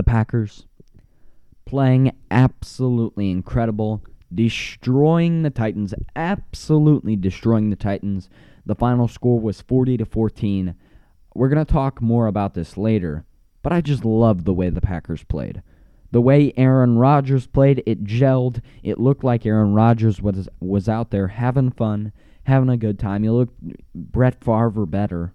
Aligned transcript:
The 0.00 0.04
Packers 0.04 0.64
playing 1.66 2.16
absolutely 2.30 3.30
incredible, 3.30 4.02
destroying 4.34 5.42
the 5.42 5.50
Titans, 5.50 5.92
absolutely 6.16 7.16
destroying 7.16 7.68
the 7.68 7.76
Titans. 7.76 8.30
The 8.64 8.74
final 8.74 9.08
score 9.08 9.38
was 9.38 9.60
40 9.60 9.98
to 9.98 10.06
14. 10.06 10.74
We're 11.34 11.50
going 11.50 11.62
to 11.62 11.70
talk 11.70 12.00
more 12.00 12.28
about 12.28 12.54
this 12.54 12.78
later, 12.78 13.26
but 13.62 13.74
I 13.74 13.82
just 13.82 14.06
love 14.06 14.46
the 14.46 14.54
way 14.54 14.70
the 14.70 14.80
Packers 14.80 15.22
played. 15.22 15.62
The 16.12 16.22
way 16.22 16.54
Aaron 16.56 16.96
Rodgers 16.96 17.46
played, 17.46 17.82
it 17.84 18.04
gelled. 18.04 18.62
It 18.82 18.98
looked 18.98 19.22
like 19.22 19.44
Aaron 19.44 19.74
Rodgers 19.74 20.22
was 20.22 20.48
was 20.60 20.88
out 20.88 21.10
there 21.10 21.28
having 21.28 21.72
fun, 21.72 22.12
having 22.44 22.70
a 22.70 22.78
good 22.78 22.98
time. 22.98 23.22
You 23.22 23.34
look 23.34 23.50
Brett 23.94 24.42
Favre 24.42 24.86
better. 24.86 25.34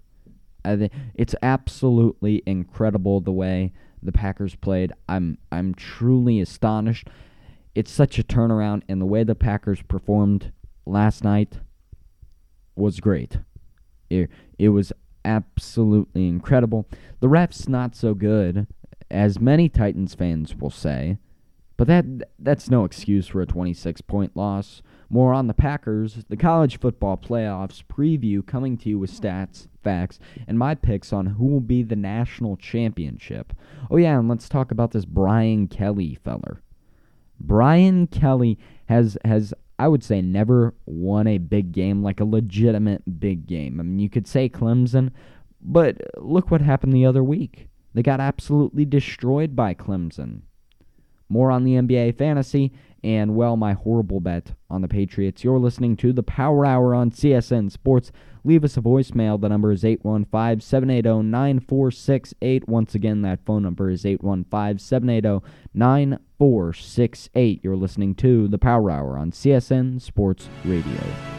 It's 0.64 1.36
absolutely 1.40 2.42
incredible 2.46 3.20
the 3.20 3.30
way 3.30 3.72
the 4.06 4.12
Packers 4.12 4.54
played. 4.54 4.92
I'm 5.08 5.38
I'm 5.52 5.74
truly 5.74 6.40
astonished. 6.40 7.08
It's 7.74 7.90
such 7.90 8.18
a 8.18 8.24
turnaround, 8.24 8.82
and 8.88 9.00
the 9.00 9.06
way 9.06 9.22
the 9.22 9.34
Packers 9.34 9.82
performed 9.82 10.52
last 10.86 11.22
night 11.22 11.60
was 12.74 13.00
great. 13.00 13.38
It, 14.08 14.30
it 14.58 14.70
was 14.70 14.92
absolutely 15.24 16.28
incredible. 16.28 16.88
The 17.20 17.28
refs 17.28 17.68
not 17.68 17.94
so 17.94 18.14
good, 18.14 18.66
as 19.10 19.40
many 19.40 19.68
Titans 19.68 20.14
fans 20.14 20.54
will 20.54 20.70
say, 20.70 21.18
but 21.76 21.86
that 21.88 22.04
that's 22.38 22.70
no 22.70 22.84
excuse 22.84 23.26
for 23.26 23.42
a 23.42 23.46
26 23.46 24.00
point 24.02 24.36
loss. 24.36 24.80
More 25.08 25.32
on 25.32 25.46
the 25.46 25.54
Packers, 25.54 26.24
the 26.28 26.36
college 26.36 26.80
football 26.80 27.16
playoffs 27.16 27.82
preview 27.84 28.44
coming 28.44 28.76
to 28.78 28.88
you 28.88 28.98
with 28.98 29.12
stats, 29.12 29.68
facts, 29.82 30.18
and 30.48 30.58
my 30.58 30.74
picks 30.74 31.12
on 31.12 31.26
who 31.26 31.46
will 31.46 31.60
be 31.60 31.82
the 31.82 31.96
national 31.96 32.56
championship. 32.56 33.52
Oh 33.90 33.96
yeah, 33.96 34.18
and 34.18 34.28
let's 34.28 34.48
talk 34.48 34.72
about 34.72 34.90
this 34.90 35.04
Brian 35.04 35.68
Kelly 35.68 36.18
feller. 36.24 36.60
Brian 37.38 38.06
Kelly 38.08 38.58
has 38.86 39.16
has 39.24 39.54
I 39.78 39.88
would 39.88 40.02
say 40.02 40.22
never 40.22 40.74
won 40.86 41.26
a 41.26 41.38
big 41.38 41.72
game 41.72 42.02
like 42.02 42.20
a 42.20 42.24
legitimate 42.24 43.20
big 43.20 43.46
game. 43.46 43.78
I 43.78 43.82
mean, 43.82 43.98
you 43.98 44.08
could 44.08 44.26
say 44.26 44.48
Clemson, 44.48 45.10
but 45.60 46.00
look 46.16 46.50
what 46.50 46.62
happened 46.62 46.92
the 46.92 47.06
other 47.06 47.22
week. 47.22 47.68
They 47.94 48.02
got 48.02 48.20
absolutely 48.20 48.84
destroyed 48.84 49.54
by 49.54 49.74
Clemson. 49.74 50.42
More 51.28 51.50
on 51.50 51.64
the 51.64 51.74
NBA 51.74 52.16
fantasy 52.16 52.72
and, 53.02 53.34
well, 53.34 53.56
my 53.56 53.72
horrible 53.72 54.20
bet 54.20 54.52
on 54.70 54.82
the 54.82 54.88
Patriots. 54.88 55.44
You're 55.44 55.58
listening 55.58 55.96
to 55.98 56.12
the 56.12 56.22
Power 56.22 56.64
Hour 56.66 56.94
on 56.94 57.10
CSN 57.10 57.70
Sports. 57.70 58.12
Leave 58.44 58.64
us 58.64 58.76
a 58.76 58.80
voicemail. 58.80 59.40
The 59.40 59.48
number 59.48 59.72
is 59.72 59.84
815 59.84 60.60
780 60.60 61.22
9468. 61.28 62.68
Once 62.68 62.94
again, 62.94 63.22
that 63.22 63.44
phone 63.44 63.62
number 63.62 63.90
is 63.90 64.06
815 64.06 64.78
780 64.78 65.44
9468. 65.74 67.60
You're 67.62 67.76
listening 67.76 68.14
to 68.16 68.48
the 68.48 68.58
Power 68.58 68.90
Hour 68.90 69.18
on 69.18 69.30
CSN 69.30 70.00
Sports 70.00 70.48
Radio. 70.64 71.35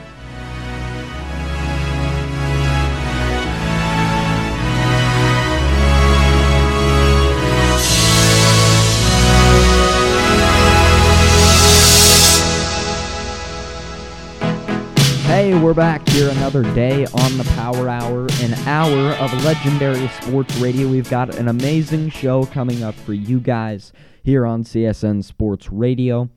We're 15.67 15.73
back 15.73 16.07
here 16.07 16.29
another 16.29 16.63
day 16.75 17.05
on 17.07 17.37
the 17.37 17.43
Power 17.55 17.89
Hour, 17.89 18.25
an 18.39 18.53
hour 18.69 19.11
of 19.15 19.43
legendary 19.43 20.07
sports 20.07 20.55
radio. 20.59 20.87
We've 20.87 21.09
got 21.09 21.35
an 21.35 21.49
amazing 21.49 22.09
show 22.09 22.45
coming 22.45 22.83
up 22.83 22.95
for 22.95 23.13
you 23.13 23.41
guys 23.41 23.91
here 24.23 24.45
on 24.45 24.63
CSN 24.63 25.25
Sports 25.25 25.69
Radio. 25.69 26.29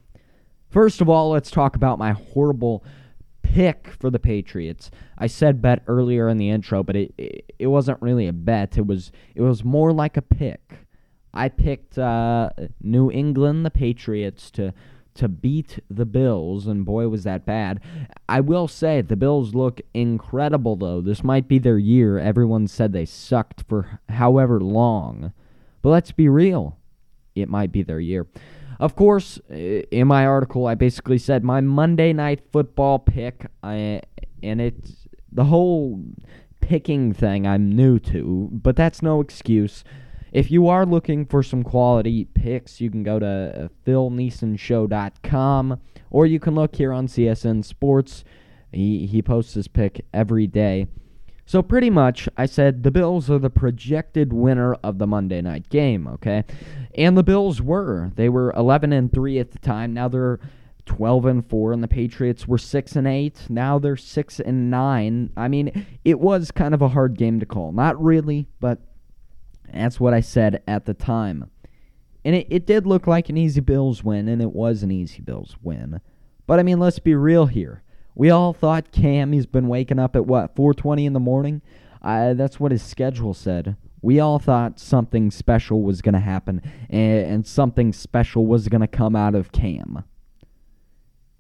First 0.69 1.01
of 1.01 1.09
all, 1.09 1.31
let's 1.31 1.49
talk 1.49 1.77
about 1.77 1.97
my 1.97 2.11
horrible 2.11 2.83
pick 3.43 3.93
for 4.01 4.11
the 4.11 4.19
Patriots. 4.19 4.91
I 5.17 5.29
said 5.29 5.63
bet 5.63 5.85
earlier 5.87 6.29
in 6.29 6.37
the 6.37 6.51
intro, 6.51 6.83
but 6.83 6.97
it 6.97 7.15
it, 7.57 7.69
wasn't 7.69 8.03
really 8.03 8.27
a 8.27 8.33
bet. 8.33 8.77
It 8.79 8.87
was 8.89 9.13
it 9.37 9.43
was 9.43 9.63
more 9.63 9.93
like 9.93 10.17
a 10.17 10.23
pick. 10.23 10.89
I 11.33 11.51
picked 11.51 11.99
uh, 11.99 12.51
New 12.83 13.13
England, 13.13 13.65
the 13.65 13.71
Patriots, 13.71 14.51
to 14.53 14.75
to 15.21 15.29
beat 15.29 15.79
the 15.91 16.07
Bills, 16.07 16.67
and 16.67 16.85
boy, 16.85 17.07
was 17.09 17.25
that 17.25 17.45
bad. 17.45 17.79
I 18.27 18.41
will 18.41 18.67
say, 18.67 19.03
the 19.03 19.17
Bills 19.17 19.55
look 19.55 19.83
incredible, 19.93 20.77
though. 20.77 21.03
This 21.03 21.23
might 21.23 21.47
be 21.47 21.59
their 21.59 21.77
year. 21.77 22.19
Everyone 22.19 22.67
said 22.67 22.93
they 22.93 23.05
sucked 23.05 23.65
for 23.69 24.01
however 24.09 24.61
long. 24.61 25.35
But 25.83 25.91
let's 25.91 26.11
be 26.11 26.29
real, 26.29 26.79
it 27.35 27.51
might 27.51 27.71
be 27.71 27.83
their 27.83 28.01
year. 28.01 28.27
Of 28.79 28.97
course, 28.97 29.39
in 29.51 30.09
my 30.09 30.25
article, 30.25 30.67
I 30.67 30.75
basically 30.75 31.19
said 31.19 31.45
my 31.45 31.61
Monday 31.61 32.15
night 32.15 32.41
football 32.51 32.99
pick, 32.99 33.45
I, 33.63 34.01
and 34.43 34.61
it's 34.61 35.07
the 35.31 35.45
whole 35.45 36.03
picking 36.61 37.13
thing 37.13 37.47
I'm 37.47 37.77
new 37.77 37.99
to, 37.99 38.49
but 38.51 38.77
that's 38.77 39.03
no 39.03 39.21
excuse. 39.21 39.85
If 40.33 40.51
you 40.51 40.69
are 40.69 40.87
looking 40.87 41.27
for 41.27 41.43
some 41.43 41.63
quality 41.63 42.25
picks, 42.25 42.81
you 42.81 42.91
can 42.91 43.03
go 43.03 43.19
to 43.19 43.65
uh, 43.65 43.69
philneesonshow.com 43.87 45.81
or 46.11 46.27
you 46.27 46.39
can 46.39 46.55
look 46.55 46.77
here 46.77 46.93
on 46.93 47.09
CSN 47.09 47.65
Sports. 47.65 48.25
He, 48.73 49.07
he 49.07 49.23
posts 49.23 49.55
his 49.55 49.67
pick 49.67 50.05
every 50.15 50.47
day. 50.47 50.87
So 51.47 51.63
pretty 51.63 51.91
much, 51.91 52.29
I 52.37 52.47
said 52.47 52.85
the 52.85 52.93
Bills 52.93 53.29
are 53.29 53.41
the 53.41 53.51
projected 53.51 54.33
winner 54.33 54.75
of 54.75 54.99
the 54.99 55.07
Monday 55.09 55.41
night 55.41 55.69
game, 55.69 56.07
okay? 56.07 56.45
And 56.95 57.19
the 57.19 57.25
Bills 57.25 57.61
were. 57.61 58.13
They 58.15 58.29
were 58.29 58.53
11 58.53 58.93
and 58.93 59.13
3 59.13 59.41
at 59.41 59.51
the 59.51 59.59
time. 59.59 59.93
Now 59.93 60.07
they're 60.07 60.39
12 60.87 61.27
and 61.27 61.49
4 61.49 61.73
and 61.73 61.83
the 61.83 61.89
Patriots 61.89 62.47
were 62.47 62.59
6 62.59 62.95
and 62.95 63.09
8. 63.09 63.47
Now 63.49 63.81
they're 63.81 63.97
6 63.97 64.41
and 64.41 64.71
9. 64.71 65.31
I 65.37 65.49
mean, 65.49 65.87
it 66.05 66.21
was 66.21 66.53
kind 66.53 66.73
of 66.73 66.83
a 66.83 66.89
hard 66.89 67.19
game 67.19 67.41
to 67.41 67.47
call. 67.47 67.73
Not 67.73 68.01
really, 68.01 68.47
but 68.61 68.79
that's 69.73 70.01
what 70.01 70.15
I 70.15 70.21
said 70.21 70.63
at 70.67 70.87
the 70.87 70.95
time. 70.95 71.51
And 72.25 72.35
it, 72.35 72.47
it 72.51 72.67
did 72.67 72.87
look 72.87 73.07
like 73.07 73.29
an 73.29 73.37
easy 73.37 73.61
Bills 73.61 74.05
win, 74.05 74.29
and 74.29 74.43
it 74.43 74.53
was 74.53 74.83
an 74.83 74.91
easy 74.91 75.23
Bills 75.23 75.57
win. 75.63 76.01
But 76.47 76.59
I 76.59 76.63
mean, 76.63 76.79
let's 76.79 76.99
be 76.99 77.15
real 77.15 77.47
here. 77.47 77.83
We 78.15 78.31
all 78.31 78.53
thought 78.53 78.93
Cam, 78.93 79.33
he's 79.33 79.47
been 79.47 79.69
waking 79.69 79.99
up 79.99 80.17
at 80.17 80.27
what, 80.27 80.55
4:20 80.55 81.07
in 81.07 81.13
the 81.13 81.21
morning? 81.21 81.63
Uh, 82.03 82.35
that's 82.35 82.59
what 82.59 82.73
his 82.73 82.83
schedule 82.83 83.35
said. 83.35 83.77
We 84.03 84.19
all 84.19 84.39
thought 84.39 84.81
something 84.81 85.31
special 85.31 85.83
was 85.83 86.03
going 86.03 86.15
to 86.15 86.21
happen, 86.21 86.63
and, 86.89 87.27
and 87.27 87.47
something 87.47 87.93
special 87.93 88.47
was 88.47 88.69
going 88.69 88.81
to 88.81 88.87
come 88.87 89.15
out 89.15 89.35
of 89.35 89.53
Cam. 89.53 90.05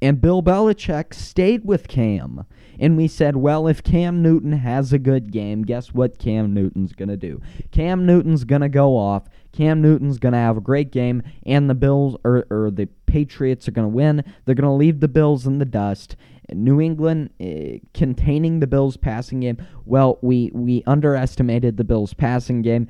And 0.03 0.21
Bill 0.21 0.43
Belichick 0.43 1.13
stayed 1.13 1.65
with 1.65 1.87
Cam. 1.87 2.47
And 2.79 2.97
we 2.97 3.07
said, 3.07 3.37
well, 3.37 3.67
if 3.67 3.83
Cam 3.83 4.23
Newton 4.23 4.53
has 4.53 4.93
a 4.93 4.99
good 4.99 5.31
game, 5.31 5.63
guess 5.63 5.93
what 5.93 6.19
Cam 6.19 6.55
Newton's 6.55 6.95
going 6.95 7.11
to 7.11 7.17
do? 7.17 7.43
Cam 7.71 8.07
Newton's 8.07 8.45
going 8.45 8.63
to 8.63 8.71
go 8.71 8.97
off. 8.97 9.25
Cam 9.53 9.83
Newton's 9.83 10.19
going 10.19 10.33
to 10.33 10.39
have 10.39 10.57
a 10.57 10.63
great 10.63 10.91
game, 10.91 11.23
and 11.45 11.69
the 11.69 11.75
Bills 11.75 12.17
or, 12.25 12.47
or 12.51 12.71
the 12.71 12.87
Patriots 13.05 13.69
are 13.69 13.73
going 13.73 13.85
to 13.85 13.95
win. 13.95 14.25
They're 14.45 14.55
going 14.55 14.65
to 14.65 14.71
leave 14.71 15.01
the 15.01 15.09
Bills 15.09 15.47
in 15.47 15.59
the 15.59 15.65
dust. 15.67 16.17
New 16.51 16.81
England 16.81 17.31
uh, 17.41 17.79
containing 17.93 18.61
the 18.61 18.67
Bills 18.67 18.97
passing 18.97 19.41
game. 19.41 19.59
Well, 19.85 20.19
we 20.23 20.51
we 20.55 20.83
underestimated 20.87 21.77
the 21.77 21.85
Bills 21.85 22.15
passing 22.15 22.63
game. 22.63 22.89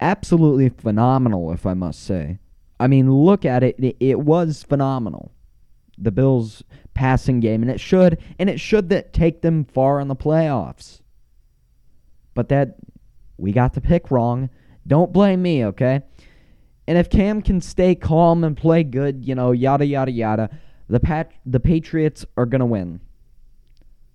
Absolutely 0.00 0.68
phenomenal, 0.68 1.52
if 1.52 1.66
I 1.66 1.74
must 1.74 2.04
say. 2.04 2.38
I 2.78 2.86
mean, 2.86 3.12
look 3.12 3.44
at 3.44 3.62
it. 3.62 3.76
It, 3.78 3.96
it 4.00 4.20
was 4.20 4.62
phenomenal 4.62 5.32
the 6.02 6.10
Bills 6.10 6.62
passing 6.94 7.40
game 7.40 7.62
and 7.62 7.70
it 7.70 7.80
should 7.80 8.18
and 8.38 8.50
it 8.50 8.60
should 8.60 8.88
that 8.90 9.12
take 9.12 9.40
them 9.40 9.64
far 9.64 10.00
in 10.00 10.08
the 10.08 10.16
playoffs. 10.16 11.00
But 12.34 12.48
that 12.48 12.76
we 13.36 13.52
got 13.52 13.74
the 13.74 13.80
pick 13.80 14.10
wrong. 14.10 14.50
Don't 14.86 15.12
blame 15.12 15.42
me, 15.42 15.64
okay? 15.66 16.02
And 16.86 16.98
if 16.98 17.08
Cam 17.08 17.42
can 17.42 17.60
stay 17.60 17.94
calm 17.94 18.44
and 18.44 18.56
play 18.56 18.82
good, 18.82 19.24
you 19.24 19.34
know, 19.34 19.52
yada 19.52 19.86
yada 19.86 20.10
yada, 20.10 20.50
the 20.88 21.00
Pat 21.00 21.32
the 21.46 21.60
Patriots 21.60 22.26
are 22.36 22.46
going 22.46 22.60
to 22.60 22.66
win. 22.66 23.00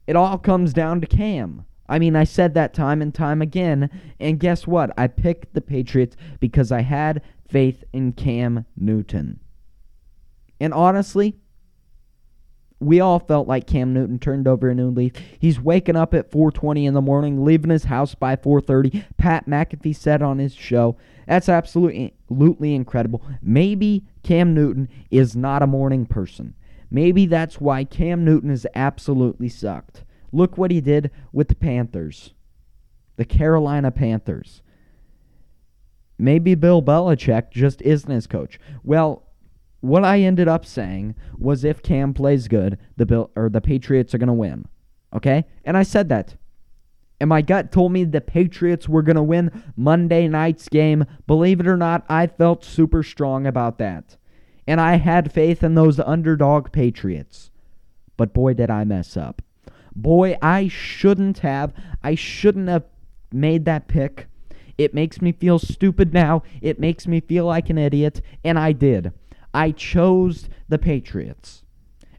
It 0.06 0.16
all 0.16 0.38
comes 0.38 0.74
down 0.74 1.02
to 1.02 1.08
Cam. 1.08 1.66
I 1.90 2.00
mean, 2.00 2.16
I 2.16 2.26
said 2.26 2.54
that 2.54 2.74
time 2.74 3.02
and 3.02 3.14
time 3.14 3.42
again, 3.42 3.90
and 4.20 4.40
guess 4.40 4.68
what? 4.68 4.92
I 4.98 5.08
picked 5.08 5.54
the 5.54 5.62
Patriots 5.62 6.18
because 6.40 6.72
I 6.72 6.82
had 6.82 7.22
faith 7.50 7.84
in 7.94 8.12
Cam 8.12 8.66
Newton. 8.76 9.40
And 10.60 10.74
honestly, 10.74 11.38
we 12.80 13.00
all 13.00 13.20
felt 13.20 13.48
like 13.48 13.66
Cam 13.66 13.94
Newton 13.94 14.20
turned 14.20 14.48
over 14.48 14.70
a 14.70 14.76
new 14.76 14.90
leaf. 14.90 15.14
He's 15.40 15.60
waking 15.60 15.96
up 15.96 16.14
at 16.14 16.30
4:20 16.30 16.86
in 16.86 16.94
the 16.94 17.02
morning, 17.02 17.44
leaving 17.44 17.72
his 17.72 17.86
house 17.86 18.14
by 18.14 18.36
4:30. 18.36 19.04
Pat 19.18 19.48
McAfee 19.48 19.96
said 19.96 20.22
on 20.22 20.38
his 20.38 20.54
show, 20.54 20.96
"That's 21.28 21.50
absolutely, 21.50 22.14
absolutely 22.30 22.76
incredible." 22.76 23.22
Maybe 23.42 24.06
Cam 24.24 24.54
Newton 24.54 24.90
is 25.10 25.36
not 25.36 25.64
a 25.64 25.68
morning 25.68 26.06
person. 26.06 26.54
Maybe 26.92 27.26
that's 27.26 27.60
why 27.60 27.84
Cam 27.84 28.24
Newton 28.24 28.50
has 28.50 28.68
absolutely 28.76 29.50
sucked. 29.50 30.04
Look 30.32 30.58
what 30.58 30.72
he 30.72 30.80
did 30.82 31.10
with 31.34 31.48
the 31.48 31.56
Panthers, 31.56 32.34
the 33.16 33.26
Carolina 33.26 33.92
Panthers. 33.92 34.62
maybe 36.20 36.56
Bill 36.56 36.82
Belichick 36.82 37.52
just 37.52 37.80
isn't 37.84 38.10
his 38.10 38.26
coach. 38.26 38.60
Well, 38.84 39.27
what 39.82 40.04
I 40.04 40.20
ended 40.22 40.48
up 40.48 40.66
saying 40.66 41.16
was 41.38 41.64
if 41.64 41.84
Cam 41.84 42.14
plays 42.14 42.48
good, 42.48 42.78
the 42.96 43.06
Bill 43.06 43.32
or 43.36 43.50
the 43.50 43.62
Patriots 43.62 44.14
are 44.14 44.18
going 44.18 44.28
to 44.28 44.34
win. 44.34 44.66
Okay? 45.14 45.46
And 45.64 45.78
I 45.78 45.84
said 45.84 46.10
that. 46.10 46.36
And 47.20 47.30
my 47.30 47.42
gut 47.42 47.72
told 47.72 47.92
me 47.92 48.04
the 48.04 48.22
Patriots 48.22 48.88
were 48.88 49.02
going 49.02 49.16
to 49.16 49.24
win 49.24 49.64
Monday 49.76 50.28
night's 50.28 50.70
game. 50.70 51.06
Believe 51.26 51.60
it 51.60 51.68
or 51.68 51.78
not, 51.78 52.06
I 52.08 52.28
felt 52.28 52.64
super 52.64 53.02
strong 53.02 53.48
about 53.48 53.80
that. 53.80 54.18
And 54.68 54.80
I 54.80 54.96
had 54.96 55.32
faith 55.32 55.64
in 55.64 55.76
those 55.76 56.00
underdog 56.00 56.72
Patriots. 56.72 57.50
But 58.18 58.34
boy, 58.34 58.54
did 58.54 58.70
I 58.70 58.84
mess 58.84 59.16
up. 59.16 59.42
Boy, 59.96 60.38
I 60.42 60.68
shouldn't 60.68 61.40
have. 61.40 61.74
I 62.04 62.14
shouldn't 62.16 62.70
have 62.70 62.84
made 63.32 63.66
that 63.66 63.88
pick. 63.88 64.28
It 64.78 64.94
makes 64.94 65.22
me 65.22 65.32
feel 65.32 65.58
stupid 65.58 66.14
now. 66.14 66.44
It 66.62 66.80
makes 66.80 67.08
me 67.08 67.20
feel 67.20 67.46
like 67.46 67.70
an 67.70 67.80
idiot. 67.80 68.22
And 68.44 68.60
I 68.60 68.74
did. 68.74 69.12
I 69.58 69.72
chose 69.72 70.50
the 70.70 70.78
Patriots. 70.78 71.64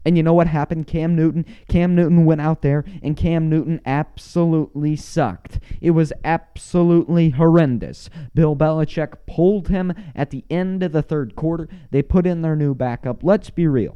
And 0.03 0.17
you 0.17 0.23
know 0.23 0.33
what 0.33 0.47
happened? 0.47 0.87
Cam 0.87 1.15
Newton, 1.15 1.45
Cam 1.69 1.95
Newton 1.95 2.25
went 2.25 2.41
out 2.41 2.61
there 2.63 2.83
and 3.01 3.15
Cam 3.15 3.49
Newton 3.49 3.79
absolutely 3.85 4.97
sucked. 4.97 5.59
It 5.79 5.91
was 5.91 6.11
absolutely 6.25 7.29
horrendous. 7.29 8.09
Bill 8.33 8.57
Belichick 8.57 9.13
pulled 9.25 9.69
him 9.69 9.93
at 10.13 10.31
the 10.31 10.43
end 10.49 10.83
of 10.83 10.91
the 10.91 11.01
third 11.01 11.37
quarter. 11.37 11.69
They 11.91 12.01
put 12.01 12.27
in 12.27 12.41
their 12.41 12.57
new 12.57 12.75
backup. 12.75 13.23
Let's 13.23 13.49
be 13.49 13.67
real. 13.67 13.95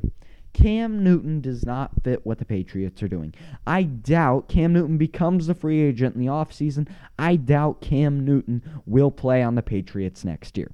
Cam 0.53 1.03
Newton 1.03 1.41
does 1.41 1.65
not 1.65 2.01
fit 2.01 2.25
what 2.25 2.37
the 2.37 2.45
Patriots 2.45 3.03
are 3.03 3.09
doing. 3.09 3.33
I 3.67 3.83
doubt 3.83 4.47
Cam 4.47 4.71
Newton 4.71 4.97
becomes 4.97 5.49
a 5.49 5.53
free 5.53 5.81
agent 5.81 6.15
in 6.15 6.21
the 6.21 6.27
offseason. 6.27 6.87
I 7.19 7.35
doubt 7.35 7.81
Cam 7.81 8.23
Newton 8.23 8.63
will 8.85 9.11
play 9.11 9.43
on 9.43 9.55
the 9.55 9.63
Patriots 9.63 10.23
next 10.23 10.57
year. 10.57 10.71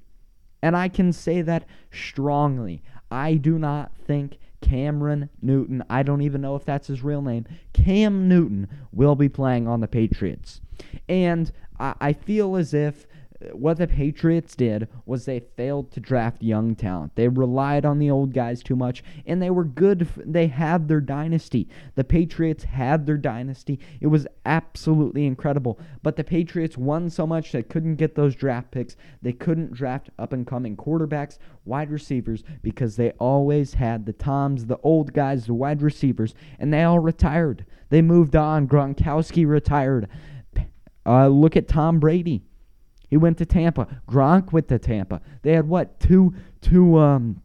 And 0.62 0.76
I 0.76 0.88
can 0.88 1.12
say 1.12 1.42
that 1.42 1.64
strongly. 1.90 2.82
I 3.10 3.34
do 3.34 3.58
not 3.58 3.92
think 4.06 4.38
Cameron 4.60 5.30
Newton, 5.40 5.82
I 5.88 6.02
don't 6.02 6.22
even 6.22 6.42
know 6.42 6.54
if 6.54 6.64
that's 6.64 6.88
his 6.88 7.02
real 7.02 7.22
name, 7.22 7.46
Cam 7.72 8.28
Newton 8.28 8.68
will 8.92 9.14
be 9.14 9.28
playing 9.28 9.66
on 9.66 9.80
the 9.80 9.88
Patriots. 9.88 10.60
And 11.08 11.50
I, 11.78 11.94
I 12.00 12.12
feel 12.12 12.56
as 12.56 12.74
if 12.74 13.06
what 13.52 13.78
the 13.78 13.86
Patriots 13.86 14.54
did 14.54 14.88
was 15.06 15.24
they 15.24 15.40
failed 15.40 15.90
to 15.92 16.00
draft 16.00 16.42
young 16.42 16.74
talent. 16.74 17.14
They 17.14 17.28
relied 17.28 17.86
on 17.86 17.98
the 17.98 18.10
old 18.10 18.34
guys 18.34 18.62
too 18.62 18.76
much, 18.76 19.02
and 19.24 19.40
they 19.40 19.48
were 19.50 19.64
good. 19.64 20.06
They 20.16 20.48
had 20.48 20.88
their 20.88 21.00
dynasty. 21.00 21.68
The 21.94 22.04
Patriots 22.04 22.64
had 22.64 23.06
their 23.06 23.16
dynasty. 23.16 23.80
It 24.00 24.08
was 24.08 24.26
absolutely 24.44 25.24
incredible. 25.24 25.78
But 26.02 26.16
the 26.16 26.24
Patriots 26.24 26.76
won 26.76 27.08
so 27.08 27.26
much 27.26 27.52
they 27.52 27.62
couldn't 27.62 27.96
get 27.96 28.14
those 28.14 28.34
draft 28.34 28.70
picks. 28.72 28.96
They 29.22 29.32
couldn't 29.32 29.72
draft 29.72 30.10
up 30.18 30.34
and 30.34 30.46
coming 30.46 30.76
quarterbacks, 30.76 31.38
wide 31.64 31.90
receivers, 31.90 32.44
because 32.62 32.96
they 32.96 33.12
always 33.12 33.74
had 33.74 34.04
the 34.04 34.12
Toms, 34.12 34.66
the 34.66 34.78
old 34.82 35.14
guys, 35.14 35.46
the 35.46 35.54
wide 35.54 35.80
receivers, 35.80 36.34
and 36.58 36.72
they 36.72 36.82
all 36.82 36.98
retired. 36.98 37.64
They 37.88 38.02
moved 38.02 38.36
on. 38.36 38.68
Gronkowski 38.68 39.46
retired. 39.46 40.08
Uh, 41.06 41.28
look 41.28 41.56
at 41.56 41.66
Tom 41.66 41.98
Brady. 41.98 42.42
He 43.10 43.16
went 43.16 43.38
to 43.38 43.44
Tampa. 43.44 44.00
Gronk 44.08 44.52
went 44.52 44.68
to 44.68 44.78
Tampa. 44.78 45.20
They 45.42 45.52
had 45.52 45.68
what 45.68 45.98
two 45.98 46.32
two 46.60 46.96
um 46.98 47.42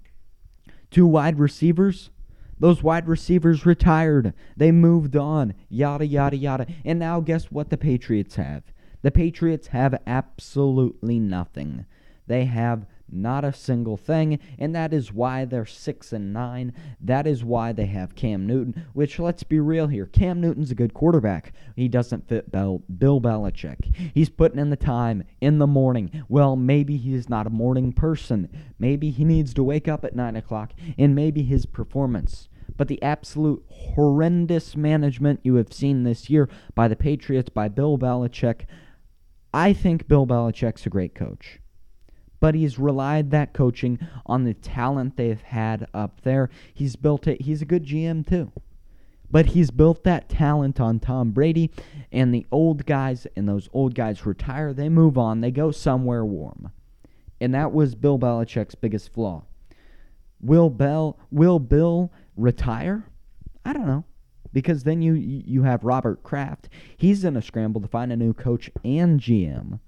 two 0.92 1.08
wide 1.08 1.40
receivers. 1.40 2.12
Those 2.60 2.84
wide 2.84 3.08
receivers 3.08 3.66
retired. 3.66 4.34
They 4.56 4.72
moved 4.72 5.18
on. 5.18 5.56
Yada 5.68 6.06
yada 6.06 6.38
yada. 6.38 6.68
And 6.86 7.00
now 7.00 7.20
guess 7.20 7.46
what 7.46 7.70
the 7.70 7.78
Patriots 7.78 8.36
have? 8.36 8.64
The 9.02 9.12
Patriots 9.12 9.68
have 9.68 10.00
absolutely 10.08 11.20
nothing. 11.20 11.86
They 12.28 12.46
have 12.46 12.86
not 13.10 13.46
a 13.46 13.54
single 13.54 13.98
thing, 13.98 14.40
and 14.58 14.76
that 14.76 14.94
is 14.94 15.14
why 15.14 15.46
they're 15.46 15.66
6 15.66 16.14
and 16.14 16.34
9. 16.34 16.74
That 17.00 17.28
is 17.28 17.44
why 17.44 17.72
they 17.72 17.86
have 17.86 18.16
Cam 18.16 18.48
Newton, 18.48 18.86
which 18.94 19.20
let's 19.20 19.44
be 19.44 19.60
real 19.60 19.88
here. 19.88 20.06
Cam 20.06 20.42
Newton's 20.42 20.72
a 20.72 20.76
good 20.76 20.94
quarterback. 20.94 21.54
He 21.76 21.88
doesn't 21.88 22.28
fit 22.28 22.52
Bill, 22.52 22.84
Bill 22.98 23.22
Belichick. 23.22 23.96
He's 24.14 24.30
putting 24.30 24.60
in 24.60 24.70
the 24.70 24.76
time 24.76 25.24
in 25.42 25.60
the 25.60 25.68
morning. 25.68 26.24
Well, 26.28 26.56
maybe 26.56 26.98
he's 26.98 27.30
not 27.30 27.48
a 27.48 27.52
morning 27.52 27.94
person. 27.94 28.50
Maybe 28.80 29.12
he 29.12 29.24
needs 29.24 29.54
to 29.56 29.64
wake 29.64 29.88
up 29.88 30.04
at 30.04 30.16
9 30.16 30.36
o'clock, 30.36 30.74
and 30.98 31.16
maybe 31.16 31.44
his 31.44 31.66
performance 31.66 32.50
but 32.78 32.90
the 32.90 33.02
absolute 33.02 33.64
horrendous 33.70 34.76
management 34.76 35.40
you 35.44 35.56
have 35.56 35.72
seen 35.72 36.04
this 36.04 36.30
year 36.30 36.50
by 36.74 36.90
the 36.90 36.96
Patriots, 36.96 37.48
by 37.48 37.70
Bill 37.70 37.98
Belichick. 37.98 38.66
I 39.54 39.72
think 39.72 40.10
Bill 40.10 40.28
Belichick's 40.28 40.86
a 40.86 40.90
great 40.90 41.16
coach 41.16 41.62
but 42.40 42.56
he's 42.56 42.80
relied 42.80 43.32
that 43.32 43.54
coaching 43.54 44.00
on 44.26 44.44
the 44.44 44.54
talent 44.54 45.18
they've 45.18 45.42
had 45.42 45.88
up 45.94 46.22
there. 46.22 46.50
He's 46.74 46.96
built 46.96 47.28
it. 47.28 47.42
He's 47.42 47.62
a 47.62 47.66
good 47.66 47.86
GM 47.86 48.28
too. 48.28 48.52
But 49.32 49.48
he's 49.48 49.72
built 49.72 50.04
that 50.04 50.30
talent 50.30 50.80
on 50.80 51.00
Tom 51.00 51.32
Brady, 51.32 51.72
and 52.12 52.34
the 52.34 52.46
old 52.52 52.86
guys, 52.86 53.26
and 53.36 53.50
those 53.50 53.70
old 53.74 53.96
guys 53.96 54.26
retire. 54.26 54.74
They 54.74 54.90
move 54.90 55.18
on. 55.18 55.42
They 55.42 55.52
go 55.52 55.72
somewhere 55.72 56.24
warm. 56.24 56.72
And 57.42 57.54
that 57.54 57.74
was 57.74 57.96
Bill 57.96 58.18
Belichick's 58.18 58.76
biggest 58.76 59.12
flaw. 59.12 59.44
Will 60.40 60.70
Bell 60.70 61.18
will 61.32 61.60
Bill 61.60 62.12
retire? 62.38 63.06
I 63.66 63.74
don't 63.74 63.88
know. 63.88 64.06
Because 64.54 64.84
then 64.84 65.02
you 65.02 65.14
you 65.14 65.64
have 65.64 65.84
Robert 65.84 66.24
Kraft. 66.24 66.70
He's 66.96 67.26
in 67.26 67.36
a 67.36 67.42
scramble 67.42 67.82
to 67.82 67.88
find 67.88 68.12
a 68.12 68.18
new 68.18 68.34
coach 68.34 68.70
and 68.84 69.20
GM. 69.20 69.80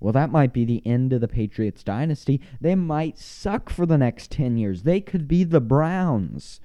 Well, 0.00 0.12
that 0.14 0.32
might 0.32 0.52
be 0.52 0.64
the 0.64 0.84
end 0.86 1.12
of 1.12 1.20
the 1.20 1.28
Patriots 1.28 1.84
dynasty. 1.84 2.40
They 2.60 2.74
might 2.74 3.18
suck 3.18 3.68
for 3.68 3.84
the 3.84 3.98
next 3.98 4.30
10 4.30 4.56
years. 4.56 4.82
They 4.82 5.00
could 5.00 5.28
be 5.28 5.44
the 5.44 5.60
Browns 5.60 6.60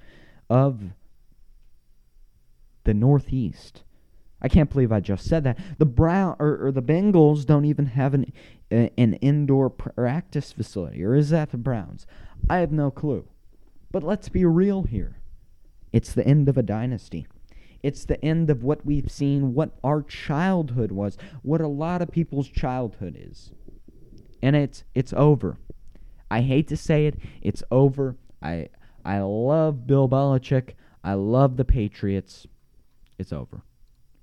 of 0.50 0.94
the 2.86 2.94
Northeast. 2.94 3.84
I 4.42 4.48
can't 4.48 4.70
believe 4.70 4.92
I 4.92 5.00
just 5.00 5.26
said 5.26 5.44
that. 5.44 5.60
The 5.78 5.86
Brown 5.86 6.36
or, 6.40 6.68
or 6.68 6.72
the 6.72 6.82
Bengals 6.82 7.46
don't 7.46 7.66
even 7.66 7.88
have 7.88 8.14
an 8.14 8.32
an 8.72 9.14
indoor 9.16 9.70
practice 9.70 10.52
facility, 10.52 11.04
or 11.04 11.16
is 11.16 11.30
that 11.30 11.52
the 11.52 11.58
Browns? 11.58 12.06
I 12.50 12.58
have 12.58 12.72
no 12.72 12.92
clue. 12.92 13.28
But 13.92 14.04
let's 14.04 14.30
be 14.30 14.44
real 14.46 14.84
here. 14.84 15.18
It's 15.92 16.14
the 16.14 16.26
end 16.28 16.50
of 16.50 16.58
a 16.58 16.64
dynasty. 16.64 17.28
It's 17.86 18.04
the 18.04 18.24
end 18.26 18.50
of 18.50 18.64
what 18.64 18.84
we've 18.84 19.12
seen, 19.12 19.54
what 19.54 19.78
our 19.84 20.02
childhood 20.02 20.92
was, 20.92 21.20
what 21.44 21.62
a 21.62 21.68
lot 21.68 22.02
of 22.02 22.10
people's 22.10 22.50
childhood 22.50 23.16
is. 23.16 23.52
And 24.42 24.56
it's 24.56 24.84
it's 24.96 25.14
over. 25.14 25.60
I 26.32 26.42
hate 26.42 26.68
to 26.70 26.78
say 26.78 27.06
it, 27.06 27.20
it's 27.44 27.62
over. 27.70 28.18
I 28.42 28.70
I 29.06 29.20
love 29.20 29.86
Bill 29.86 30.10
Belichick. 30.10 30.72
I 31.04 31.14
love 31.14 31.58
the 31.58 31.64
Patriots. 31.64 32.48
It's 33.20 33.32
over. 33.32 33.62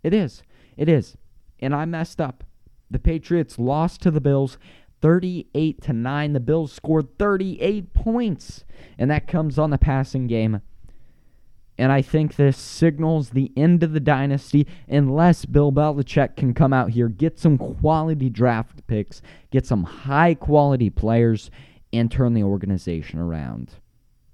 It 0.02 0.12
is. 0.12 0.42
It 0.76 0.88
is. 0.88 1.16
And 1.60 1.72
I 1.72 1.84
messed 1.84 2.20
up. 2.20 2.42
The 2.90 2.98
Patriots 2.98 3.60
lost 3.60 4.02
to 4.02 4.10
the 4.10 4.20
Bills 4.20 4.58
38 5.02 5.80
to 5.82 5.92
9. 5.92 6.32
The 6.32 6.40
Bills 6.40 6.72
scored 6.72 7.16
38 7.16 7.94
points. 7.94 8.64
And 8.98 9.08
that 9.12 9.28
comes 9.28 9.56
on 9.56 9.70
the 9.70 9.78
passing 9.78 10.26
game. 10.26 10.62
And 11.78 11.90
I 11.90 12.02
think 12.02 12.36
this 12.36 12.58
signals 12.58 13.30
the 13.30 13.50
end 13.56 13.82
of 13.82 13.92
the 13.92 14.00
dynasty 14.00 14.66
unless 14.88 15.44
Bill 15.44 15.72
Belichick 15.72 16.36
can 16.36 16.54
come 16.54 16.72
out 16.72 16.90
here, 16.90 17.08
get 17.08 17.38
some 17.38 17.56
quality 17.56 18.28
draft 18.28 18.86
picks, 18.86 19.22
get 19.50 19.66
some 19.66 19.84
high 19.84 20.34
quality 20.34 20.90
players, 20.90 21.50
and 21.92 22.10
turn 22.10 22.34
the 22.34 22.42
organization 22.42 23.18
around. 23.18 23.74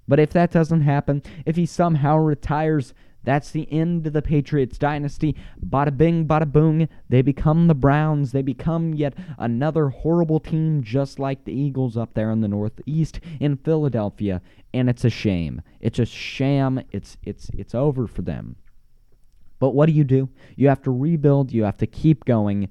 But 0.07 0.19
if 0.19 0.31
that 0.31 0.51
doesn't 0.51 0.81
happen, 0.81 1.21
if 1.45 1.55
he 1.55 1.65
somehow 1.65 2.17
retires 2.17 2.93
that's 3.29 3.51
the 3.51 3.71
end 3.71 4.07
of 4.07 4.13
the 4.13 4.23
Patriots 4.23 4.79
dynasty. 4.79 5.35
Bada 5.63 5.95
bing, 5.95 6.25
bada 6.25 6.51
boom. 6.51 6.87
They 7.09 7.21
become 7.21 7.67
the 7.67 7.75
Browns. 7.75 8.31
They 8.31 8.41
become 8.41 8.95
yet 8.95 9.13
another 9.37 9.89
horrible 9.89 10.39
team, 10.39 10.81
just 10.81 11.19
like 11.19 11.45
the 11.45 11.53
Eagles 11.53 11.95
up 11.95 12.15
there 12.15 12.31
in 12.31 12.41
the 12.41 12.47
Northeast 12.47 13.19
in 13.39 13.57
Philadelphia. 13.57 14.41
And 14.73 14.89
it's 14.89 15.05
a 15.05 15.11
shame. 15.11 15.61
It's 15.79 15.99
a 15.99 16.07
sham. 16.07 16.81
It's 16.91 17.17
it's 17.21 17.51
it's 17.51 17.75
over 17.75 18.07
for 18.07 18.23
them. 18.23 18.55
But 19.59 19.75
what 19.75 19.85
do 19.85 19.91
you 19.91 20.03
do? 20.03 20.29
You 20.55 20.69
have 20.69 20.81
to 20.81 20.91
rebuild. 20.91 21.51
You 21.51 21.65
have 21.65 21.77
to 21.77 21.87
keep 21.87 22.25
going. 22.25 22.67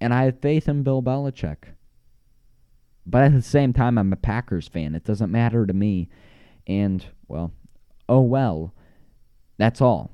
And 0.00 0.14
I 0.14 0.26
have 0.26 0.38
faith 0.38 0.68
in 0.68 0.84
Bill 0.84 1.02
Belichick. 1.02 1.74
But 3.04 3.24
at 3.24 3.32
the 3.32 3.42
same 3.42 3.72
time, 3.72 3.98
I'm 3.98 4.12
a 4.12 4.16
Packers 4.16 4.68
fan. 4.68 4.94
It 4.94 5.02
doesn't 5.02 5.32
matter 5.32 5.66
to 5.66 5.72
me. 5.72 6.10
And, 6.68 7.04
well, 7.26 7.50
oh 8.08 8.20
well. 8.20 8.72
That's 9.58 9.80
all. 9.80 10.10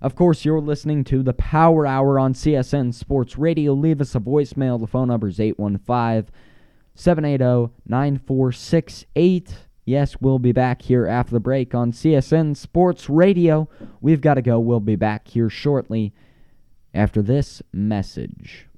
Of 0.00 0.14
course, 0.14 0.44
you're 0.44 0.60
listening 0.60 1.04
to 1.04 1.22
the 1.22 1.32
Power 1.32 1.86
Hour 1.86 2.18
on 2.18 2.34
CSN 2.34 2.92
Sports 2.92 3.38
Radio. 3.38 3.72
Leave 3.72 4.00
us 4.00 4.14
a 4.14 4.20
voicemail. 4.20 4.78
The 4.78 4.86
phone 4.86 5.08
number 5.08 5.28
is 5.28 5.40
815 5.40 6.30
780 6.94 7.72
9468. 7.86 9.54
Yes, 9.86 10.16
we'll 10.20 10.38
be 10.38 10.52
back 10.52 10.82
here 10.82 11.06
after 11.06 11.32
the 11.32 11.40
break 11.40 11.74
on 11.74 11.92
CSN 11.92 12.56
Sports 12.56 13.08
Radio. 13.08 13.68
We've 14.00 14.20
got 14.20 14.34
to 14.34 14.42
go. 14.42 14.58
We'll 14.58 14.80
be 14.80 14.96
back 14.96 15.28
here 15.28 15.50
shortly 15.50 16.12
after 16.92 17.20
this 17.22 17.62
message. 17.72 18.68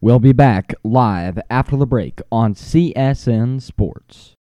We'll 0.00 0.18
be 0.18 0.32
back 0.32 0.74
live 0.82 1.38
after 1.50 1.76
the 1.76 1.86
break 1.86 2.20
on 2.32 2.54
CSN 2.54 3.60
Sports. 3.60 4.36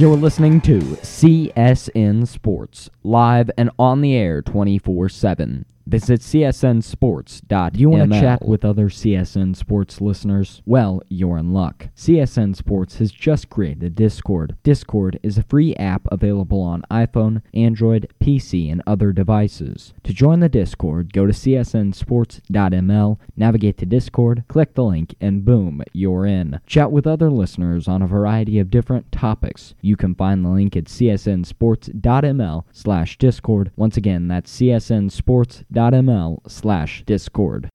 You're 0.00 0.16
listening 0.16 0.62
to 0.62 0.78
CSN 0.78 2.26
Sports, 2.26 2.88
live 3.02 3.50
and 3.58 3.68
on 3.78 4.00
the 4.00 4.14
air 4.16 4.40
24 4.40 5.10
7. 5.10 5.66
Visit 5.90 6.20
csnsports.ml. 6.20 7.72
Do 7.72 7.80
you 7.80 7.90
want 7.90 8.12
to 8.12 8.20
chat 8.20 8.46
with 8.46 8.64
other 8.64 8.88
CSN 8.88 9.56
Sports 9.56 10.00
listeners? 10.00 10.62
Well, 10.64 11.02
you're 11.08 11.36
in 11.36 11.52
luck. 11.52 11.88
CSN 11.96 12.54
Sports 12.54 12.98
has 12.98 13.10
just 13.10 13.50
created 13.50 13.96
Discord. 13.96 14.54
Discord 14.62 15.18
is 15.24 15.36
a 15.36 15.42
free 15.42 15.74
app 15.74 16.02
available 16.12 16.60
on 16.60 16.84
iPhone, 16.92 17.42
Android, 17.52 18.06
PC, 18.20 18.70
and 18.70 18.84
other 18.86 19.12
devices. 19.12 19.92
To 20.04 20.14
join 20.14 20.38
the 20.38 20.48
Discord, 20.48 21.12
go 21.12 21.26
to 21.26 21.32
csnsports.ml, 21.32 23.18
navigate 23.36 23.78
to 23.78 23.86
Discord, 23.86 24.44
click 24.46 24.74
the 24.74 24.84
link, 24.84 25.16
and 25.20 25.44
boom, 25.44 25.82
you're 25.92 26.24
in. 26.24 26.60
Chat 26.68 26.92
with 26.92 27.04
other 27.08 27.32
listeners 27.32 27.88
on 27.88 28.00
a 28.00 28.06
variety 28.06 28.60
of 28.60 28.70
different 28.70 29.10
topics. 29.10 29.74
You 29.80 29.96
can 29.96 30.14
find 30.14 30.44
the 30.44 30.50
link 30.50 30.76
at 30.76 30.84
csnsports.ml 30.84 32.64
slash 32.70 33.18
Discord. 33.18 33.72
Once 33.74 33.96
again, 33.96 34.28
that's 34.28 34.56
csnsports.ml 34.56 35.79
ml 35.80 36.38
slash 36.50 37.02
discord. 37.06 37.70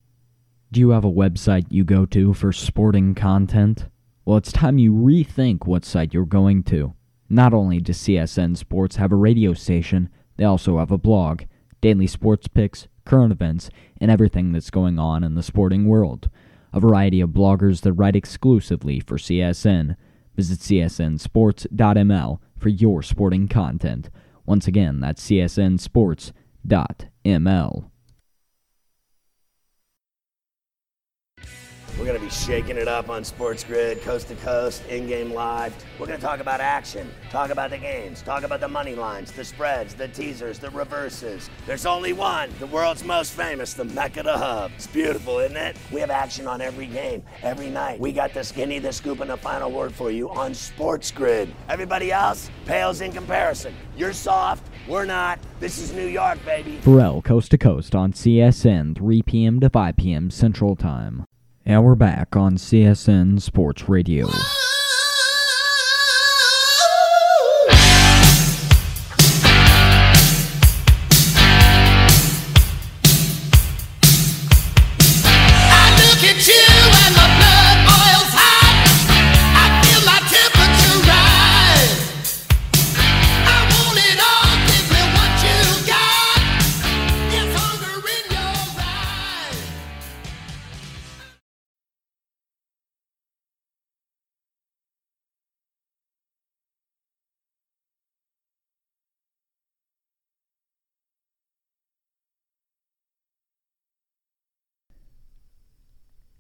Do 0.72 0.80
you 0.80 0.90
have 0.90 1.06
a 1.06 1.12
website 1.12 1.66
you 1.70 1.84
go 1.84 2.06
to 2.08 2.34
for 2.34 2.52
sporting 2.52 3.16
content? 3.16 3.88
Well, 4.26 4.38
it's 4.38 4.52
time 4.52 4.78
you 4.78 4.92
rethink 4.94 5.66
what 5.66 5.86
site 5.86 6.14
you're 6.14 6.26
going 6.26 6.64
to. 6.64 6.94
Not 7.30 7.54
only 7.54 7.80
does 7.80 7.98
CSN 7.98 8.58
Sports 8.58 8.98
have 8.98 9.12
a 9.12 9.16
radio 9.16 9.54
station, 9.54 10.10
they 10.38 10.44
also 10.44 10.78
have 10.80 10.92
a 10.92 10.98
blog, 10.98 11.44
daily 11.82 12.08
sports 12.08 12.48
picks, 12.48 12.88
current 13.06 13.32
events, 13.32 13.70
and 14.02 14.12
everything 14.12 14.52
that's 14.52 14.70
going 14.70 15.00
on 15.00 15.24
in 15.24 15.36
the 15.36 15.44
sporting 15.44 15.86
world. 15.86 16.30
A 16.74 16.80
variety 16.80 17.22
of 17.22 17.30
bloggers 17.30 17.82
that 17.82 17.94
write 17.94 18.16
exclusively 18.16 19.00
for 19.00 19.18
CSN. 19.18 19.96
Visit 20.36 20.60
csnsports.ml 20.60 22.40
for 22.58 22.70
your 22.70 23.02
sporting 23.02 23.48
content. 23.48 24.10
Once 24.46 24.68
again, 24.68 25.00
that's 25.00 25.26
csnsports.ml. 25.26 26.32
We're 31.98 32.04
going 32.04 32.20
to 32.20 32.26
be 32.26 32.30
shaking 32.30 32.76
it 32.76 32.90
up 32.90 33.10
on 33.10 33.24
Sports 33.24 33.64
Grid, 33.64 34.02
coast 34.02 34.28
to 34.28 34.36
coast, 34.36 34.86
in 34.88 35.08
game 35.08 35.32
live. 35.32 35.74
We're 35.98 36.08
going 36.08 36.20
to 36.20 36.26
talk 36.26 36.42
about 36.42 36.60
action, 36.60 37.10
talk 37.30 37.52
about 37.52 37.70
the 37.70 37.78
games, 37.78 38.22
talk 38.22 38.44
about 38.44 38.60
the 38.60 38.68
money 38.68 38.96
lines, 38.96 39.32
the 39.32 39.46
spreads, 39.46 39.96
the 39.96 40.10
teasers, 40.10 40.60
the 40.60 40.70
reverses. 40.72 41.50
There's 41.66 41.86
only 41.86 42.12
one, 42.12 42.50
the 42.60 42.68
world's 42.68 43.06
most 43.06 43.32
famous, 43.32 43.74
the 43.74 43.86
Mecca 43.86 44.24
the 44.24 44.38
Hub. 44.38 44.72
It's 44.76 44.88
beautiful, 44.88 45.40
isn't 45.40 45.56
it? 45.56 45.78
We 45.90 46.02
have 46.02 46.10
action 46.10 46.48
on 46.48 46.60
every 46.60 46.88
game, 46.88 47.24
every 47.42 47.70
night. 47.70 47.98
We 47.98 48.12
got 48.12 48.34
the 48.34 48.44
skinny, 48.44 48.80
the 48.80 48.92
scoop, 48.92 49.22
and 49.22 49.30
the 49.30 49.38
final 49.38 49.72
word 49.72 49.94
for 49.94 50.12
you 50.12 50.30
on 50.32 50.54
Sports 50.54 51.12
Grid. 51.12 51.56
Everybody 51.70 52.12
else 52.12 52.50
pales 52.66 53.00
in 53.00 53.14
comparison. 53.14 53.74
You're 53.96 54.12
soft, 54.12 54.68
we're 54.90 55.06
not. 55.06 55.40
This 55.62 55.78
is 55.78 55.94
New 55.94 56.08
York, 56.08 56.44
baby. 56.44 56.78
Pharrell, 56.84 57.24
coast 57.24 57.52
to 57.52 57.58
coast 57.58 57.96
on 57.96 58.12
CSN, 58.12 58.98
3 58.98 59.22
p.m. 59.22 59.62
to 59.62 59.70
5 59.70 59.96
p.m. 59.96 60.30
Central 60.30 60.76
Time. 60.76 61.26
And 61.68 61.84
we're 61.84 61.96
back 61.96 62.36
on 62.36 62.58
CSN 62.58 63.42
Sports 63.42 63.90
Radio. 63.90 64.28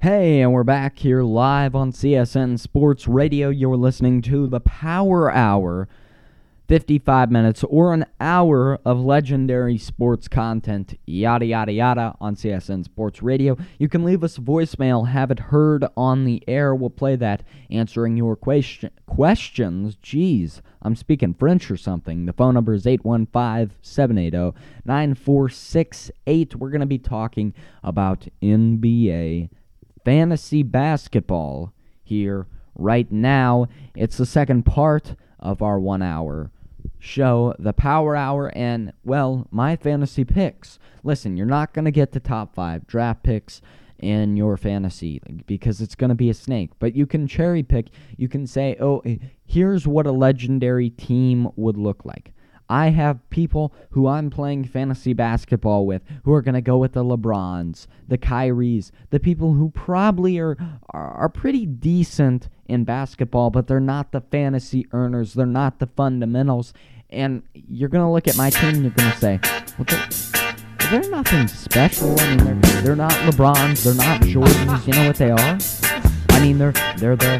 Hey, 0.05 0.41
and 0.41 0.53
we're 0.53 0.63
back 0.63 1.00
here 1.00 1.24
live 1.24 1.74
on 1.74 1.91
CSN 1.91 2.59
Sports 2.59 3.07
Radio. 3.07 3.50
You're 3.50 3.75
listening 3.75 4.21
to 4.21 4.45
the 4.45 4.59
Power 4.59 5.31
Hour, 5.31 5.88
55 6.67 7.31
minutes 7.31 7.63
or 7.63 7.91
an 7.91 8.05
hour 8.19 8.77
of 8.85 9.00
legendary 9.00 9.79
sports 9.79 10.27
content, 10.27 10.93
yada, 11.07 11.47
yada, 11.47 11.71
yada, 11.71 12.15
on 12.21 12.35
CSN 12.35 12.85
Sports 12.85 13.24
Radio. 13.24 13.57
You 13.79 13.89
can 13.89 14.03
leave 14.03 14.24
us 14.24 14.38
a 14.38 14.41
voicemail, 14.41 15.07
have 15.07 15.31
it 15.31 15.39
heard 15.39 15.83
on 15.97 16.24
the 16.24 16.43
air. 16.47 16.75
We'll 16.75 16.91
play 16.91 17.15
that 17.15 17.41
answering 17.71 18.15
your 18.15 18.35
question, 18.35 18.91
questions. 19.07 19.95
Jeez, 20.03 20.62
I'm 20.83 20.95
speaking 20.95 21.33
French 21.33 21.71
or 21.71 21.77
something. 21.77 22.27
The 22.27 22.33
phone 22.33 22.53
number 22.53 22.75
is 22.75 22.85
815 22.85 23.75
780 23.81 24.55
9468. 24.85 26.55
We're 26.57 26.69
going 26.69 26.81
to 26.81 26.85
be 26.85 27.00
talking 27.00 27.55
about 27.83 28.27
NBA 28.43 29.50
fantasy 30.05 30.63
basketball 30.63 31.74
here 32.03 32.47
right 32.75 33.12
now. 33.12 33.67
It's 33.95 34.17
the 34.17 34.25
second 34.25 34.63
part 34.63 35.15
of 35.39 35.62
our 35.62 35.79
one 35.79 36.01
hour 36.01 36.51
show, 37.00 37.53
the 37.59 37.74
Power 37.74 38.15
Hour, 38.15 38.55
and, 38.55 38.93
well, 39.03 39.47
my 39.51 39.75
fantasy 39.75 40.24
picks. 40.24 40.79
Listen, 41.03 41.35
you're 41.35 41.45
not 41.45 41.74
going 41.74 41.85
to 41.85 41.91
get 41.91 42.12
the 42.12 42.19
top 42.19 42.55
five 42.55 42.88
draft 42.88 43.24
picks 43.24 43.62
in 44.00 44.35
your 44.38 44.57
fantasy 44.57 45.21
because 45.47 45.81
it's 45.81 45.95
going 45.95 46.09
to 46.09 46.15
be 46.15 46.29
a 46.29 46.33
snake. 46.33 46.71
But 46.79 46.95
you 46.95 47.05
can 47.05 47.27
cherry 47.27 47.63
pick. 47.63 47.88
You 48.17 48.27
can 48.27 48.45
say, 48.45 48.75
oh, 48.79 49.03
here's 49.45 49.88
what 49.88 50.07
a 50.07 50.12
legendary 50.12 50.89
team 50.89 51.50
would 51.55 51.77
look 51.77 52.05
like. 52.05 52.33
I 52.69 52.89
have 52.89 53.29
people 53.29 53.74
who 53.91 54.07
I'm 54.07 54.29
playing 54.29 54.65
fantasy 54.65 55.13
basketball 55.13 55.86
with 55.86 56.01
who 56.24 56.34
are 56.34 56.41
going 56.41 56.55
to 56.55 56.62
go 56.62 56.77
with 56.77 56.93
the 56.93 57.03
LeBrons, 57.03 57.88
the 58.07 58.17
Kyries, 58.17 58.91
the 59.12 59.19
people 59.19 59.53
who 59.53 59.69
probably 59.69 60.39
are, 60.39 60.57
are, 60.89 61.29
pretty 61.29 61.65
decent 61.65 62.50
in 62.65 62.84
basketball, 62.84 63.51
but 63.51 63.67
they're 63.67 63.79
not 63.79 64.12
the 64.12 64.22
fantasy 64.22 64.88
earners. 64.91 65.34
They're 65.34 65.45
not 65.45 65.79
the 65.79 65.88
fundamentals. 65.88 66.74
And 67.12 67.43
you're 67.53 67.89
going 67.89 68.03
to 68.03 68.10
look 68.10 68.27
at 68.27 68.36
my 68.36 68.50
team 68.50 68.75
and 68.75 68.84
you're 68.84 68.91
going 68.91 69.12
to 69.12 69.17
say, 69.17 69.39
well, 69.77 69.86
they're, 69.88 71.01
they're 71.01 71.12
nothing 71.12 71.48
special. 71.48 72.19
I 72.19 72.36
mean, 72.36 72.62
they're, 72.62 72.81
they're 72.81 72.95
not 72.95 73.12
LeBrons. 73.12 73.84
They're 73.84 73.93
not 73.93 74.22
Jordans. 74.22 74.88
You 74.88 74.93
know 74.93 75.07
what 75.07 75.17
they 75.17 75.31
are? 75.31 76.36
I 76.36 76.39
mean, 76.41 76.57
they're, 76.57 76.74
they're 76.98 77.15
the 77.15 77.39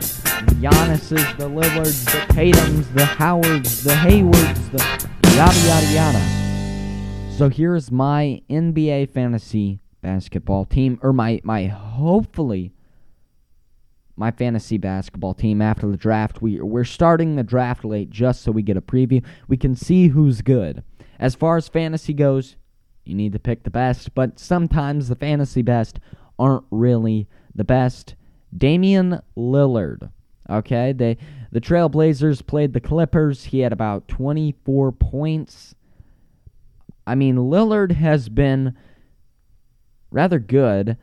Giannis's, 0.60 1.38
the 1.38 1.48
Lillards, 1.48 2.06
the 2.06 2.20
Tatums, 2.34 2.94
the 2.94 3.06
Howards, 3.06 3.84
the 3.84 3.96
Haywards, 3.96 4.70
the 4.70 5.10
yada, 5.36 5.60
yada, 5.68 5.92
yada. 5.92 7.32
So 7.38 7.50
here's 7.50 7.92
my 7.92 8.42
NBA 8.50 9.10
fantasy 9.10 9.82
basketball 10.02 10.64
team, 10.64 10.98
or 11.04 11.12
my, 11.12 11.42
my 11.44 11.66
hopefully 11.66 12.72
my 14.16 14.32
fantasy 14.32 14.78
basketball 14.78 15.34
team 15.34 15.62
after 15.62 15.88
the 15.88 15.98
draft. 15.98 16.42
We, 16.42 16.62
we're 16.62 16.86
starting 16.86 17.36
the 17.36 17.44
draft 17.44 17.84
late 17.84 18.10
just 18.10 18.44
so 18.44 18.54
we 18.54 18.62
get 18.62 18.78
a 18.78 18.82
preview. 18.82 19.26
We 19.50 19.58
can 19.58 19.76
see 19.76 20.08
who's 20.08 20.42
good. 20.42 20.84
As 21.20 21.36
far 21.36 21.58
as 21.58 21.68
fantasy 21.68 22.14
goes, 22.14 22.56
you 23.04 23.14
need 23.14 23.34
to 23.34 23.40
pick 23.40 23.64
the 23.64 23.70
best, 23.70 24.16
but 24.16 24.40
sometimes 24.40 25.10
the 25.10 25.18
fantasy 25.18 25.62
best 25.62 26.00
aren't 26.40 26.64
really 26.72 27.28
the 27.54 27.66
best. 27.66 28.16
Damian 28.56 29.20
Lillard. 29.36 30.12
Okay, 30.50 30.94
they 30.94 31.18
the 31.56 31.62
Trailblazers 31.62 32.46
played 32.46 32.74
the 32.74 32.82
Clippers. 32.82 33.46
He 33.46 33.60
had 33.60 33.72
about 33.72 34.10
24 34.10 34.92
points. 34.92 35.74
I 37.08 37.16
mean, 37.16 37.38
Lillard 37.38 37.94
has 37.94 38.28
been 38.28 38.76
rather 40.12 40.38
good. 40.38 40.98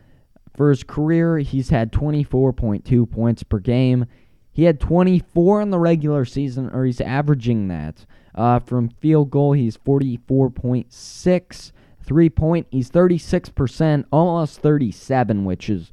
For 0.54 0.68
his 0.68 0.84
career, 0.84 1.38
he's 1.38 1.70
had 1.70 1.90
24.2 1.90 3.10
points 3.10 3.42
per 3.42 3.60
game. 3.60 4.04
He 4.52 4.64
had 4.64 4.78
24 4.78 5.62
in 5.62 5.70
the 5.70 5.78
regular 5.78 6.26
season, 6.26 6.68
or 6.68 6.84
he's 6.84 7.00
averaging 7.00 7.68
that. 7.68 8.04
Uh, 8.34 8.58
from 8.58 8.90
field 8.90 9.30
goal, 9.30 9.52
he's 9.52 9.78
44.6. 9.78 11.72
Three 12.04 12.28
point, 12.28 12.66
he's 12.70 12.90
36%, 12.90 14.04
almost 14.12 14.60
37, 14.60 15.46
which 15.46 15.70
is 15.70 15.90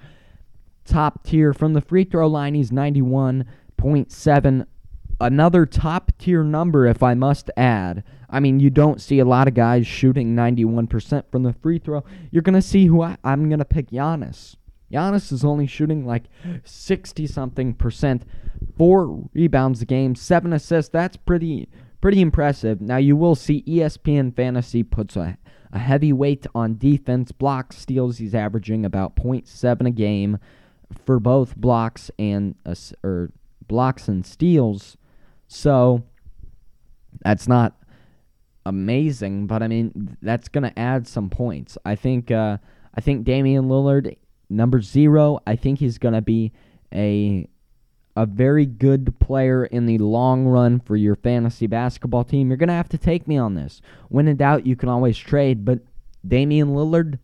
top 0.84 1.24
tier. 1.24 1.54
From 1.54 1.72
the 1.72 1.80
free 1.80 2.04
throw 2.04 2.28
line, 2.28 2.56
he's 2.56 2.74
91.7. 3.80 4.66
Another 5.22 5.66
top 5.66 6.12
tier 6.18 6.44
number, 6.44 6.86
if 6.86 7.04
I 7.04 7.14
must 7.14 7.52
add. 7.58 8.04
I 8.30 8.40
mean, 8.40 8.60
you 8.60 8.70
don't 8.70 9.02
see 9.02 9.20
a 9.20 9.26
lot 9.26 9.48
of 9.48 9.54
guys 9.54 9.88
shooting 9.88 10.36
91% 10.36 11.24
from 11.32 11.44
the 11.44 11.54
free 11.54 11.80
throw. 11.80 12.04
You're 12.32 12.44
going 12.44 12.54
to 12.54 12.62
see 12.62 12.86
who 12.86 13.02
I, 13.02 13.18
I'm 13.24 13.50
going 13.50 13.60
to 13.60 13.66
pick 13.66 13.90
Giannis. 13.90 14.56
Giannis 14.92 15.32
is 15.32 15.44
only 15.44 15.68
shooting 15.68 16.06
like 16.06 16.26
60 16.64 17.28
something 17.28 17.74
percent, 17.74 18.24
four 18.78 19.30
rebounds 19.34 19.82
a 19.82 19.86
game, 19.86 20.16
seven 20.16 20.54
assists. 20.54 20.92
That's 20.92 21.18
pretty 21.18 21.70
pretty 22.02 22.22
impressive. 22.22 22.82
Now 22.82 22.98
you 22.98 23.16
will 23.16 23.36
see 23.36 23.64
ESPN 23.68 24.36
Fantasy 24.36 24.84
puts 24.84 25.16
a, 25.16 25.38
a 25.72 25.80
heavy 25.80 26.14
weight 26.14 26.48
on 26.56 26.78
defense, 26.78 27.32
blocks, 27.32 27.78
steals. 27.78 28.18
He's 28.18 28.34
averaging 28.34 28.86
about 28.86 29.16
0.7 29.16 29.88
a 29.88 29.92
game 29.92 30.40
for 31.06 31.20
both 31.20 31.56
blocks 31.56 32.10
and 32.18 32.56
or 33.04 33.32
blocks 33.70 34.10
and 34.10 34.26
steals. 34.26 34.98
So 35.48 36.04
that's 37.22 37.48
not 37.48 37.78
amazing, 38.66 39.48
but 39.48 39.64
I 39.64 39.70
mean 39.70 40.18
that's 40.22 40.50
going 40.50 40.66
to 40.66 40.78
add 40.78 41.08
some 41.08 41.30
points. 41.30 41.78
I 41.86 41.96
think 41.96 42.30
uh, 42.30 42.58
I 42.94 43.00
think 43.00 43.24
Damian 43.24 43.70
Lillard 43.70 44.18
number 44.50 44.82
0, 44.82 45.40
I 45.48 45.56
think 45.56 45.80
he's 45.80 45.98
going 45.98 46.16
to 46.16 46.22
be 46.22 46.52
a 46.94 47.48
a 48.16 48.26
very 48.26 48.66
good 48.66 49.18
player 49.20 49.64
in 49.66 49.86
the 49.86 49.98
long 50.00 50.46
run 50.46 50.80
for 50.82 50.98
your 50.98 51.16
fantasy 51.16 51.68
basketball 51.68 52.26
team. 52.26 52.50
You're 52.50 52.58
going 52.58 52.68
to 52.68 52.74
have 52.74 52.90
to 52.90 52.98
take 52.98 53.28
me 53.28 53.38
on 53.38 53.56
this. 53.56 53.82
When 54.10 54.28
in 54.28 54.36
doubt, 54.36 54.66
you 54.66 54.76
can 54.76 54.90
always 54.90 55.18
trade, 55.18 55.64
but 55.64 55.80
Damian 56.28 56.70
Lillard, 56.70 57.20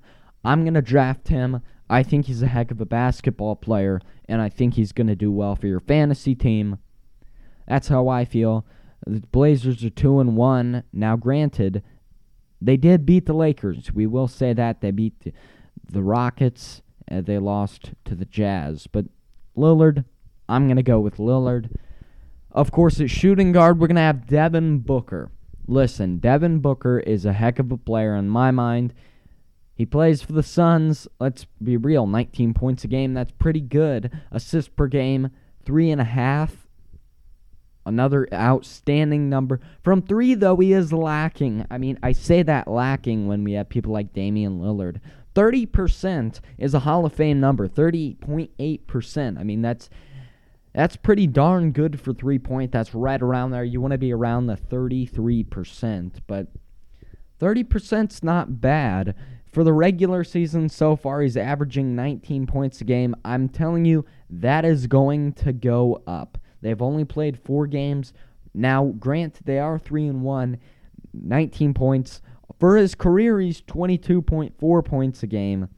I'm 0.45 0.63
going 0.63 0.75
to 0.75 0.81
draft 0.81 1.27
him. 1.27 1.61
I 1.89 2.03
think 2.03 2.25
he's 2.25 2.41
a 2.41 2.47
heck 2.47 2.71
of 2.71 2.81
a 2.81 2.85
basketball 2.85 3.55
player, 3.55 4.01
and 4.27 4.41
I 4.41 4.49
think 4.49 4.73
he's 4.73 4.91
going 4.91 5.07
to 5.07 5.15
do 5.15 5.31
well 5.31 5.55
for 5.55 5.67
your 5.67 5.79
fantasy 5.79 6.35
team. 6.35 6.79
That's 7.67 7.87
how 7.87 8.07
I 8.07 8.25
feel. 8.25 8.65
The 9.05 9.19
Blazers 9.19 9.83
are 9.83 9.89
2 9.89 10.19
and 10.19 10.35
1. 10.35 10.83
Now 10.93 11.15
granted, 11.15 11.83
they 12.59 12.77
did 12.77 13.05
beat 13.05 13.25
the 13.25 13.33
Lakers. 13.33 13.91
We 13.93 14.07
will 14.07 14.27
say 14.27 14.53
that 14.53 14.81
they 14.81 14.91
beat 14.91 15.19
the, 15.19 15.33
the 15.87 16.03
Rockets. 16.03 16.81
They 17.09 17.37
lost 17.37 17.91
to 18.05 18.15
the 18.15 18.25
Jazz, 18.25 18.87
but 18.87 19.05
Lillard 19.55 20.05
I'm 20.47 20.67
going 20.67 20.77
to 20.77 20.83
go 20.83 20.99
with 20.99 21.17
Lillard. 21.17 21.75
Of 22.51 22.71
course, 22.71 22.99
at 23.01 23.09
shooting 23.09 23.51
guard, 23.51 23.79
we're 23.79 23.87
going 23.87 23.95
to 23.95 24.01
have 24.01 24.27
Devin 24.27 24.79
Booker. 24.79 25.31
Listen, 25.67 26.19
Devin 26.19 26.59
Booker 26.59 26.99
is 26.99 27.25
a 27.25 27.33
heck 27.33 27.59
of 27.59 27.71
a 27.71 27.77
player 27.77 28.15
in 28.15 28.29
my 28.29 28.51
mind. 28.51 28.93
He 29.75 29.85
plays 29.85 30.21
for 30.21 30.31
the 30.31 30.43
Suns. 30.43 31.07
Let's 31.19 31.45
be 31.61 31.75
real 31.75 32.07
19 32.07 32.53
points 32.53 32.85
a 32.85 32.87
game. 32.87 33.13
That's 33.13 33.31
pretty 33.31 33.59
good. 33.59 34.11
Assists 34.31 34.71
per 34.73 34.87
game, 34.87 35.29
three 35.65 35.91
and 35.91 35.99
a 35.99 36.05
half. 36.05 36.65
Another 37.85 38.27
outstanding 38.33 39.29
number. 39.29 39.59
From 39.83 40.01
three, 40.01 40.33
though, 40.33 40.55
he 40.55 40.73
is 40.73 40.91
lacking. 40.91 41.67
I 41.69 41.77
mean, 41.77 41.99
I 42.01 42.13
say 42.13 42.41
that 42.41 42.67
lacking 42.67 43.27
when 43.27 43.43
we 43.43 43.53
have 43.53 43.69
people 43.69 43.93
like 43.93 44.13
Damian 44.13 44.59
Lillard. 44.59 45.01
30% 45.35 46.39
is 46.57 46.73
a 46.73 46.79
Hall 46.79 47.05
of 47.05 47.13
Fame 47.13 47.39
number. 47.39 47.67
30.8%. 47.67 49.37
I 49.37 49.43
mean, 49.43 49.61
that's 49.61 49.89
that's 50.73 50.97
pretty 50.97 51.25
darn 51.27 51.71
good 51.71 52.01
for 52.01 52.13
three 52.13 52.39
point. 52.39 52.71
That's 52.71 52.93
right 52.93 53.21
around 53.21 53.51
there. 53.51 53.63
You 53.63 53.79
want 53.79 53.91
to 53.91 53.97
be 53.97 54.13
around 54.13 54.47
the 54.47 54.57
33%, 54.57 56.11
but 56.27 56.47
30%'s 57.39 58.23
not 58.23 58.59
bad. 58.59 59.15
For 59.55 59.63
the 59.63 59.71
regular 59.71 60.25
season 60.25 60.67
so 60.67 60.97
far, 60.97 61.21
he's 61.21 61.37
averaging 61.37 61.95
19 61.95 62.45
points 62.45 62.81
a 62.81 62.83
game. 62.83 63.15
I'm 63.23 63.47
telling 63.47 63.85
you, 63.85 64.03
that 64.29 64.65
is 64.65 64.85
going 64.85 65.31
to 65.31 65.53
go 65.53 66.03
up. 66.05 66.37
They've 66.59 66.81
only 66.81 67.05
played 67.05 67.39
four 67.39 67.65
games. 67.65 68.11
Now, 68.53 68.87
grant 68.99 69.45
they 69.45 69.57
are 69.57 69.79
3 69.79 70.07
and 70.07 70.23
1, 70.23 70.57
19 71.13 71.73
points. 71.73 72.21
For 72.59 72.75
his 72.75 72.95
career, 72.95 73.39
he's 73.39 73.61
22.4 73.61 74.83
points 74.83 75.23
a 75.23 75.27
game. 75.27 75.69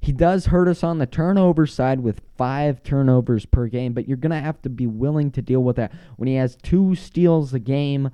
He 0.00 0.10
does 0.10 0.46
hurt 0.46 0.66
us 0.66 0.82
on 0.82 0.98
the 0.98 1.06
turnover 1.06 1.64
side 1.64 2.00
with 2.00 2.22
five 2.36 2.82
turnovers 2.82 3.46
per 3.46 3.68
game, 3.68 3.92
but 3.92 4.08
you're 4.08 4.16
going 4.16 4.30
to 4.30 4.40
have 4.40 4.60
to 4.62 4.68
be 4.68 4.88
willing 4.88 5.30
to 5.30 5.42
deal 5.42 5.62
with 5.62 5.76
that. 5.76 5.92
When 6.16 6.26
he 6.26 6.34
has 6.34 6.56
two 6.56 6.96
steals 6.96 7.54
a 7.54 7.60
game, 7.60 8.10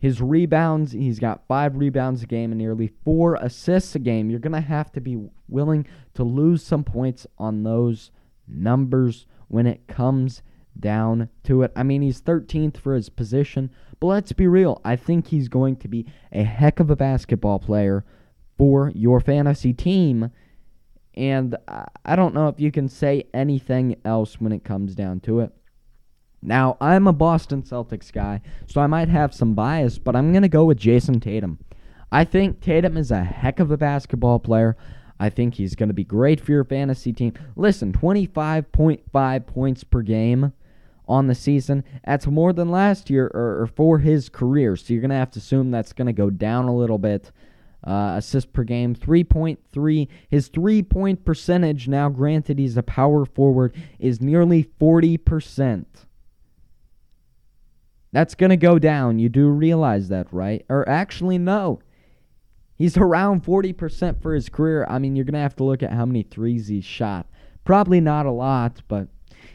his 0.00 0.20
rebounds, 0.20 0.92
he's 0.92 1.18
got 1.18 1.46
five 1.46 1.76
rebounds 1.76 2.22
a 2.22 2.26
game 2.26 2.50
and 2.50 2.58
nearly 2.58 2.90
four 3.04 3.36
assists 3.36 3.94
a 3.94 3.98
game. 3.98 4.30
You're 4.30 4.40
going 4.40 4.52
to 4.52 4.60
have 4.60 4.90
to 4.92 5.00
be 5.00 5.28
willing 5.48 5.86
to 6.14 6.24
lose 6.24 6.62
some 6.62 6.82
points 6.82 7.26
on 7.38 7.62
those 7.62 8.10
numbers 8.48 9.26
when 9.48 9.66
it 9.66 9.86
comes 9.86 10.42
down 10.78 11.28
to 11.44 11.62
it. 11.62 11.72
I 11.76 11.82
mean, 11.82 12.02
he's 12.02 12.22
13th 12.22 12.78
for 12.78 12.94
his 12.94 13.10
position, 13.10 13.70
but 14.00 14.06
let's 14.06 14.32
be 14.32 14.46
real. 14.46 14.80
I 14.84 14.96
think 14.96 15.26
he's 15.26 15.48
going 15.48 15.76
to 15.76 15.88
be 15.88 16.06
a 16.32 16.44
heck 16.44 16.80
of 16.80 16.90
a 16.90 16.96
basketball 16.96 17.58
player 17.58 18.04
for 18.56 18.90
your 18.94 19.20
fantasy 19.20 19.72
team 19.72 20.30
and 21.14 21.56
I 22.04 22.16
don't 22.16 22.34
know 22.34 22.48
if 22.48 22.60
you 22.60 22.70
can 22.70 22.88
say 22.88 23.24
anything 23.34 23.96
else 24.04 24.40
when 24.40 24.52
it 24.52 24.64
comes 24.64 24.94
down 24.94 25.20
to 25.20 25.40
it. 25.40 25.52
Now, 26.42 26.76
I'm 26.80 27.06
a 27.06 27.12
Boston 27.12 27.62
Celtics 27.62 28.10
guy, 28.12 28.40
so 28.66 28.80
I 28.80 28.86
might 28.86 29.08
have 29.08 29.34
some 29.34 29.54
bias, 29.54 29.98
but 29.98 30.16
I'm 30.16 30.32
going 30.32 30.42
to 30.42 30.48
go 30.48 30.64
with 30.64 30.78
Jayson 30.78 31.20
Tatum. 31.20 31.58
I 32.10 32.24
think 32.24 32.60
Tatum 32.60 32.96
is 32.96 33.10
a 33.10 33.22
heck 33.22 33.60
of 33.60 33.70
a 33.70 33.76
basketball 33.76 34.38
player. 34.38 34.76
I 35.18 35.28
think 35.28 35.54
he's 35.54 35.74
going 35.74 35.90
to 35.90 35.94
be 35.94 36.04
great 36.04 36.40
for 36.40 36.52
your 36.52 36.64
fantasy 36.64 37.12
team. 37.12 37.34
Listen, 37.56 37.92
25.5 37.92 39.46
points 39.46 39.84
per 39.84 40.00
game 40.00 40.54
on 41.06 41.26
the 41.26 41.34
season. 41.34 41.84
That's 42.06 42.26
more 42.26 42.54
than 42.54 42.70
last 42.70 43.10
year 43.10 43.30
or, 43.34 43.62
or 43.62 43.66
for 43.66 43.98
his 43.98 44.30
career. 44.30 44.76
So 44.76 44.94
you're 44.94 45.02
going 45.02 45.10
to 45.10 45.16
have 45.16 45.30
to 45.32 45.38
assume 45.38 45.70
that's 45.70 45.92
going 45.92 46.06
to 46.06 46.14
go 46.14 46.30
down 46.30 46.66
a 46.66 46.74
little 46.74 46.98
bit 46.98 47.32
uh, 47.86 48.14
assists 48.16 48.50
per 48.50 48.64
game, 48.64 48.94
3.3. 48.94 50.08
His 50.30 50.48
three 50.48 50.82
point 50.82 51.24
percentage, 51.24 51.86
now 51.86 52.08
granted 52.08 52.58
he's 52.58 52.78
a 52.78 52.82
power 52.82 53.26
forward, 53.26 53.74
is 53.98 54.22
nearly 54.22 54.64
40%. 54.80 55.84
That's 58.12 58.34
going 58.34 58.50
to 58.50 58.56
go 58.56 58.78
down. 58.78 59.18
You 59.18 59.28
do 59.28 59.48
realize 59.48 60.08
that, 60.08 60.26
right? 60.32 60.64
Or 60.68 60.88
actually, 60.88 61.38
no. 61.38 61.80
He's 62.74 62.96
around 62.96 63.44
40% 63.44 64.20
for 64.22 64.34
his 64.34 64.48
career. 64.48 64.86
I 64.88 64.98
mean, 64.98 65.14
you're 65.14 65.24
going 65.24 65.34
to 65.34 65.40
have 65.40 65.56
to 65.56 65.64
look 65.64 65.82
at 65.82 65.92
how 65.92 66.06
many 66.06 66.22
threes 66.22 66.68
he's 66.68 66.84
shot. 66.84 67.26
Probably 67.64 68.00
not 68.00 68.26
a 68.26 68.30
lot, 68.30 68.82
but 68.88 69.08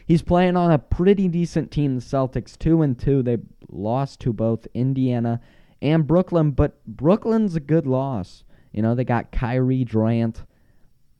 he's 0.06 0.22
playing 0.22 0.56
on 0.56 0.70
a 0.70 0.78
pretty 0.78 1.28
decent 1.28 1.70
team, 1.70 1.96
the 1.96 2.00
Celtics. 2.00 2.56
2 2.56 2.82
and 2.82 2.98
2. 2.98 3.22
They 3.22 3.38
lost 3.68 4.20
to 4.20 4.32
both 4.32 4.68
Indiana 4.74 5.40
and 5.82 6.06
Brooklyn, 6.06 6.52
but 6.52 6.84
Brooklyn's 6.86 7.56
a 7.56 7.60
good 7.60 7.86
loss. 7.86 8.44
You 8.72 8.82
know, 8.82 8.94
they 8.94 9.04
got 9.04 9.32
Kyrie 9.32 9.84
Durant. 9.84 10.44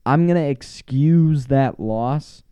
I'm 0.07 0.27
going 0.27 0.41
to 0.41 0.49
excuse 0.49 1.47
that 1.47 1.81
loss. 1.81 2.45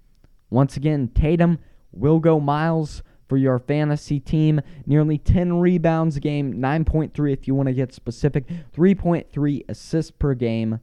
Once 0.51 0.77
again, 0.77 1.09
Tatum 1.15 1.59
will 1.93 2.19
go 2.19 2.41
miles 2.41 3.03
for 3.35 3.39
your 3.39 3.59
fantasy 3.59 4.21
team. 4.21 4.61
Nearly 4.87 5.19
10 5.19 5.59
rebounds 5.59 6.17
a 6.17 6.21
game, 6.21 6.55
9.3 6.55 7.33
if 7.33 7.49
you 7.49 7.55
want 7.57 7.67
to 7.67 7.75
get 7.75 7.93
specific, 7.93 8.47
3.3 8.77 9.65
assists 9.69 10.13
per 10.13 10.35
game. 10.35 10.79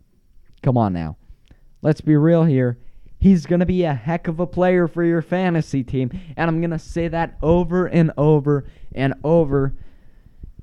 Come 0.61 0.77
on 0.77 0.91
now. 0.91 1.15
Let's 1.81 2.01
be 2.01 2.17
real 2.17 2.43
here. 2.43 2.77
He's 3.19 3.45
going 3.45 3.61
to 3.61 3.65
be 3.65 3.85
a 3.85 3.93
heck 3.93 4.27
of 4.27 4.41
a 4.41 4.45
player 4.45 4.89
for 4.89 5.01
your 5.01 5.21
fantasy 5.21 5.81
team. 5.81 6.11
And 6.35 6.49
I'm 6.49 6.59
going 6.59 6.71
to 6.71 6.79
say 6.79 7.07
that 7.07 7.37
over 7.41 7.85
and 7.85 8.11
over 8.17 8.65
and 8.93 9.13
over 9.23 9.73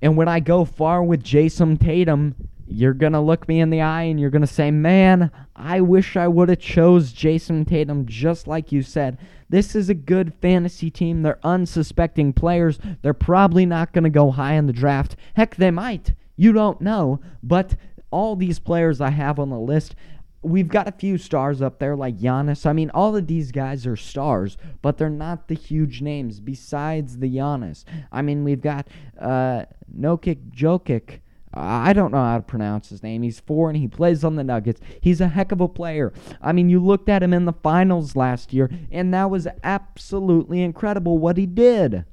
and 0.02 0.14
when 0.14 0.28
I 0.28 0.40
go 0.40 0.66
far 0.66 1.02
with 1.02 1.24
Jayson 1.24 1.78
Tatum, 1.78 2.34
you're 2.68 2.94
going 2.94 3.12
to 3.14 3.20
look 3.20 3.48
me 3.48 3.60
in 3.60 3.70
the 3.70 3.80
eye 3.80 4.02
and 4.02 4.20
you're 4.20 4.30
going 4.30 4.42
to 4.42 4.46
say, 4.46 4.70
"Man, 4.70 5.30
I 5.56 5.80
wish 5.80 6.16
I 6.16 6.28
would 6.28 6.48
have 6.48 6.58
chose 6.58 7.12
Jayson 7.12 7.64
Tatum 7.64 8.06
just 8.06 8.46
like 8.46 8.70
you 8.70 8.82
said. 8.82 9.18
This 9.48 9.74
is 9.74 9.88
a 9.88 9.94
good 9.94 10.34
fantasy 10.34 10.90
team. 10.90 11.22
They're 11.22 11.38
unsuspecting 11.42 12.32
players. 12.32 12.78
They're 13.02 13.14
probably 13.14 13.64
not 13.64 13.92
going 13.92 14.04
to 14.04 14.10
go 14.10 14.30
high 14.30 14.54
in 14.54 14.66
the 14.66 14.72
draft. 14.72 15.16
Heck, 15.34 15.56
they 15.56 15.70
might. 15.70 16.14
You 16.36 16.52
don't 16.52 16.80
know, 16.80 17.20
but 17.42 17.74
all 18.10 18.36
these 18.36 18.58
players 18.58 19.00
I 19.00 19.10
have 19.10 19.38
on 19.38 19.50
the 19.50 19.58
list, 19.58 19.94
we've 20.42 20.68
got 20.68 20.88
a 20.88 20.92
few 20.92 21.18
stars 21.18 21.60
up 21.60 21.78
there 21.78 21.96
like 21.96 22.18
Giannis. 22.18 22.66
I 22.66 22.72
mean, 22.72 22.90
all 22.90 23.16
of 23.16 23.26
these 23.26 23.50
guys 23.50 23.86
are 23.86 23.96
stars, 23.96 24.56
but 24.82 24.98
they're 24.98 25.10
not 25.10 25.48
the 25.48 25.54
huge 25.54 26.00
names 26.00 26.40
besides 26.40 27.18
the 27.18 27.34
Giannis. 27.34 27.84
I 28.12 28.22
mean, 28.22 28.44
we've 28.44 28.60
got 28.60 28.88
uh, 29.18 29.64
Nokik 29.96 30.50
Jokic. 30.54 31.20
I 31.54 31.92
don't 31.92 32.12
know 32.12 32.22
how 32.22 32.36
to 32.36 32.42
pronounce 32.42 32.90
his 32.90 33.02
name. 33.02 33.22
He's 33.22 33.40
four 33.40 33.70
and 33.70 33.76
he 33.76 33.88
plays 33.88 34.22
on 34.22 34.36
the 34.36 34.44
Nuggets. 34.44 34.80
He's 35.00 35.20
a 35.20 35.28
heck 35.28 35.50
of 35.50 35.60
a 35.60 35.68
player. 35.68 36.12
I 36.42 36.52
mean, 36.52 36.68
you 36.68 36.84
looked 36.84 37.08
at 37.08 37.22
him 37.22 37.32
in 37.32 37.46
the 37.46 37.52
finals 37.52 38.14
last 38.14 38.52
year, 38.52 38.70
and 38.90 39.12
that 39.14 39.30
was 39.30 39.48
absolutely 39.64 40.62
incredible 40.62 41.18
what 41.18 41.36
he 41.36 41.46
did. 41.46 42.04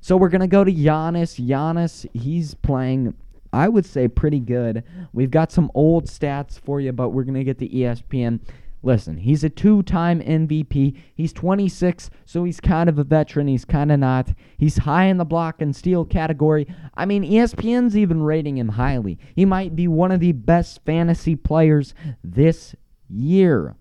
So 0.00 0.16
we're 0.16 0.30
going 0.30 0.40
to 0.40 0.46
go 0.46 0.64
to 0.64 0.72
Giannis. 0.72 1.44
Giannis, 1.44 2.06
he's 2.12 2.54
playing 2.54 3.14
I 3.52 3.68
would 3.68 3.84
say 3.84 4.08
pretty 4.08 4.40
good. 4.40 4.82
We've 5.12 5.30
got 5.30 5.52
some 5.52 5.70
old 5.74 6.06
stats 6.06 6.58
for 6.58 6.80
you, 6.80 6.92
but 6.92 7.10
we're 7.10 7.24
going 7.24 7.34
to 7.34 7.44
get 7.44 7.58
the 7.58 7.68
ESPN 7.68 8.40
Listen, 8.84 9.18
he's 9.18 9.44
a 9.44 9.48
two 9.48 9.82
time 9.84 10.20
MVP. 10.20 10.96
He's 11.14 11.32
26, 11.32 12.10
so 12.24 12.42
he's 12.42 12.60
kind 12.60 12.88
of 12.88 12.98
a 12.98 13.04
veteran. 13.04 13.46
He's 13.46 13.64
kind 13.64 13.92
of 13.92 14.00
not. 14.00 14.30
He's 14.58 14.78
high 14.78 15.04
in 15.04 15.18
the 15.18 15.24
block 15.24 15.62
and 15.62 15.74
steal 15.74 16.04
category. 16.04 16.66
I 16.94 17.06
mean, 17.06 17.22
ESPN's 17.22 17.96
even 17.96 18.22
rating 18.22 18.58
him 18.58 18.70
highly. 18.70 19.18
He 19.36 19.44
might 19.44 19.76
be 19.76 19.86
one 19.86 20.10
of 20.10 20.20
the 20.20 20.32
best 20.32 20.84
fantasy 20.84 21.36
players 21.36 21.94
this 22.24 22.74
year. 23.08 23.76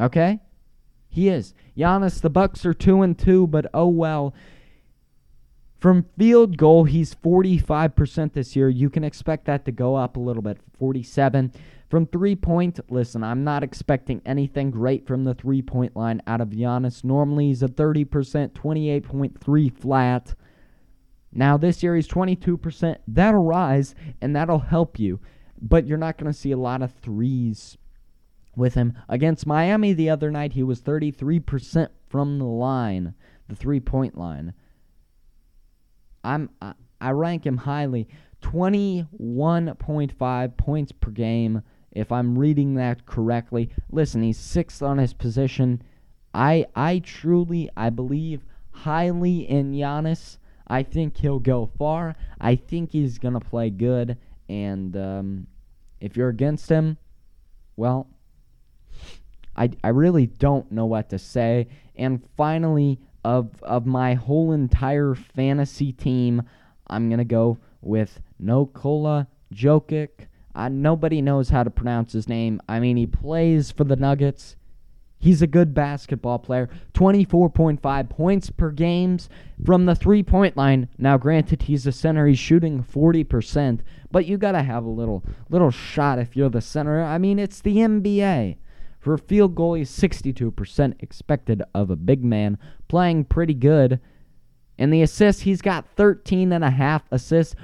Okay? 0.00 0.40
He 1.10 1.28
is. 1.28 1.52
Giannis, 1.76 2.20
the 2.20 2.30
Bucks 2.30 2.64
are 2.64 2.74
2 2.74 3.02
and 3.02 3.18
2, 3.18 3.48
but 3.48 3.66
oh 3.74 3.88
well. 3.88 4.34
From 5.78 6.06
field 6.18 6.56
goal, 6.56 6.84
he's 6.84 7.14
45% 7.14 8.32
this 8.32 8.56
year. 8.56 8.68
You 8.68 8.90
can 8.90 9.04
expect 9.04 9.44
that 9.44 9.64
to 9.66 9.72
go 9.72 9.94
up 9.94 10.16
a 10.16 10.20
little 10.20 10.42
bit, 10.42 10.58
47. 10.78 11.52
From 11.88 12.06
three 12.06 12.36
point, 12.36 12.78
listen, 12.90 13.24
I'm 13.24 13.44
not 13.44 13.62
expecting 13.62 14.20
anything 14.26 14.70
great 14.70 15.06
from 15.06 15.24
the 15.24 15.32
three 15.34 15.62
point 15.62 15.96
line 15.96 16.20
out 16.26 16.42
of 16.42 16.50
Giannis. 16.50 17.02
Normally 17.02 17.46
he's 17.46 17.62
a 17.62 17.68
30%, 17.68 18.52
28.3 18.52 19.78
flat. 19.78 20.34
Now 21.32 21.56
this 21.56 21.82
year 21.82 21.96
he's 21.96 22.08
22%. 22.08 22.96
That'll 23.08 23.42
rise 23.42 23.94
and 24.20 24.36
that'll 24.36 24.58
help 24.58 24.98
you, 24.98 25.18
but 25.60 25.86
you're 25.86 25.96
not 25.96 26.18
going 26.18 26.30
to 26.30 26.38
see 26.38 26.52
a 26.52 26.58
lot 26.58 26.82
of 26.82 26.92
threes 26.92 27.78
with 28.54 28.74
him. 28.74 28.92
Against 29.08 29.46
Miami 29.46 29.94
the 29.94 30.10
other 30.10 30.30
night, 30.30 30.52
he 30.52 30.62
was 30.62 30.82
33% 30.82 31.88
from 32.08 32.38
the 32.38 32.44
line, 32.44 33.14
the 33.48 33.56
three 33.56 33.80
point 33.80 34.18
line. 34.18 34.52
I'm 36.22 36.50
I, 36.60 36.74
I 37.00 37.12
rank 37.12 37.46
him 37.46 37.56
highly. 37.56 38.08
21.5 38.42 40.56
points 40.56 40.92
per 40.92 41.10
game 41.10 41.62
if 41.98 42.12
I'm 42.12 42.38
reading 42.38 42.74
that 42.74 43.06
correctly. 43.06 43.70
Listen, 43.90 44.22
he's 44.22 44.38
sixth 44.38 44.82
on 44.82 44.98
his 44.98 45.12
position. 45.12 45.82
I 46.32 46.66
I 46.76 47.00
truly 47.00 47.68
I 47.76 47.90
believe 47.90 48.44
highly 48.70 49.48
in 49.48 49.72
Giannis. 49.72 50.38
I 50.68 50.84
think 50.84 51.16
he'll 51.16 51.40
go 51.40 51.66
far. 51.78 52.14
I 52.40 52.54
think 52.54 52.92
he's 52.92 53.18
gonna 53.18 53.40
play 53.40 53.70
good. 53.70 54.16
And 54.48 54.96
um, 54.96 55.46
if 56.00 56.16
you're 56.16 56.28
against 56.28 56.68
him, 56.68 56.98
well, 57.76 58.06
I 59.56 59.70
I 59.82 59.88
really 59.88 60.26
don't 60.26 60.70
know 60.70 60.86
what 60.86 61.08
to 61.10 61.18
say. 61.18 61.66
And 61.96 62.24
finally, 62.36 63.00
of 63.24 63.60
of 63.62 63.86
my 63.86 64.14
whole 64.14 64.52
entire 64.52 65.14
fantasy 65.16 65.92
team, 65.92 66.42
I'm 66.86 67.10
gonna 67.10 67.24
go 67.24 67.58
with 67.80 68.20
Nikola 68.38 69.26
Jokic. 69.52 70.27
Uh, 70.58 70.68
nobody 70.68 71.22
knows 71.22 71.50
how 71.50 71.62
to 71.62 71.70
pronounce 71.70 72.12
his 72.12 72.28
name. 72.28 72.60
I 72.68 72.80
mean, 72.80 72.96
he 72.96 73.06
plays 73.06 73.70
for 73.70 73.84
the 73.84 73.94
Nuggets. 73.94 74.56
He's 75.20 75.40
a 75.40 75.46
good 75.46 75.72
basketball 75.72 76.40
player. 76.40 76.68
24.5 76.94 78.10
points 78.10 78.50
per 78.50 78.72
games 78.72 79.28
from 79.64 79.86
the 79.86 79.94
three-point 79.94 80.56
line. 80.56 80.88
Now, 80.98 81.16
granted, 81.16 81.62
he's 81.62 81.86
a 81.86 81.92
center. 81.92 82.26
He's 82.26 82.40
shooting 82.40 82.82
40%, 82.82 83.82
but 84.10 84.26
you 84.26 84.36
got 84.36 84.52
to 84.52 84.64
have 84.64 84.84
a 84.84 84.90
little 84.90 85.22
little 85.48 85.70
shot 85.70 86.18
if 86.18 86.34
you're 86.34 86.50
the 86.50 86.60
center. 86.60 87.04
I 87.04 87.18
mean, 87.18 87.38
it's 87.38 87.60
the 87.60 87.76
NBA. 87.76 88.56
For 88.98 89.16
field 89.16 89.54
goal, 89.54 89.74
he's 89.74 89.92
62% 89.92 90.94
expected 90.98 91.62
of 91.72 91.88
a 91.88 91.96
big 91.96 92.24
man, 92.24 92.58
playing 92.88 93.26
pretty 93.26 93.54
good. 93.54 94.00
And 94.76 94.92
the 94.92 95.02
assists, 95.02 95.42
he's 95.42 95.62
got 95.62 95.86
13 95.94 96.52
and 96.52 96.64
a 96.64 96.70
half 96.70 97.02
assists. 97.12 97.54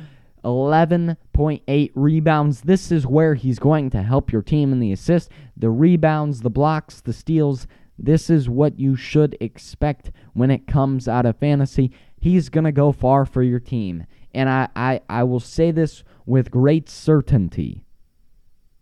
11.8 0.45 1.91
rebounds. 1.95 2.61
This 2.61 2.93
is 2.93 3.07
where 3.07 3.35
he's 3.35 3.59
going 3.59 3.91
to 3.91 4.03
help 4.03 4.33
your 4.33 4.43
team 4.43 4.73
in 4.73 4.81
the 4.81 4.93
assist, 4.93 5.31
the 5.57 5.71
rebounds, 5.71 6.41
the 6.41 6.51
blocks, 6.51 7.01
the 7.01 7.13
steals. 7.13 7.67
This 7.99 8.29
is 8.29 8.49
what 8.49 8.79
you 8.79 8.97
should 8.97 9.37
expect 9.41 10.11
when 10.33 10.51
it 10.51 10.67
comes 10.67 11.09
out 11.09 11.27
of 11.27 11.39
fantasy. 11.39 11.93
He's 12.21 12.49
going 12.49 12.65
to 12.65 12.73
go 12.73 12.93
far 12.93 13.25
for 13.25 13.43
your 13.43 13.61
team. 13.61 14.07
And 14.33 14.49
I, 14.49 14.69
I, 14.75 15.01
I 15.09 15.23
will 15.25 15.41
say 15.41 15.71
this 15.71 16.03
with 16.27 16.51
great 16.51 16.89
certainty. 16.89 17.85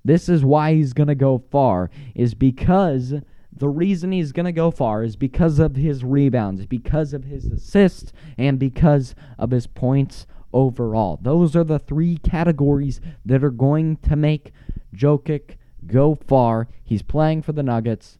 This 0.04 0.28
is 0.28 0.44
why 0.44 0.74
he's 0.74 0.92
going 0.92 1.08
to 1.08 1.14
go 1.14 1.44
far, 1.50 1.90
is 2.14 2.34
because 2.34 3.14
the 3.52 3.68
reason 3.68 4.10
he's 4.10 4.32
going 4.32 4.46
to 4.46 4.52
go 4.52 4.70
far 4.70 5.04
is 5.04 5.14
because 5.14 5.58
of 5.58 5.76
his 5.76 6.02
rebounds, 6.02 6.66
because 6.66 7.12
of 7.12 7.24
his 7.24 7.46
assists, 7.46 8.12
and 8.38 8.58
because 8.58 9.14
of 9.38 9.50
his 9.50 9.66
points 9.66 10.26
overall. 10.52 11.18
Those 11.20 11.56
are 11.56 11.64
the 11.64 11.78
three 11.78 12.16
categories 12.18 13.00
that 13.24 13.44
are 13.44 13.50
going 13.50 13.96
to 13.98 14.16
make 14.16 14.52
Jokic 14.94 15.56
go 15.86 16.14
far. 16.14 16.68
He's 16.84 17.02
playing 17.02 17.42
for 17.42 17.52
the 17.52 17.62
Nuggets. 17.62 18.18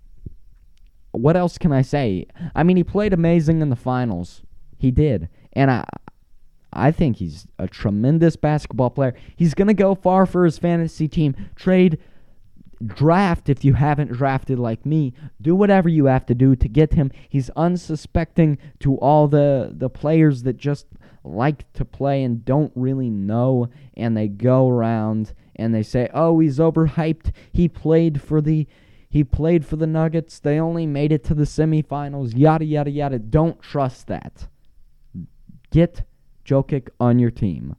What 1.12 1.36
else 1.36 1.58
can 1.58 1.72
I 1.72 1.82
say? 1.82 2.26
I 2.54 2.62
mean, 2.62 2.76
he 2.76 2.84
played 2.84 3.12
amazing 3.12 3.60
in 3.60 3.68
the 3.68 3.76
finals. 3.76 4.42
He 4.78 4.90
did. 4.90 5.28
And 5.52 5.70
I 5.70 5.84
I 6.72 6.90
think 6.90 7.18
he's 7.18 7.46
a 7.58 7.68
tremendous 7.68 8.36
basketball 8.36 8.90
player. 8.90 9.14
He's 9.36 9.54
going 9.54 9.68
to 9.68 9.74
go 9.74 9.94
far 9.94 10.24
for 10.24 10.44
his 10.44 10.58
fantasy 10.58 11.06
team. 11.06 11.36
Trade 11.54 11.98
draft 12.84 13.48
if 13.48 13.64
you 13.64 13.74
haven't 13.74 14.12
drafted 14.12 14.58
like 14.58 14.86
me. 14.86 15.12
Do 15.40 15.54
whatever 15.54 15.88
you 15.88 16.06
have 16.06 16.26
to 16.26 16.34
do 16.34 16.56
to 16.56 16.68
get 16.68 16.94
him. 16.94 17.12
He's 17.28 17.50
unsuspecting 17.50 18.58
to 18.80 18.96
all 18.96 19.28
the 19.28 19.72
the 19.72 19.90
players 19.90 20.42
that 20.44 20.56
just 20.56 20.86
like 21.24 21.70
to 21.74 21.84
play 21.84 22.22
and 22.22 22.44
don't 22.44 22.72
really 22.74 23.10
know, 23.10 23.68
and 23.96 24.16
they 24.16 24.28
go 24.28 24.68
around 24.68 25.34
and 25.56 25.74
they 25.74 25.82
say, 25.82 26.08
"Oh, 26.12 26.38
he's 26.40 26.58
overhyped. 26.58 27.32
He 27.52 27.68
played 27.68 28.20
for 28.20 28.40
the." 28.40 28.66
He 29.08 29.24
played 29.24 29.66
for 29.66 29.76
the 29.76 29.86
Nuggets. 29.86 30.38
They 30.38 30.58
only 30.58 30.86
made 30.86 31.12
it 31.12 31.22
to 31.24 31.34
the 31.34 31.44
semifinals. 31.44 32.32
Yada, 32.34 32.64
yada, 32.64 32.90
yada. 32.90 33.18
Don't 33.18 33.60
trust 33.60 34.06
that. 34.06 34.48
Get 35.70 36.04
Jokic 36.46 36.88
on 36.98 37.18
your 37.18 37.30
team. 37.30 37.76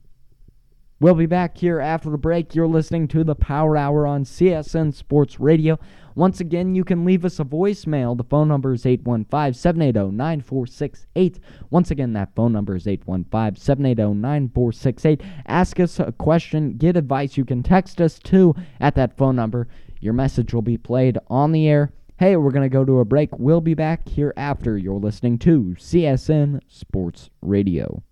We'll 1.00 1.14
be 1.14 1.26
back 1.26 1.58
here 1.58 1.80
after 1.80 2.08
the 2.08 2.16
break. 2.16 2.54
You're 2.54 2.68
listening 2.68 3.08
to 3.08 3.24
the 3.24 3.34
Power 3.34 3.76
Hour 3.76 4.06
on 4.06 4.24
CSN 4.24 4.94
Sports 4.94 5.40
Radio. 5.40 5.78
Once 6.14 6.40
again, 6.40 6.74
you 6.74 6.84
can 6.84 7.04
leave 7.04 7.24
us 7.24 7.40
a 7.40 7.44
voicemail. 7.44 8.16
The 8.16 8.24
phone 8.24 8.48
number 8.48 8.72
is 8.72 8.86
815 8.86 9.54
780 9.54 10.14
9468. 10.16 11.40
Once 11.70 11.90
again, 11.90 12.12
that 12.12 12.34
phone 12.34 12.52
number 12.52 12.76
is 12.76 12.86
815 12.86 13.60
780 13.60 14.14
9468. 14.14 15.22
Ask 15.46 15.80
us 15.80 15.98
a 15.98 16.12
question, 16.12 16.76
get 16.76 16.96
advice. 16.96 17.36
You 17.36 17.44
can 17.44 17.62
text 17.62 18.00
us 18.00 18.18
too 18.18 18.54
at 18.80 18.94
that 18.94 19.16
phone 19.16 19.36
number. 19.36 19.66
Your 20.00 20.12
message 20.12 20.54
will 20.54 20.62
be 20.62 20.78
played 20.78 21.18
on 21.28 21.52
the 21.52 21.66
air. 21.68 21.92
Hey, 22.16 22.36
we're 22.36 22.52
going 22.52 22.62
to 22.62 22.68
go 22.68 22.84
to 22.84 23.00
a 23.00 23.04
break. 23.04 23.36
We'll 23.38 23.60
be 23.60 23.74
back 23.74 24.08
here 24.08 24.32
after 24.36 24.78
you're 24.78 25.00
listening 25.00 25.38
to 25.40 25.74
CSN 25.78 26.60
Sports 26.68 27.30
Radio. 27.42 28.04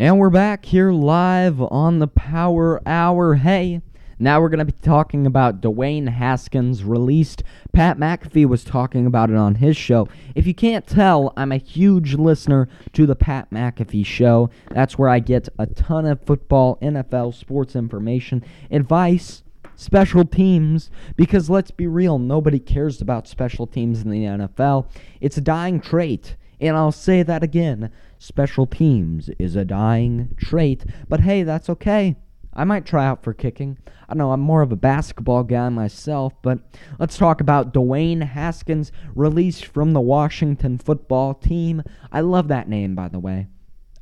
And 0.00 0.18
we're 0.18 0.30
back 0.30 0.64
here 0.64 0.92
live 0.92 1.60
on 1.60 1.98
the 1.98 2.08
Power 2.08 2.80
Hour. 2.86 3.34
Hey, 3.34 3.82
now 4.18 4.40
we're 4.40 4.48
going 4.48 4.66
to 4.66 4.72
be 4.72 4.72
talking 4.72 5.26
about 5.26 5.60
Dwayne 5.60 6.08
Haskins 6.08 6.82
released. 6.82 7.42
Pat 7.74 7.98
McAfee 7.98 8.46
was 8.46 8.64
talking 8.64 9.04
about 9.04 9.28
it 9.28 9.36
on 9.36 9.56
his 9.56 9.76
show. 9.76 10.08
If 10.34 10.46
you 10.46 10.54
can't 10.54 10.86
tell, 10.86 11.34
I'm 11.36 11.52
a 11.52 11.58
huge 11.58 12.14
listener 12.14 12.66
to 12.94 13.04
the 13.04 13.14
Pat 13.14 13.50
McAfee 13.50 14.06
show. 14.06 14.48
That's 14.70 14.96
where 14.96 15.10
I 15.10 15.18
get 15.18 15.50
a 15.58 15.66
ton 15.66 16.06
of 16.06 16.24
football, 16.24 16.78
NFL, 16.80 17.34
sports 17.34 17.76
information, 17.76 18.42
advice, 18.70 19.42
special 19.76 20.24
teams, 20.24 20.90
because 21.14 21.50
let's 21.50 21.72
be 21.72 21.86
real, 21.86 22.18
nobody 22.18 22.58
cares 22.58 23.02
about 23.02 23.28
special 23.28 23.66
teams 23.66 24.00
in 24.00 24.08
the 24.08 24.24
NFL. 24.24 24.86
It's 25.20 25.36
a 25.36 25.42
dying 25.42 25.78
trait. 25.78 26.36
And 26.60 26.76
I'll 26.76 26.92
say 26.92 27.22
that 27.22 27.42
again 27.42 27.90
special 28.18 28.66
teams 28.66 29.30
is 29.38 29.56
a 29.56 29.64
dying 29.64 30.34
trait, 30.36 30.84
but 31.08 31.20
hey, 31.20 31.42
that's 31.42 31.70
okay. 31.70 32.16
I 32.52 32.64
might 32.64 32.84
try 32.84 33.06
out 33.06 33.22
for 33.22 33.32
kicking. 33.32 33.78
I 34.08 34.14
know 34.14 34.32
I'm 34.32 34.40
more 34.40 34.60
of 34.60 34.72
a 34.72 34.76
basketball 34.76 35.44
guy 35.44 35.68
myself, 35.68 36.34
but 36.42 36.58
let's 36.98 37.16
talk 37.16 37.40
about 37.40 37.72
Dwayne 37.72 38.22
Haskins, 38.22 38.90
released 39.14 39.66
from 39.66 39.92
the 39.92 40.00
Washington 40.00 40.76
football 40.76 41.32
team. 41.32 41.82
I 42.10 42.20
love 42.20 42.48
that 42.48 42.68
name, 42.68 42.94
by 42.94 43.08
the 43.08 43.20
way. 43.20 43.46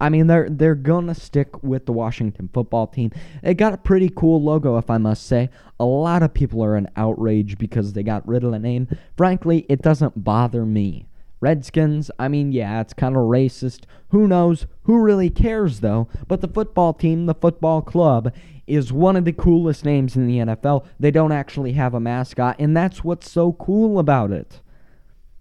I 0.00 0.08
mean, 0.08 0.28
they're 0.28 0.48
they're 0.48 0.76
gonna 0.76 1.14
stick 1.14 1.62
with 1.62 1.86
the 1.86 1.92
Washington 1.92 2.48
football 2.52 2.86
team. 2.86 3.10
It 3.42 3.54
got 3.54 3.74
a 3.74 3.78
pretty 3.78 4.08
cool 4.08 4.40
logo, 4.42 4.78
if 4.78 4.90
I 4.90 4.98
must 4.98 5.26
say. 5.26 5.50
A 5.80 5.84
lot 5.84 6.22
of 6.22 6.32
people 6.32 6.62
are 6.64 6.76
in 6.76 6.88
outrage 6.96 7.58
because 7.58 7.92
they 7.92 8.04
got 8.04 8.26
rid 8.26 8.44
of 8.44 8.52
the 8.52 8.60
name. 8.60 8.88
Frankly, 9.16 9.66
it 9.68 9.82
doesn't 9.82 10.24
bother 10.24 10.64
me. 10.64 11.07
Redskins, 11.40 12.10
I 12.18 12.28
mean, 12.28 12.52
yeah, 12.52 12.80
it's 12.80 12.92
kind 12.92 13.16
of 13.16 13.22
racist. 13.22 13.84
Who 14.08 14.26
knows? 14.26 14.66
Who 14.82 15.00
really 15.00 15.30
cares, 15.30 15.80
though? 15.80 16.08
But 16.26 16.40
the 16.40 16.48
football 16.48 16.92
team, 16.92 17.26
the 17.26 17.34
football 17.34 17.82
club, 17.82 18.32
is 18.66 18.92
one 18.92 19.16
of 19.16 19.24
the 19.24 19.32
coolest 19.32 19.84
names 19.84 20.16
in 20.16 20.26
the 20.26 20.38
NFL. 20.38 20.84
They 20.98 21.10
don't 21.10 21.32
actually 21.32 21.72
have 21.72 21.94
a 21.94 22.00
mascot, 22.00 22.56
and 22.58 22.76
that's 22.76 23.04
what's 23.04 23.30
so 23.30 23.52
cool 23.52 23.98
about 23.98 24.30
it. 24.30 24.60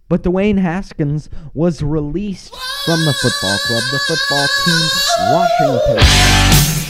But 0.09 0.23
Dwayne 0.23 0.59
Haskins 0.59 1.29
was 1.53 1.83
released 1.83 2.55
from 2.85 3.03
the 3.03 3.13
football 3.13 3.57
club, 3.67 3.83
the 3.91 3.99
football 4.07 4.47
team, 4.63 4.87
Washington. 5.33 5.99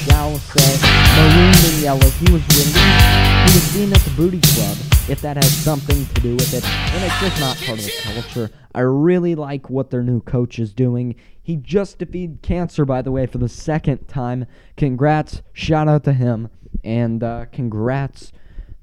Shall 0.06 0.38
say, 0.38 0.78
maroon 1.18 1.56
and 1.56 1.82
yellow. 1.82 2.10
He 2.22 2.32
was 2.32 2.46
released. 2.46 2.78
He 2.78 3.54
was 3.56 3.64
seen 3.64 3.92
at 3.92 4.00
the 4.02 4.12
booty 4.16 4.40
club, 4.42 4.78
if 5.10 5.22
that 5.22 5.38
has 5.38 5.52
something 5.52 6.06
to 6.06 6.22
do 6.22 6.34
with 6.34 6.54
it. 6.54 6.64
And 6.66 7.04
it's 7.04 7.20
just 7.20 7.40
not 7.40 7.58
part 7.58 7.80
of 7.80 7.86
the 7.86 7.94
culture. 8.04 8.52
I 8.76 8.82
really 8.82 9.36
like 9.36 9.70
what 9.70 9.90
their 9.90 10.04
new 10.04 10.22
coach 10.22 10.60
is 10.60 10.74
doing. 10.74 11.16
He 11.42 11.56
just 11.56 12.00
defeated 12.00 12.42
cancer, 12.42 12.86
by 12.86 13.02
the 13.02 13.12
way, 13.12 13.26
for 13.26 13.38
the 13.38 13.50
second 13.50 14.08
time. 14.08 14.46
Congrats. 14.76 15.42
Shout 15.54 15.88
out 15.88 16.04
to 16.04 16.14
him. 16.14 16.50
And 16.84 17.24
uh, 17.24 17.46
congrats 17.52 18.32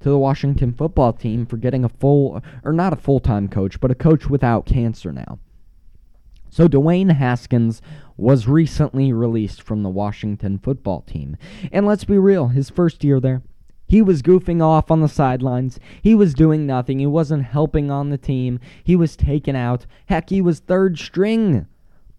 to 0.00 0.08
the 0.08 0.18
Washington 0.18 0.72
football 0.72 1.12
team 1.12 1.46
for 1.46 1.56
getting 1.56 1.84
a 1.84 1.88
full, 1.88 2.42
or 2.64 2.72
not 2.72 2.92
a 2.92 2.96
full 2.96 3.20
time 3.20 3.48
coach, 3.48 3.80
but 3.80 3.90
a 3.90 3.94
coach 3.94 4.28
without 4.28 4.66
cancer 4.66 5.12
now. 5.12 5.38
So 6.50 6.68
Dwayne 6.68 7.10
Haskins 7.10 7.82
was 8.16 8.46
recently 8.46 9.12
released 9.12 9.60
from 9.60 9.82
the 9.82 9.88
Washington 9.88 10.58
football 10.58 11.00
team. 11.00 11.36
And 11.72 11.84
let's 11.84 12.04
be 12.04 12.16
real, 12.16 12.48
his 12.48 12.70
first 12.70 13.02
year 13.02 13.18
there, 13.18 13.42
he 13.86 14.00
was 14.02 14.22
goofing 14.22 14.62
off 14.62 14.90
on 14.90 15.00
the 15.00 15.08
sidelines. 15.08 15.78
He 16.02 16.14
was 16.14 16.34
doing 16.34 16.66
nothing. 16.66 16.98
He 16.98 17.06
wasn't 17.06 17.44
helping 17.44 17.90
on 17.90 18.10
the 18.10 18.18
team. 18.18 18.58
He 18.82 18.96
was 18.96 19.16
taken 19.16 19.54
out. 19.54 19.86
Heck, 20.06 20.30
he 20.30 20.40
was 20.40 20.60
third 20.60 20.98
string. 20.98 21.66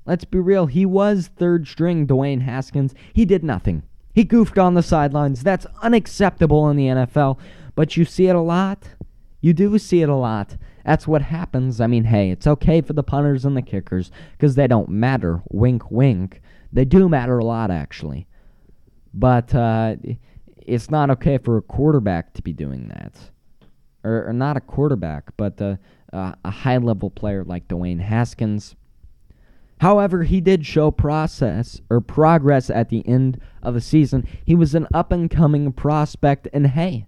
Let's 0.06 0.26
be 0.26 0.40
real, 0.40 0.68
he 0.68 0.86
was 0.86 1.32
third 1.36 1.68
string 1.68 2.06
Dwayne 2.06 2.42
Haskins. 2.42 2.94
He 3.14 3.26
did 3.26 3.44
nothing. 3.44 3.84
He 4.14 4.24
goofed 4.24 4.58
on 4.58 4.76
the 4.76 4.84
sidelines. 4.84 5.44
That's 5.44 5.66
unacceptable 5.82 6.70
in 6.70 6.78
the 6.78 6.88
NFL, 6.88 7.38
but 7.74 7.98
you 7.98 8.06
see 8.06 8.28
it 8.28 8.36
a 8.36 8.42
lot. 8.42 8.88
You 9.42 9.54
do 9.54 9.78
see 9.78 10.02
it 10.02 10.10
a 10.10 10.16
lot. 10.16 10.58
That's 10.86 11.08
what 11.08 11.24
happens. 11.24 11.82
I 11.82 11.88
mean, 11.88 12.06
hey, 12.06 12.30
it's 12.30 12.48
okay 12.48 12.82
for 12.82 12.94
the 12.94 13.04
punters 13.04 13.44
and 13.44 13.58
the 13.58 13.62
kickers 13.62 14.12
because 14.34 14.56
they 14.56 14.68
don't 14.68 14.90
matter. 14.90 15.42
Wink, 15.50 15.90
wink. 15.90 16.42
They 16.72 16.86
do 16.86 17.10
matter 17.10 17.40
a 17.40 17.44
lot, 17.44 17.72
actually. 17.72 18.28
But 19.14 19.54
uh, 19.56 19.96
it's 20.66 20.90
not 20.90 21.10
okay 21.12 21.38
for 21.38 21.58
a 21.58 21.62
quarterback 21.62 22.34
to 22.34 22.42
be 22.42 22.54
doing 22.54 22.88
that. 22.90 23.14
Or, 24.04 24.28
or 24.28 24.34
not 24.34 24.58
a 24.58 24.62
quarterback, 24.62 25.36
but 25.36 25.60
uh, 25.62 25.76
a 26.14 26.52
high 26.52 26.78
level 26.78 27.10
player 27.10 27.44
like 27.44 27.68
Dwayne 27.68 28.00
Haskins. 28.00 28.76
However, 29.82 30.24
he 30.24 30.40
did 30.40 30.66
show 30.66 30.90
process 30.92 31.82
or 31.90 32.00
progress 32.00 32.70
at 32.70 32.90
the 32.90 33.06
end 33.08 33.40
of 33.62 33.74
the 33.74 33.82
season. 33.82 34.28
He 34.46 34.56
was 34.56 34.74
an 34.74 34.88
up 34.94 35.12
and 35.12 35.30
coming 35.30 35.72
prospect, 35.74 36.48
and 36.54 36.68
hey, 36.68 37.08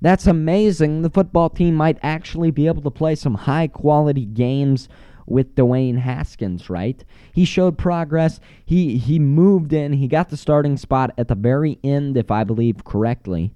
that's 0.00 0.26
amazing. 0.26 1.02
The 1.02 1.10
football 1.10 1.50
team 1.50 1.74
might 1.74 1.98
actually 2.02 2.50
be 2.50 2.66
able 2.66 2.82
to 2.82 2.90
play 2.90 3.14
some 3.14 3.34
high 3.34 3.66
quality 3.66 4.24
games 4.24 4.88
with 5.26 5.54
Dwayne 5.54 5.98
Haskins, 5.98 6.70
right? 6.70 7.04
He 7.32 7.44
showed 7.44 7.78
progress. 7.78 8.40
He 8.64 8.96
he 8.98 9.18
moved 9.18 9.72
in. 9.72 9.92
He 9.92 10.08
got 10.08 10.28
the 10.28 10.36
starting 10.36 10.76
spot 10.76 11.12
at 11.18 11.28
the 11.28 11.34
very 11.34 11.78
end, 11.82 12.16
if 12.16 12.30
I 12.30 12.44
believe 12.44 12.84
correctly. 12.84 13.54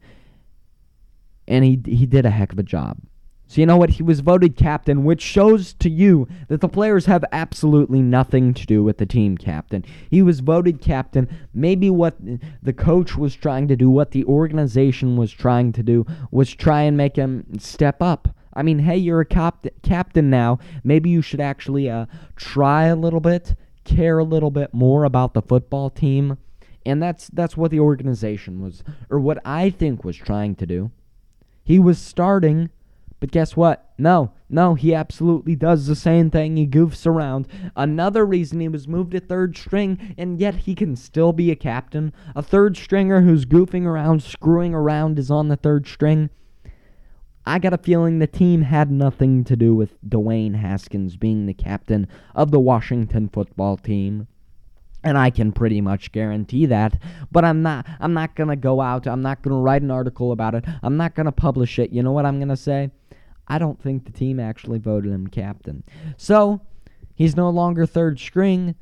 And 1.48 1.64
he 1.64 1.80
he 1.84 2.06
did 2.06 2.26
a 2.26 2.30
heck 2.30 2.52
of 2.52 2.58
a 2.58 2.64
job. 2.64 2.98
So 3.50 3.60
you 3.60 3.66
know 3.66 3.76
what? 3.76 3.90
He 3.90 4.04
was 4.04 4.20
voted 4.20 4.56
captain, 4.56 5.02
which 5.02 5.20
shows 5.20 5.72
to 5.80 5.90
you 5.90 6.28
that 6.46 6.60
the 6.60 6.68
players 6.68 7.06
have 7.06 7.24
absolutely 7.32 8.00
nothing 8.00 8.54
to 8.54 8.64
do 8.64 8.84
with 8.84 8.98
the 8.98 9.06
team 9.06 9.36
captain. 9.36 9.84
He 10.08 10.22
was 10.22 10.38
voted 10.38 10.80
captain. 10.80 11.28
Maybe 11.52 11.90
what 11.90 12.14
the 12.62 12.72
coach 12.72 13.16
was 13.16 13.34
trying 13.34 13.66
to 13.66 13.74
do, 13.74 13.90
what 13.90 14.12
the 14.12 14.24
organization 14.26 15.16
was 15.16 15.32
trying 15.32 15.72
to 15.72 15.82
do, 15.82 16.06
was 16.30 16.54
try 16.54 16.82
and 16.82 16.96
make 16.96 17.16
him 17.16 17.58
step 17.58 18.00
up. 18.00 18.28
I 18.52 18.62
mean, 18.62 18.80
hey, 18.80 18.96
you're 18.96 19.20
a 19.20 19.26
cap- 19.26 19.66
captain 19.82 20.30
now. 20.30 20.58
Maybe 20.82 21.10
you 21.10 21.22
should 21.22 21.40
actually 21.40 21.88
uh, 21.88 22.06
try 22.36 22.86
a 22.86 22.96
little 22.96 23.20
bit, 23.20 23.54
care 23.84 24.18
a 24.18 24.24
little 24.24 24.50
bit 24.50 24.74
more 24.74 25.04
about 25.04 25.34
the 25.34 25.42
football 25.42 25.90
team. 25.90 26.38
And 26.86 27.02
that's 27.02 27.28
that's 27.28 27.56
what 27.56 27.70
the 27.70 27.80
organization 27.80 28.62
was, 28.62 28.82
or 29.10 29.20
what 29.20 29.38
I 29.44 29.68
think 29.68 30.02
was 30.02 30.16
trying 30.16 30.54
to 30.56 30.66
do. 30.66 30.90
He 31.62 31.78
was 31.78 31.98
starting 31.98 32.70
but 33.20 33.30
guess 33.30 33.54
what? 33.54 33.92
No, 33.98 34.32
no, 34.48 34.74
he 34.74 34.94
absolutely 34.94 35.54
does 35.54 35.86
the 35.86 35.94
same 35.94 36.30
thing. 36.30 36.56
He 36.56 36.66
goofs 36.66 37.06
around. 37.06 37.46
Another 37.76 38.24
reason 38.24 38.60
he 38.60 38.68
was 38.68 38.88
moved 38.88 39.12
to 39.12 39.20
third 39.20 39.58
string, 39.58 40.14
and 40.16 40.40
yet 40.40 40.54
he 40.54 40.74
can 40.74 40.96
still 40.96 41.34
be 41.34 41.50
a 41.50 41.56
captain. 41.56 42.14
A 42.34 42.42
third 42.42 42.78
stringer 42.78 43.20
who's 43.20 43.44
goofing 43.44 43.84
around, 43.84 44.22
screwing 44.22 44.72
around, 44.74 45.18
is 45.18 45.30
on 45.30 45.48
the 45.48 45.56
third 45.56 45.86
string. 45.86 46.30
I 47.46 47.58
got 47.58 47.72
a 47.72 47.78
feeling 47.78 48.18
the 48.18 48.26
team 48.26 48.62
had 48.62 48.90
nothing 48.90 49.44
to 49.44 49.56
do 49.56 49.74
with 49.74 50.00
Dwayne 50.08 50.54
Haskins 50.54 51.16
being 51.16 51.46
the 51.46 51.54
captain 51.54 52.06
of 52.34 52.50
the 52.50 52.60
Washington 52.60 53.28
football 53.28 53.76
team 53.76 54.28
and 55.02 55.16
I 55.16 55.30
can 55.30 55.52
pretty 55.52 55.80
much 55.80 56.12
guarantee 56.12 56.66
that. 56.66 57.00
But 57.32 57.44
I'm 57.44 57.62
not 57.62 57.86
I'm 58.00 58.12
not 58.12 58.34
going 58.36 58.48
to 58.48 58.56
go 58.56 58.80
out. 58.80 59.06
I'm 59.06 59.22
not 59.22 59.42
going 59.42 59.56
to 59.56 59.62
write 59.62 59.82
an 59.82 59.90
article 59.90 60.32
about 60.32 60.54
it. 60.54 60.64
I'm 60.82 60.96
not 60.96 61.14
going 61.14 61.26
to 61.26 61.32
publish 61.32 61.78
it. 61.78 61.90
You 61.90 62.02
know 62.02 62.12
what 62.12 62.26
I'm 62.26 62.38
going 62.38 62.48
to 62.48 62.56
say? 62.56 62.90
I 63.48 63.58
don't 63.58 63.80
think 63.80 64.04
the 64.04 64.12
team 64.12 64.38
actually 64.38 64.78
voted 64.78 65.12
him 65.12 65.26
captain. 65.26 65.82
So, 66.16 66.60
he's 67.14 67.34
no 67.34 67.50
longer 67.50 67.84
third 67.84 68.20
string. 68.20 68.76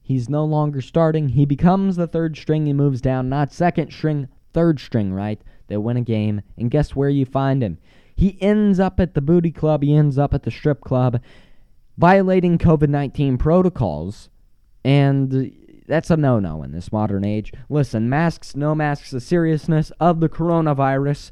He's 0.00 0.28
no 0.28 0.44
longer 0.44 0.80
starting. 0.80 1.30
He 1.30 1.44
becomes 1.44 1.96
the 1.96 2.06
third 2.06 2.36
string. 2.36 2.66
He 2.66 2.72
moves 2.72 3.00
down, 3.00 3.28
not 3.28 3.52
second 3.52 3.92
string, 3.92 4.28
third 4.52 4.78
string, 4.78 5.12
right? 5.12 5.40
They 5.70 5.78
win 5.78 5.96
a 5.96 6.02
game. 6.02 6.42
And 6.58 6.70
guess 6.70 6.94
where 6.94 7.08
you 7.08 7.24
find 7.24 7.62
him? 7.62 7.78
He 8.14 8.36
ends 8.42 8.78
up 8.78 9.00
at 9.00 9.14
the 9.14 9.22
booty 9.22 9.50
club. 9.50 9.82
He 9.82 9.94
ends 9.94 10.18
up 10.18 10.34
at 10.34 10.42
the 10.42 10.50
strip 10.50 10.82
club, 10.82 11.22
violating 11.96 12.58
COVID 12.58 12.90
19 12.90 13.38
protocols. 13.38 14.28
And 14.84 15.52
that's 15.86 16.10
a 16.10 16.18
no 16.18 16.38
no 16.38 16.62
in 16.62 16.72
this 16.72 16.92
modern 16.92 17.24
age. 17.24 17.52
Listen, 17.70 18.10
masks, 18.10 18.54
no 18.54 18.74
masks, 18.74 19.10
the 19.10 19.20
seriousness 19.20 19.90
of 19.98 20.20
the 20.20 20.28
coronavirus 20.28 21.30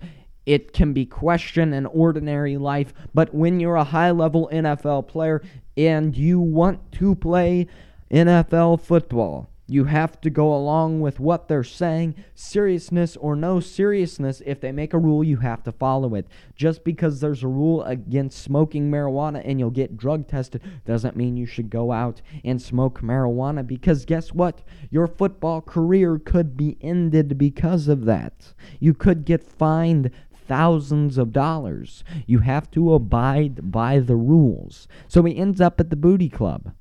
it 0.49 0.73
can 0.73 0.95
be 0.95 1.05
questioned 1.05 1.75
in 1.75 1.85
ordinary 1.85 2.57
life, 2.57 2.95
but 3.13 3.35
when 3.35 3.61
you're 3.61 3.75
a 3.75 3.85
high 3.85 4.11
level 4.11 4.49
NFL 4.51 5.07
player 5.07 5.43
and 5.77 6.17
you 6.17 6.41
want 6.41 6.91
to 6.93 7.15
play 7.15 7.67
NFL 8.11 8.81
football, 8.81 9.51
you 9.71 9.85
have 9.85 10.19
to 10.23 10.31
go 10.31 10.55
along 10.55 11.03
with 11.03 11.21
what 11.21 11.47
they're 11.47 11.63
saying, 11.63 12.15
seriousness 12.35 13.17
or 13.19 13.37
no 13.37 13.61
seriousness. 13.61 14.43
If 14.47 14.61
they 14.61 14.73
make 14.73 14.95
a 14.95 14.99
rule, 14.99 15.23
you 15.23 15.37
have 15.37 15.63
to 15.65 15.73
follow 15.73 16.15
it. 16.15 16.27
Just 16.57 16.85
because 16.85 17.21
there's 17.21 17.43
a 17.45 17.49
rule 17.49 17.85
against 17.85 18.43
smoking 18.43 18.91
marijuana 18.91 19.43
and 19.45 19.61
you'll 19.61 19.71
get 19.71 19.99
drug 19.99 20.27
tested 20.27 20.63
doesn't 20.87 21.17
mean 21.17 21.37
you 21.37 21.45
should 21.45 21.69
go 21.69 21.93
out 21.93 22.23
and 22.45 22.61
smoke 22.61 23.03
marijuana 23.03 23.65
because 23.67 24.07
guess 24.07 24.33
what? 24.33 24.63
Your 24.91 25.07
football 25.07 25.61
career 25.61 26.19
could 26.19 26.57
be 26.57 26.79
ended 26.81 27.37
because 27.37 27.89
of 27.89 28.07
that. 28.07 28.55
You 28.81 28.95
could 28.95 29.27
get 29.27 29.43
fined 29.43 30.11
thousands 30.49 31.19
of 31.19 31.31
dollars. 31.31 32.03
You 32.27 32.39
have 32.39 32.71
to 32.71 32.95
abide 32.95 33.71
by 33.71 33.99
the 33.99 34.17
rules. 34.17 34.89
So 35.09 35.23
he 35.25 35.37
ends 35.37 35.61
up 35.61 35.79
at 35.79 35.91
the 35.91 35.97
booty 35.97 36.31
club. 36.31 36.73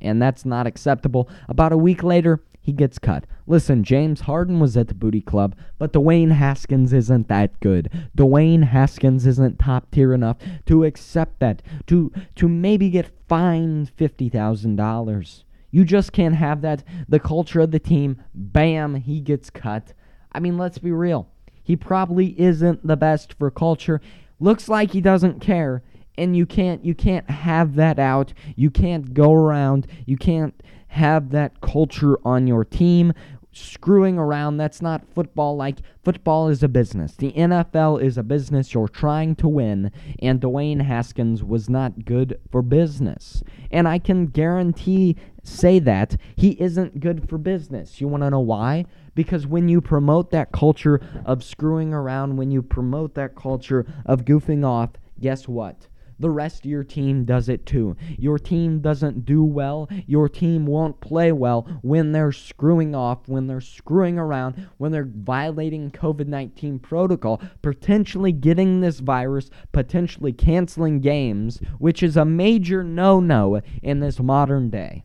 And 0.00 0.20
that's 0.20 0.44
not 0.44 0.66
acceptable. 0.66 1.28
About 1.48 1.72
a 1.72 1.76
week 1.76 2.02
later, 2.02 2.42
he 2.60 2.72
gets 2.72 2.98
cut. 2.98 3.24
Listen, 3.46 3.82
James 3.82 4.22
Harden 4.22 4.60
was 4.60 4.76
at 4.76 4.88
the 4.88 4.94
booty 4.94 5.20
club, 5.20 5.56
but 5.78 5.92
Dwayne 5.92 6.32
Haskins 6.32 6.92
isn't 6.92 7.28
that 7.28 7.58
good. 7.60 7.90
Dwayne 8.16 8.64
Haskins 8.64 9.26
isn't 9.26 9.58
top 9.58 9.90
tier 9.90 10.12
enough 10.12 10.36
to 10.66 10.84
accept 10.84 11.40
that, 11.40 11.62
to 11.86 12.12
to 12.36 12.48
maybe 12.48 12.90
get 12.90 13.10
fined 13.28 13.90
fifty 13.90 14.28
thousand 14.28 14.76
dollars. 14.76 15.44
You 15.70 15.84
just 15.84 16.12
can't 16.12 16.34
have 16.34 16.60
that. 16.62 16.84
The 17.08 17.20
culture 17.20 17.60
of 17.60 17.70
the 17.70 17.78
team, 17.78 18.22
bam, 18.34 18.96
he 18.96 19.20
gets 19.20 19.50
cut. 19.50 19.94
I 20.32 20.40
mean, 20.40 20.58
let's 20.58 20.78
be 20.78 20.92
real. 20.92 21.28
He 21.62 21.76
probably 21.76 22.38
isn't 22.40 22.86
the 22.86 22.96
best 22.96 23.34
for 23.34 23.50
culture. 23.50 24.00
Looks 24.38 24.68
like 24.68 24.90
he 24.90 25.00
doesn't 25.00 25.40
care. 25.40 25.82
And 26.18 26.36
you 26.36 26.46
can't 26.46 26.84
you 26.84 26.94
can't 26.94 27.28
have 27.30 27.74
that 27.76 27.98
out. 27.98 28.32
You 28.56 28.70
can't 28.70 29.14
go 29.14 29.32
around. 29.32 29.86
You 30.06 30.16
can't 30.16 30.54
have 30.88 31.30
that 31.30 31.60
culture 31.60 32.18
on 32.24 32.46
your 32.46 32.64
team 32.64 33.12
screwing 33.52 34.18
around. 34.18 34.56
That's 34.56 34.80
not 34.80 35.04
football. 35.14 35.56
Like, 35.56 35.78
football 36.04 36.48
is 36.48 36.62
a 36.62 36.68
business. 36.68 37.14
The 37.16 37.32
NFL 37.32 38.02
is 38.02 38.16
a 38.16 38.22
business. 38.22 38.74
You're 38.74 38.88
trying 38.88 39.34
to 39.36 39.48
win. 39.48 39.90
And 40.20 40.40
Dwayne 40.40 40.82
Haskins 40.82 41.42
was 41.42 41.68
not 41.68 42.04
good 42.04 42.38
for 42.50 42.62
business. 42.62 43.42
And 43.70 43.88
I 43.88 43.98
can 43.98 44.26
guarantee, 44.26 45.16
say 45.42 45.78
that, 45.80 46.16
he 46.36 46.50
isn't 46.60 47.00
good 47.00 47.28
for 47.28 47.38
business. 47.38 48.00
You 48.00 48.08
want 48.08 48.22
to 48.22 48.30
know 48.30 48.40
why? 48.40 48.86
Because 49.14 49.46
when 49.46 49.68
you 49.68 49.80
promote 49.80 50.30
that 50.30 50.52
culture 50.52 51.00
of 51.24 51.42
screwing 51.42 51.92
around, 51.92 52.36
when 52.36 52.50
you 52.50 52.62
promote 52.62 53.14
that 53.14 53.34
culture 53.34 53.84
of 54.06 54.24
goofing 54.24 54.64
off, 54.64 54.90
guess 55.20 55.48
what? 55.48 55.88
The 56.20 56.30
rest 56.30 56.64
of 56.64 56.70
your 56.70 56.84
team 56.84 57.24
does 57.24 57.48
it 57.48 57.66
too. 57.66 57.96
Your 58.18 58.38
team 58.38 58.80
doesn't 58.80 59.24
do 59.24 59.42
well. 59.42 59.88
Your 60.06 60.28
team 60.28 60.66
won't 60.66 61.00
play 61.00 61.32
well 61.32 61.62
when 61.82 62.12
they're 62.12 62.32
screwing 62.32 62.94
off, 62.94 63.26
when 63.26 63.46
they're 63.46 63.60
screwing 63.60 64.18
around, 64.18 64.68
when 64.76 64.92
they're 64.92 65.08
violating 65.10 65.90
COVID 65.90 66.26
19 66.26 66.78
protocol, 66.78 67.40
potentially 67.62 68.32
getting 68.32 68.80
this 68.80 69.00
virus, 69.00 69.50
potentially 69.72 70.32
canceling 70.32 71.00
games, 71.00 71.60
which 71.78 72.02
is 72.02 72.16
a 72.16 72.24
major 72.24 72.84
no 72.84 73.18
no 73.18 73.60
in 73.82 74.00
this 74.00 74.20
modern 74.20 74.70
day. 74.70 75.04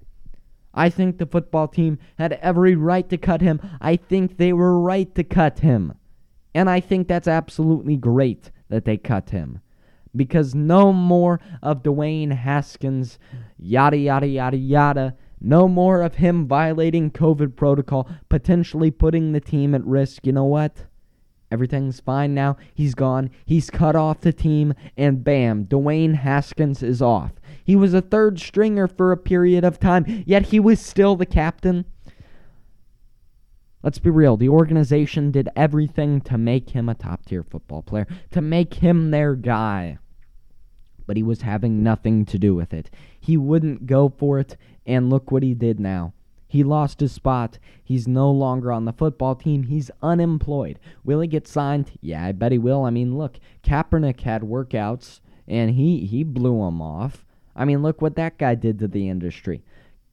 I 0.74 0.90
think 0.90 1.18
the 1.18 1.26
football 1.26 1.70
team 1.70 1.98
had 2.20 2.34
every 2.34 2.76
right 2.76 3.08
to 3.10 3.18
cut 3.18 3.42
him. 3.42 3.62
I 3.80 3.96
think 3.96 4.38
they 4.38 4.52
were 4.52 4.80
right 4.80 5.14
to 5.16 5.24
cut 5.24 5.60
him. 5.60 5.94
And 6.54 6.70
I 6.70 6.82
think 6.82 7.08
that's 7.08 7.28
absolutely 7.28 7.96
great 7.96 8.52
that 8.70 8.86
they 8.86 8.98
cut 8.98 9.30
him. 9.30 9.62
Because 10.16 10.56
no 10.56 10.94
more 10.94 11.40
of 11.62 11.84
Dwayne 11.84 12.32
Haskins, 12.32 13.20
yada, 13.58 13.98
yada, 13.98 14.28
yada, 14.28 14.58
yada. 14.58 15.16
No 15.42 15.68
more 15.68 16.02
of 16.02 16.16
him 16.16 16.48
violating 16.48 17.12
COVID 17.12 17.56
protocol, 17.56 18.10
potentially 18.30 18.92
putting 18.92 19.32
the 19.32 19.42
team 19.42 19.76
at 19.76 19.86
risk. 19.86 20.26
You 20.26 20.32
know 20.34 20.46
what? 20.46 20.86
Everything's 21.52 22.00
fine 22.00 22.34
now. 22.34 22.58
He's 22.74 22.96
gone. 22.96 23.30
He's 23.46 23.70
cut 23.70 23.96
off 23.96 24.22
the 24.22 24.34
team, 24.34 24.74
and 24.98 25.24
bam, 25.24 25.66
Dwayne 25.66 26.16
Haskins 26.16 26.82
is 26.82 27.02
off. 27.02 27.34
He 27.64 27.76
was 27.76 27.94
a 27.94 28.02
third 28.02 28.40
stringer 28.40 28.88
for 28.88 29.12
a 29.12 29.18
period 29.18 29.64
of 29.64 29.80
time, 29.80 30.24
yet 30.26 30.48
he 30.48 30.60
was 30.60 30.80
still 30.80 31.16
the 31.16 31.26
captain. 31.26 31.86
Let's 33.84 34.00
be 34.00 34.10
real. 34.10 34.36
The 34.36 34.50
organization 34.50 35.30
did 35.30 35.48
everything 35.56 36.20
to 36.22 36.40
make 36.40 36.72
him 36.72 36.90
a 36.90 36.96
top 36.96 37.26
tier 37.26 37.44
football 37.44 37.84
player, 37.84 38.08
to 38.32 38.42
make 38.42 38.74
him 38.74 39.12
their 39.12 39.36
guy. 39.36 40.00
But 41.06 41.18
he 41.18 41.24
was 41.24 41.42
having 41.42 41.84
nothing 41.84 42.26
to 42.26 42.40
do 42.40 42.56
with 42.56 42.74
it. 42.74 42.90
He 43.20 43.38
wouldn't 43.38 43.86
go 43.86 44.10
for 44.10 44.40
it, 44.40 44.58
and 44.86 45.10
look 45.10 45.32
what 45.32 45.44
he 45.44 45.54
did 45.54 45.80
now. 45.80 46.14
He 46.48 46.64
lost 46.64 47.00
his 47.00 47.12
spot. 47.12 47.60
He's 47.84 48.08
no 48.08 48.32
longer 48.32 48.72
on 48.72 48.86
the 48.86 48.94
football 48.94 49.36
team. 49.36 49.64
He's 49.64 49.92
unemployed. 50.02 50.80
Will 51.04 51.20
he 51.20 51.28
get 51.28 51.48
signed? 51.48 51.92
Yeah, 52.02 52.24
I 52.24 52.32
bet 52.32 52.52
he 52.52 52.58
will. 52.58 52.86
I 52.86 52.92
mean, 52.92 53.18
look, 53.18 53.40
Kaepernick 53.64 54.22
had 54.22 54.42
workouts, 54.42 55.20
and 55.48 55.72
he, 55.72 56.06
he 56.06 56.24
blew 56.24 56.64
them 56.64 56.82
off. 56.82 57.26
I 57.56 57.66
mean, 57.66 57.82
look 57.82 58.02
what 58.02 58.16
that 58.16 58.38
guy 58.38 58.56
did 58.56 58.80
to 58.80 58.88
the 58.88 59.10
industry. 59.10 59.64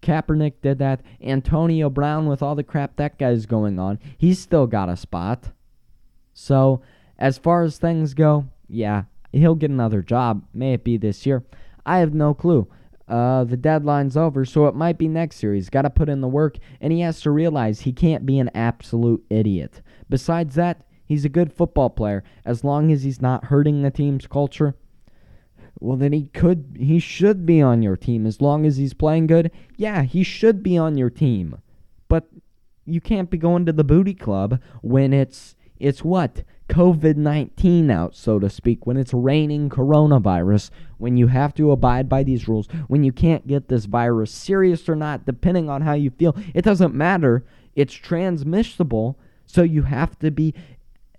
Kaepernick 0.02 0.54
did 0.62 0.78
that. 0.78 1.02
Antonio 1.20 1.88
Brown, 1.88 2.26
with 2.26 2.42
all 2.42 2.54
the 2.54 2.64
crap 2.64 2.96
that 2.96 3.18
guy's 3.18 3.46
going 3.46 3.78
on, 3.78 3.98
he's 4.18 4.40
still 4.40 4.66
got 4.66 4.88
a 4.88 4.96
spot. 4.96 5.50
So, 6.34 6.82
as 7.18 7.38
far 7.38 7.62
as 7.62 7.78
things 7.78 8.14
go, 8.14 8.46
yeah, 8.68 9.04
he'll 9.40 9.54
get 9.54 9.70
another 9.70 10.02
job. 10.02 10.44
May 10.52 10.74
it 10.74 10.84
be 10.84 10.96
this 10.96 11.24
year? 11.26 11.44
I 11.84 11.98
have 11.98 12.14
no 12.14 12.34
clue. 12.34 12.68
Uh, 13.08 13.44
the 13.44 13.56
deadline's 13.56 14.16
over, 14.16 14.44
so 14.44 14.66
it 14.66 14.74
might 14.74 14.96
be 14.96 15.08
next 15.08 15.42
year. 15.42 15.54
He's 15.54 15.68
got 15.68 15.82
to 15.82 15.90
put 15.90 16.08
in 16.08 16.20
the 16.20 16.28
work, 16.28 16.56
and 16.80 16.92
he 16.92 17.00
has 17.00 17.20
to 17.22 17.30
realize 17.30 17.80
he 17.80 17.92
can't 17.92 18.24
be 18.24 18.38
an 18.38 18.50
absolute 18.54 19.24
idiot. 19.28 19.82
Besides 20.08 20.54
that, 20.54 20.86
he's 21.04 21.24
a 21.24 21.28
good 21.28 21.52
football 21.52 21.90
player. 21.90 22.22
As 22.44 22.64
long 22.64 22.90
as 22.92 23.02
he's 23.02 23.20
not 23.20 23.46
hurting 23.46 23.82
the 23.82 23.90
team's 23.90 24.26
culture, 24.26 24.76
well, 25.80 25.96
then 25.96 26.12
he 26.12 26.26
could, 26.32 26.76
he 26.78 27.00
should 27.00 27.44
be 27.44 27.60
on 27.60 27.82
your 27.82 27.96
team 27.96 28.24
as 28.24 28.40
long 28.40 28.64
as 28.64 28.76
he's 28.76 28.94
playing 28.94 29.26
good. 29.26 29.50
Yeah, 29.76 30.04
he 30.04 30.22
should 30.22 30.62
be 30.62 30.78
on 30.78 30.96
your 30.96 31.10
team. 31.10 31.60
But 32.08 32.28
you 32.84 33.00
can't 33.00 33.30
be 33.30 33.38
going 33.38 33.66
to 33.66 33.72
the 33.72 33.84
booty 33.84 34.14
club 34.14 34.60
when 34.80 35.12
it's, 35.12 35.56
it's 35.78 36.04
what? 36.04 36.44
COVID 36.68 37.16
19 37.16 37.90
out, 37.90 38.14
so 38.14 38.38
to 38.38 38.48
speak, 38.48 38.86
when 38.86 38.96
it's 38.96 39.12
raining 39.12 39.68
coronavirus, 39.68 40.70
when 40.98 41.16
you 41.16 41.26
have 41.26 41.54
to 41.54 41.70
abide 41.70 42.08
by 42.08 42.22
these 42.22 42.48
rules, 42.48 42.68
when 42.88 43.04
you 43.04 43.12
can't 43.12 43.46
get 43.46 43.68
this 43.68 43.84
virus 43.84 44.30
serious 44.32 44.88
or 44.88 44.96
not, 44.96 45.26
depending 45.26 45.68
on 45.68 45.82
how 45.82 45.92
you 45.92 46.10
feel. 46.10 46.36
It 46.54 46.64
doesn't 46.64 46.94
matter. 46.94 47.44
It's 47.74 47.94
transmissible, 47.94 49.18
so 49.46 49.62
you 49.62 49.82
have 49.82 50.18
to 50.20 50.30
be 50.30 50.54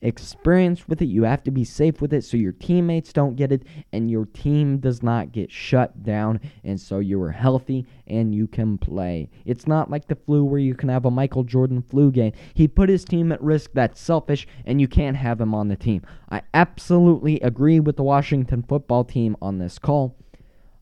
experienced 0.04 0.88
with 0.88 1.02
it. 1.02 1.06
You 1.06 1.24
have 1.24 1.44
to 1.44 1.52
be 1.52 1.64
safe 1.64 2.02
with 2.02 2.14
it 2.14 2.24
so 2.24 2.38
your 2.38 2.52
teammates 2.52 3.14
don't 3.14 3.36
get 3.36 3.52
it 3.52 3.64
and 3.92 4.12
your 4.12 4.26
team 4.26 4.78
does 4.78 5.02
not 5.02 5.32
get 5.32 5.52
shut 5.52 6.04
down. 6.04 6.40
And 6.64 6.80
so 6.80 7.00
you 7.00 7.22
are 7.24 7.32
healthy 7.32 7.88
and 8.06 8.36
you 8.36 8.48
can 8.48 8.78
play. 8.78 9.30
It's 9.46 9.66
not 9.66 9.90
like 9.90 10.08
the 10.08 10.16
flu 10.16 10.44
where 10.44 10.60
you 10.60 10.76
can 10.76 10.90
have 10.90 11.06
a 11.06 11.12
Michael 11.12 11.44
Jordan 11.44 11.84
flu 11.90 12.12
game. 12.12 12.34
He 12.54 12.68
put 12.68 12.90
his 12.90 13.06
team 13.06 13.32
at 13.32 13.42
risk. 13.42 13.72
That's 13.74 14.00
selfish 14.00 14.46
and 14.66 14.80
you 14.80 14.88
can't 14.88 15.18
have 15.18 15.42
him 15.42 15.56
on 15.56 15.70
the 15.70 15.76
team. 15.76 16.04
I 16.30 16.42
absolutely 16.54 17.40
agree 17.40 17.80
with 17.80 17.96
the 17.96 18.04
Washington 18.04 18.64
football 18.64 19.04
team 19.04 19.38
on 19.42 19.58
this 19.58 19.80
call. 19.80 20.18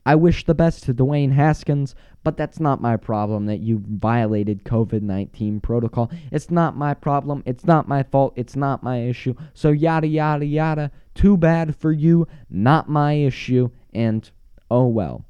I 0.06 0.16
wish 0.16 0.46
the 0.46 0.56
best 0.56 0.84
to 0.86 0.94
Dwayne 0.94 1.34
Haskins, 1.34 1.96
but 2.24 2.38
that's 2.38 2.60
not 2.60 2.82
my 2.82 2.98
problem 2.98 3.46
that 3.46 3.60
you 3.60 3.84
violated 3.88 4.64
COVID 4.64 5.02
19 5.02 5.60
protocol. 5.60 6.12
It's 6.32 6.50
not 6.50 6.76
my 6.76 6.94
problem. 6.94 7.44
It's 7.46 7.66
not 7.66 7.88
my 7.88 8.04
fault. 8.04 8.34
It's 8.36 8.56
not 8.56 8.84
my 8.84 9.04
issue. 9.04 9.36
So, 9.54 9.72
yada, 9.72 10.08
yada, 10.08 10.46
yada. 10.46 10.92
Too 11.14 11.38
bad 11.38 11.76
for 11.76 11.92
you. 11.92 12.28
Not 12.50 12.90
my 12.90 13.14
issue. 13.14 13.70
And 13.94 14.30
oh 14.70 14.88
well. 14.88 15.26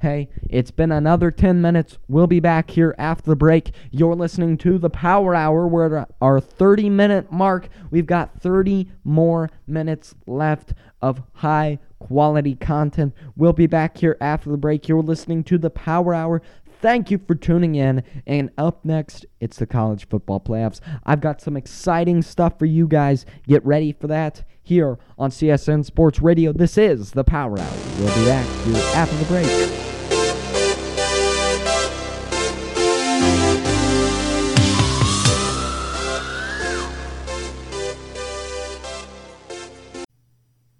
Hey, 0.00 0.30
it's 0.50 0.72
been 0.72 0.90
another 0.90 1.30
10 1.30 1.60
minutes. 1.60 1.96
We'll 2.08 2.26
be 2.26 2.40
back 2.40 2.70
here 2.70 2.92
after 2.98 3.30
the 3.30 3.36
break. 3.36 3.70
You're 3.92 4.16
listening 4.16 4.58
to 4.58 4.76
the 4.76 4.90
Power 4.90 5.32
Hour. 5.32 5.68
We're 5.68 5.96
at 5.96 6.10
our 6.20 6.40
30 6.40 6.90
minute 6.90 7.30
mark. 7.30 7.68
We've 7.90 8.06
got 8.06 8.40
30 8.40 8.90
more 9.04 9.48
minutes 9.64 10.16
left 10.26 10.74
of 11.00 11.22
high 11.34 11.78
quality 12.06 12.56
content. 12.56 13.14
We'll 13.36 13.52
be 13.52 13.66
back 13.66 13.96
here 13.96 14.16
after 14.20 14.50
the 14.50 14.56
break. 14.56 14.88
You're 14.88 15.02
listening 15.02 15.44
to 15.44 15.58
the 15.58 15.70
Power 15.70 16.14
Hour. 16.14 16.42
Thank 16.80 17.12
you 17.12 17.18
for 17.18 17.36
tuning 17.36 17.76
in. 17.76 18.02
And 18.26 18.50
up 18.58 18.84
next, 18.84 19.24
it's 19.40 19.58
the 19.58 19.66
college 19.66 20.08
football 20.08 20.40
playoffs. 20.40 20.80
I've 21.06 21.20
got 21.20 21.40
some 21.40 21.56
exciting 21.56 22.22
stuff 22.22 22.58
for 22.58 22.66
you 22.66 22.88
guys. 22.88 23.24
Get 23.46 23.64
ready 23.64 23.92
for 23.92 24.08
that 24.08 24.42
here 24.62 24.98
on 25.16 25.30
CSN 25.30 25.84
Sports 25.84 26.20
Radio. 26.20 26.52
This 26.52 26.76
is 26.76 27.12
the 27.12 27.24
Power 27.24 27.58
Hour. 27.58 27.78
We'll 27.98 28.14
be 28.14 28.24
back 28.24 28.46
here 28.64 28.82
after 28.94 29.16
the 29.16 29.24
break. 29.26 29.91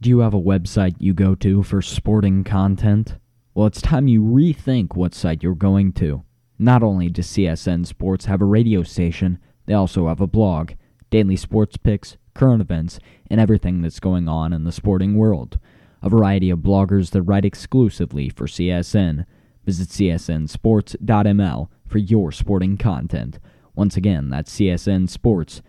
Do 0.03 0.11
you 0.11 0.19
have 0.19 0.35
a 0.35 0.41
website 0.41 0.97
you 0.99 1.15
go 1.15 1.37
to 1.37 1.63
for 1.63 1.81
sporting 1.81 2.43
content? 2.43 3.19
Well, 3.55 3.69
it's 3.69 3.81
time 3.81 4.09
you 4.09 4.21
rethink 4.21 4.97
what 4.97 5.15
site 5.15 5.45
you're 5.45 5.55
going 5.55 5.93
to. 5.93 6.25
Not 6.59 6.83
only 6.83 7.09
does 7.09 7.29
CSN 7.29 7.87
Sports 7.87 8.25
have 8.25 8.43
a 8.43 8.45
radio 8.45 8.83
station, 8.83 9.39
they 9.67 9.75
also 9.75 10.09
have 10.09 10.21
a 10.21 10.27
blog, 10.27 10.73
daily 11.11 11.37
sports 11.37 11.77
picks, 11.77 12.17
current 12.35 12.61
events, 12.61 12.99
and 13.31 13.41
everything 13.41 13.81
that's 13.81 14.01
going 14.01 14.29
on 14.29 14.53
in 14.53 14.65
the 14.65 14.73
sporting 14.73 15.15
world. 15.15 15.61
A 16.03 16.09
variety 16.09 16.51
of 16.51 16.59
bloggers 16.59 17.11
that 17.11 17.23
write 17.23 17.45
exclusively 17.45 18.29
for 18.29 18.49
CSN. 18.49 19.25
Visit 19.65 19.89
csnsports.ml 19.91 21.69
for 21.87 21.99
your 21.99 22.33
sporting 22.33 22.77
content. 22.77 23.39
Once 23.77 23.97
again, 23.97 24.31
that's 24.31 24.53
csnsports.ml. 24.57 25.63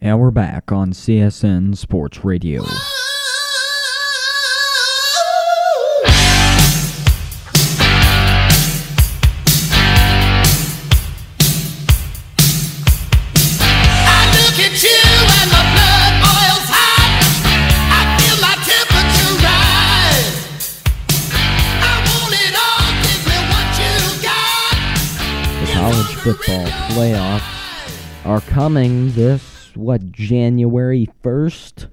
And 0.00 0.20
we're 0.20 0.30
back 0.30 0.72
on 0.72 0.92
CSN 0.92 1.76
Sports 1.76 2.24
Radio. 2.24 2.64
The 25.60 25.72
college 25.72 26.14
football 26.16 26.66
playoffs 26.90 28.26
are 28.26 28.40
coming 28.42 29.12
this 29.12 29.55
what, 29.76 30.12
January 30.12 31.08
1st? 31.22 31.88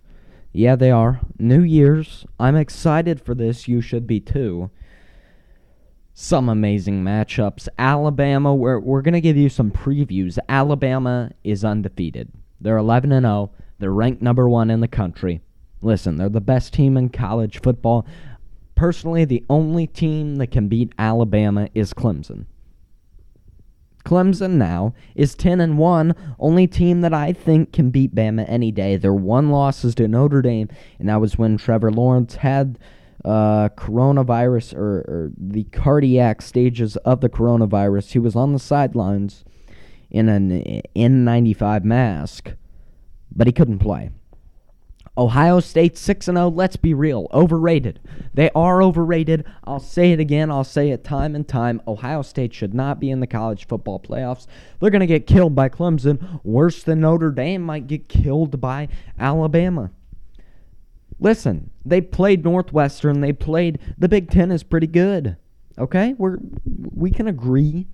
Yeah, 0.52 0.76
they 0.76 0.92
are. 0.92 1.20
New 1.40 1.62
Year's. 1.62 2.26
I'm 2.40 2.56
excited 2.56 3.20
for 3.22 3.34
this. 3.34 3.68
You 3.68 3.82
should 3.82 4.06
be 4.06 4.20
too. 4.20 4.70
Some 6.14 6.48
amazing 6.48 7.04
matchups. 7.04 7.68
Alabama, 7.80 8.54
we're, 8.54 8.80
we're 8.80 9.02
going 9.02 9.16
to 9.16 9.22
give 9.22 9.38
you 9.38 9.50
some 9.50 9.72
previews. 9.72 10.38
Alabama 10.48 11.32
is 11.44 11.66
undefeated. 11.66 12.32
They're 12.62 12.78
11 12.78 13.12
and 13.12 13.26
0. 13.26 13.52
They're 13.80 13.92
ranked 13.92 14.22
number 14.22 14.48
1 14.48 14.70
in 14.70 14.80
the 14.80 14.88
country. 14.88 15.42
Listen, 15.82 16.16
they're 16.16 16.30
the 16.30 16.40
best 16.40 16.72
team 16.74 16.96
in 16.98 17.10
college 17.10 17.62
football. 17.62 18.06
Personally, 18.76 19.26
the 19.26 19.44
only 19.50 19.88
team 19.88 20.36
that 20.36 20.52
can 20.52 20.68
beat 20.68 20.94
Alabama 20.98 21.68
is 21.74 21.94
Clemson. 21.94 22.46
Clemson 24.06 24.52
now 24.52 24.94
is 25.16 25.36
10 25.36 25.62
and 25.62 25.78
1, 25.78 26.16
only 26.40 26.68
team 26.68 27.02
that 27.02 27.14
I 27.14 27.34
think 27.34 27.72
can 27.72 27.90
beat 27.90 28.14
Bama 28.14 28.46
any 28.48 28.72
day. 28.72 28.98
Their 28.98 29.14
one 29.14 29.50
loss 29.50 29.84
is 29.84 29.96
to 29.96 30.08
Notre 30.08 30.42
Dame, 30.42 30.70
and 31.00 31.10
that 31.10 31.22
was 31.22 31.38
when 31.38 31.58
Trevor 31.58 31.92
Lawrence 31.92 32.36
had 32.36 32.80
uh, 33.24 33.70
coronavirus 33.70 34.76
or, 34.76 34.98
or 35.00 35.32
the 35.38 35.64
cardiac 35.66 36.42
stages 36.42 36.98
of 36.98 37.22
the 37.22 37.30
coronavirus. 37.30 38.12
He 38.12 38.20
was 38.20 38.36
on 38.36 38.54
the 38.54 38.60
sidelines 38.60 39.46
in 40.12 40.28
an 40.30 40.82
N95 40.96 41.84
mask, 41.84 42.54
but 43.34 43.48
he 43.48 43.54
couldn't 43.54 43.80
play. 43.80 44.10
Ohio 45.16 45.60
State 45.60 45.96
6 45.96 46.26
0, 46.26 46.50
let's 46.50 46.76
be 46.76 46.94
real, 46.94 47.28
overrated. 47.32 48.00
They 48.34 48.50
are 48.56 48.82
overrated. 48.82 49.46
I'll 49.64 49.80
say 49.80 50.12
it 50.12 50.20
again, 50.20 50.50
I'll 50.50 50.64
say 50.64 50.90
it 50.90 51.04
time 51.04 51.36
and 51.36 51.48
time. 51.48 51.82
Ohio 51.88 52.24
State 52.24 52.54
should 52.54 52.74
not 52.74 53.00
be 53.00 53.12
in 53.12 53.20
the 53.20 53.28
college 53.28 53.68
football 53.68 54.00
playoffs. 54.00 54.48
They're 54.80 54.90
going 54.90 55.02
to 55.02 55.06
get 55.06 55.28
killed 55.28 55.54
by 55.54 55.70
Clemson. 55.70 56.44
Worse 56.44 56.82
than 56.82 57.02
Notre 57.02 57.30
Dame 57.30 57.62
might 57.62 57.86
get 57.86 58.10
killed 58.10 58.60
by 58.60 58.88
Alabama. 59.20 59.92
Listen, 61.20 61.70
they 61.86 62.02
played 62.02 62.44
Northwestern, 62.44 63.22
they 63.22 63.34
played 63.34 63.80
the 63.98 64.10
Big 64.10 64.32
10 64.32 64.52
is 64.52 64.64
pretty 64.64 64.88
good. 64.88 65.38
Okay? 65.78 66.16
We're 66.18 66.38
we 66.66 67.12
can 67.12 67.28
agree 67.28 67.88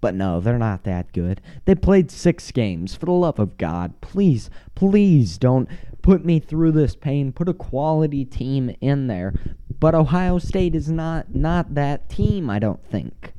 but 0.00 0.14
no, 0.14 0.40
they're 0.40 0.58
not 0.58 0.84
that 0.84 1.12
good. 1.12 1.40
They 1.64 1.74
played 1.74 2.10
six 2.10 2.50
games. 2.50 2.94
For 2.94 3.06
the 3.06 3.12
love 3.12 3.38
of 3.38 3.58
God, 3.58 4.00
please, 4.00 4.48
please 4.74 5.38
don't 5.38 5.68
put 6.02 6.24
me 6.24 6.38
through 6.40 6.72
this 6.72 6.94
pain. 6.94 7.32
Put 7.32 7.48
a 7.48 7.54
quality 7.54 8.24
team 8.24 8.74
in 8.80 9.08
there. 9.08 9.34
But 9.80 9.94
Ohio 9.94 10.38
State 10.38 10.74
is 10.74 10.90
not 10.90 11.34
not 11.34 11.74
that 11.74 12.08
team, 12.08 12.50
I 12.50 12.58
don't 12.58 12.84
think. 12.84 13.32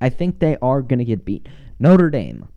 I 0.00 0.08
think 0.08 0.38
they 0.38 0.56
are 0.60 0.82
going 0.82 0.98
to 0.98 1.04
get 1.04 1.24
beat. 1.24 1.48
Notre 1.78 2.10
Dame. 2.10 2.48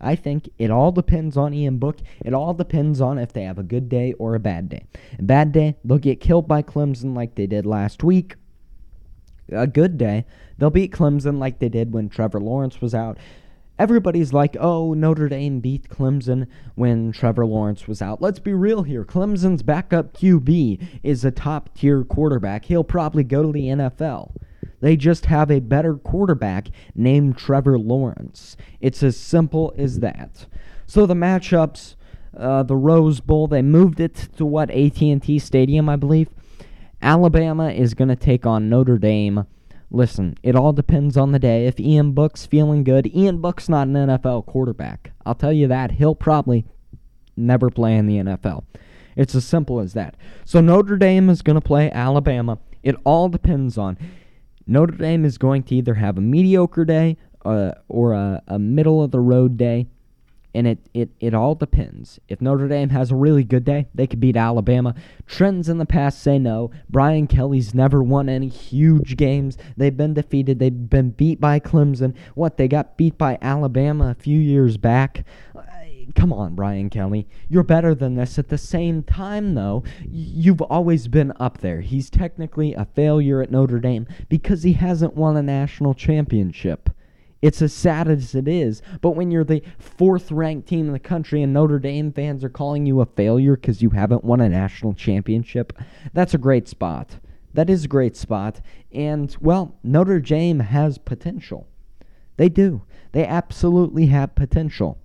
I 0.00 0.16
think 0.16 0.50
it 0.58 0.70
all 0.70 0.92
depends 0.92 1.36
on 1.36 1.54
Ian 1.54 1.78
Book. 1.78 1.98
It 2.24 2.34
all 2.34 2.52
depends 2.52 3.00
on 3.00 3.18
if 3.18 3.32
they 3.32 3.44
have 3.44 3.58
a 3.58 3.62
good 3.62 3.88
day 3.88 4.12
or 4.14 4.34
a 4.34 4.40
bad 4.40 4.68
day. 4.68 4.84
A 5.18 5.22
bad 5.22 5.52
day, 5.52 5.76
they'll 5.82 5.98
get 5.98 6.20
killed 6.20 6.46
by 6.46 6.62
Clemson 6.62 7.16
like 7.16 7.34
they 7.34 7.46
did 7.46 7.64
last 7.64 8.04
week. 8.04 8.34
A 9.50 9.66
good 9.66 9.96
day, 9.96 10.26
they'll 10.58 10.70
beat 10.70 10.92
Clemson 10.92 11.38
like 11.38 11.58
they 11.58 11.68
did 11.68 11.92
when 11.92 12.08
Trevor 12.08 12.40
Lawrence 12.40 12.80
was 12.80 12.94
out. 12.94 13.18
Everybody's 13.76 14.32
like, 14.32 14.56
oh, 14.60 14.94
Notre 14.94 15.28
Dame 15.28 15.58
beat 15.58 15.88
Clemson 15.88 16.46
when 16.76 17.10
Trevor 17.10 17.44
Lawrence 17.44 17.88
was 17.88 18.00
out. 18.00 18.22
Let's 18.22 18.38
be 18.38 18.54
real 18.54 18.84
here. 18.84 19.04
Clemson's 19.04 19.64
backup 19.64 20.16
QB 20.16 21.00
is 21.02 21.24
a 21.24 21.32
top 21.32 21.74
tier 21.74 22.04
quarterback. 22.04 22.66
He'll 22.66 22.84
probably 22.84 23.24
go 23.24 23.42
to 23.42 23.52
the 23.52 23.66
NFL. 23.66 24.36
They 24.80 24.96
just 24.96 25.26
have 25.26 25.50
a 25.50 25.60
better 25.60 25.94
quarterback 25.94 26.68
named 26.94 27.36
Trevor 27.36 27.78
Lawrence. 27.78 28.56
It's 28.80 29.02
as 29.02 29.16
simple 29.16 29.74
as 29.76 30.00
that. 30.00 30.46
So 30.86 31.06
the 31.06 31.14
matchups, 31.14 31.96
uh, 32.36 32.62
the 32.62 32.76
Rose 32.76 33.20
Bowl, 33.20 33.48
they 33.48 33.62
moved 33.62 33.98
it 33.98 34.28
to 34.36 34.44
what 34.44 34.70
AT&T 34.70 35.38
Stadium, 35.38 35.88
I 35.88 35.96
believe. 35.96 36.28
Alabama 37.02 37.70
is 37.70 37.94
going 37.94 38.08
to 38.08 38.16
take 38.16 38.46
on 38.46 38.68
Notre 38.68 38.98
Dame. 38.98 39.46
Listen, 39.94 40.36
it 40.42 40.56
all 40.56 40.72
depends 40.72 41.16
on 41.16 41.30
the 41.30 41.38
day. 41.38 41.66
If 41.68 41.78
Ian 41.78 42.14
Book's 42.14 42.46
feeling 42.46 42.82
good, 42.82 43.06
Ian 43.14 43.40
Book's 43.40 43.68
not 43.68 43.86
an 43.86 43.94
NFL 43.94 44.44
quarterback. 44.44 45.12
I'll 45.24 45.36
tell 45.36 45.52
you 45.52 45.68
that. 45.68 45.92
He'll 45.92 46.16
probably 46.16 46.66
never 47.36 47.70
play 47.70 47.94
in 47.96 48.08
the 48.08 48.16
NFL. 48.16 48.64
It's 49.14 49.36
as 49.36 49.44
simple 49.44 49.78
as 49.78 49.92
that. 49.92 50.16
So 50.44 50.60
Notre 50.60 50.96
Dame 50.96 51.30
is 51.30 51.42
going 51.42 51.54
to 51.54 51.60
play 51.60 51.92
Alabama. 51.92 52.58
It 52.82 52.96
all 53.04 53.28
depends 53.28 53.78
on 53.78 53.96
Notre 54.66 54.96
Dame 54.96 55.24
is 55.24 55.38
going 55.38 55.62
to 55.62 55.76
either 55.76 55.94
have 55.94 56.18
a 56.18 56.20
mediocre 56.20 56.84
day 56.84 57.16
uh, 57.44 57.70
or 57.86 58.14
a, 58.14 58.42
a 58.48 58.58
middle 58.58 59.00
of 59.00 59.12
the 59.12 59.20
road 59.20 59.56
day 59.56 59.86
and 60.54 60.66
it, 60.66 60.78
it, 60.94 61.10
it 61.20 61.34
all 61.34 61.54
depends. 61.54 62.20
If 62.28 62.40
Notre 62.40 62.68
Dame 62.68 62.90
has 62.90 63.10
a 63.10 63.16
really 63.16 63.42
good 63.44 63.64
day, 63.64 63.88
they 63.94 64.06
could 64.06 64.20
beat 64.20 64.36
Alabama. 64.36 64.94
Trends 65.26 65.68
in 65.68 65.78
the 65.78 65.86
past 65.86 66.22
say 66.22 66.38
no. 66.38 66.70
Brian 66.88 67.26
Kelly's 67.26 67.74
never 67.74 68.02
won 68.02 68.28
any 68.28 68.48
huge 68.48 69.16
games. 69.16 69.58
They've 69.76 69.96
been 69.96 70.14
defeated. 70.14 70.60
They've 70.60 70.88
been 70.88 71.10
beat 71.10 71.40
by 71.40 71.58
Clemson. 71.58 72.14
What, 72.34 72.56
they 72.56 72.68
got 72.68 72.96
beat 72.96 73.18
by 73.18 73.38
Alabama 73.42 74.10
a 74.10 74.14
few 74.14 74.38
years 74.38 74.76
back? 74.76 75.24
Uh, 75.56 75.62
come 76.14 76.32
on, 76.32 76.54
Brian 76.54 76.88
Kelly. 76.88 77.26
You're 77.48 77.64
better 77.64 77.94
than 77.94 78.14
this. 78.14 78.38
At 78.38 78.48
the 78.48 78.58
same 78.58 79.02
time, 79.02 79.54
though, 79.54 79.82
you've 80.08 80.62
always 80.62 81.08
been 81.08 81.32
up 81.40 81.58
there. 81.58 81.80
He's 81.80 82.10
technically 82.10 82.74
a 82.74 82.84
failure 82.84 83.42
at 83.42 83.50
Notre 83.50 83.80
Dame 83.80 84.06
because 84.28 84.62
he 84.62 84.74
hasn't 84.74 85.16
won 85.16 85.36
a 85.36 85.42
national 85.42 85.94
championship. 85.94 86.90
It's 87.44 87.60
as 87.60 87.74
sad 87.74 88.08
as 88.08 88.34
it 88.34 88.48
is. 88.48 88.80
But 89.02 89.10
when 89.10 89.30
you're 89.30 89.44
the 89.44 89.62
fourth 89.78 90.32
ranked 90.32 90.66
team 90.66 90.86
in 90.86 90.94
the 90.94 90.98
country 90.98 91.42
and 91.42 91.52
Notre 91.52 91.78
Dame 91.78 92.10
fans 92.10 92.42
are 92.42 92.48
calling 92.48 92.86
you 92.86 93.02
a 93.02 93.04
failure 93.04 93.54
because 93.54 93.82
you 93.82 93.90
haven't 93.90 94.24
won 94.24 94.40
a 94.40 94.48
national 94.48 94.94
championship, 94.94 95.74
that's 96.14 96.32
a 96.32 96.38
great 96.38 96.68
spot. 96.68 97.18
That 97.52 97.68
is 97.68 97.84
a 97.84 97.88
great 97.88 98.16
spot. 98.16 98.62
And, 98.92 99.36
well, 99.42 99.76
Notre 99.84 100.20
Dame 100.20 100.60
has 100.60 100.96
potential. 100.96 101.68
They 102.38 102.48
do. 102.48 102.80
They 103.12 103.26
absolutely 103.26 104.06
have 104.06 104.34
potential. 104.34 104.96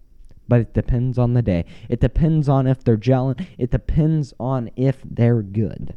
But 0.47 0.61
it 0.61 0.73
depends 0.73 1.17
on 1.17 1.33
the 1.33 1.41
day. 1.41 1.65
It 1.89 1.99
depends 1.99 2.47
on 2.47 2.67
if 2.67 2.85
they're 2.85 2.95
gelling. 2.95 3.45
It 3.57 3.69
depends 3.69 4.33
on 4.39 4.71
if 4.77 5.01
they're 5.03 5.41
good. 5.41 5.93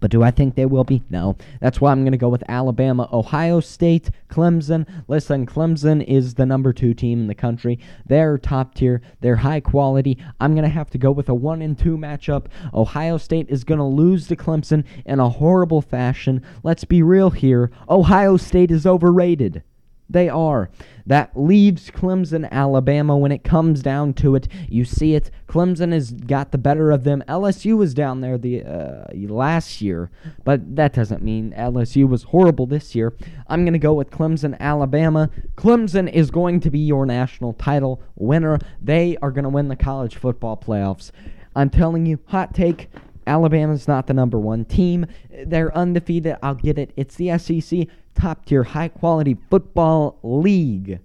But 0.00 0.10
do 0.10 0.22
I 0.22 0.30
think 0.30 0.54
they 0.54 0.66
will 0.66 0.84
be? 0.84 1.02
No. 1.10 1.36
That's 1.60 1.80
why 1.80 1.92
I'm 1.92 2.02
going 2.02 2.12
to 2.12 2.18
go 2.18 2.28
with 2.28 2.44
Alabama, 2.48 3.08
Ohio 3.12 3.60
State, 3.60 4.10
Clemson. 4.28 4.86
Listen, 5.08 5.46
Clemson 5.46 6.04
is 6.06 6.34
the 6.34 6.46
number 6.46 6.72
two 6.72 6.94
team 6.94 7.20
in 7.20 7.26
the 7.26 7.34
country. 7.34 7.78
They're 8.06 8.38
top 8.38 8.74
tier. 8.74 9.02
They're 9.20 9.36
high 9.36 9.60
quality. 9.60 10.18
I'm 10.40 10.54
going 10.54 10.64
to 10.64 10.68
have 10.68 10.90
to 10.90 10.98
go 10.98 11.10
with 11.10 11.28
a 11.28 11.34
one 11.34 11.62
and 11.62 11.78
two 11.78 11.96
matchup. 11.96 12.46
Ohio 12.72 13.18
State 13.18 13.48
is 13.48 13.64
going 13.64 13.78
to 13.78 13.84
lose 13.84 14.28
to 14.28 14.36
Clemson 14.36 14.84
in 15.04 15.20
a 15.20 15.28
horrible 15.28 15.82
fashion. 15.82 16.42
Let's 16.62 16.84
be 16.84 17.02
real 17.02 17.30
here. 17.30 17.70
Ohio 17.88 18.36
State 18.36 18.70
is 18.70 18.86
overrated. 18.86 19.62
They 20.10 20.28
are. 20.28 20.70
That 21.06 21.32
leaves 21.34 21.90
Clemson, 21.90 22.50
Alabama 22.50 23.16
when 23.16 23.32
it 23.32 23.44
comes 23.44 23.82
down 23.82 24.14
to 24.14 24.34
it. 24.34 24.48
You 24.68 24.84
see 24.84 25.14
it. 25.14 25.30
Clemson 25.46 25.92
has 25.92 26.12
got 26.12 26.50
the 26.52 26.58
better 26.58 26.90
of 26.90 27.04
them. 27.04 27.22
LSU 27.28 27.76
was 27.76 27.94
down 27.94 28.20
there 28.20 28.38
the 28.38 28.62
uh, 28.62 29.04
last 29.14 29.80
year, 29.80 30.10
but 30.44 30.76
that 30.76 30.94
doesn't 30.94 31.22
mean 31.22 31.54
LSU 31.56 32.08
was 32.08 32.24
horrible 32.24 32.66
this 32.66 32.94
year. 32.94 33.14
I'm 33.48 33.64
going 33.64 33.72
to 33.74 33.78
go 33.78 33.94
with 33.94 34.10
Clemson, 34.10 34.58
Alabama. 34.60 35.30
Clemson 35.56 36.10
is 36.10 36.30
going 36.30 36.60
to 36.60 36.70
be 36.70 36.78
your 36.78 37.04
national 37.04 37.52
title 37.54 38.02
winner. 38.16 38.58
They 38.82 39.16
are 39.20 39.30
going 39.30 39.44
to 39.44 39.50
win 39.50 39.68
the 39.68 39.76
college 39.76 40.16
football 40.16 40.56
playoffs. 40.56 41.10
I'm 41.54 41.70
telling 41.70 42.06
you, 42.06 42.18
hot 42.26 42.54
take. 42.54 42.88
Alabama's 43.28 43.86
not 43.86 44.06
the 44.06 44.14
number 44.14 44.38
one 44.38 44.64
team. 44.64 45.06
They're 45.44 45.76
undefeated. 45.76 46.36
I'll 46.42 46.54
get 46.54 46.78
it. 46.78 46.92
It's 46.96 47.16
the 47.16 47.36
SEC 47.38 47.86
top 48.14 48.46
tier, 48.46 48.64
high 48.64 48.88
quality 48.88 49.36
football 49.50 50.18
league. 50.22 51.00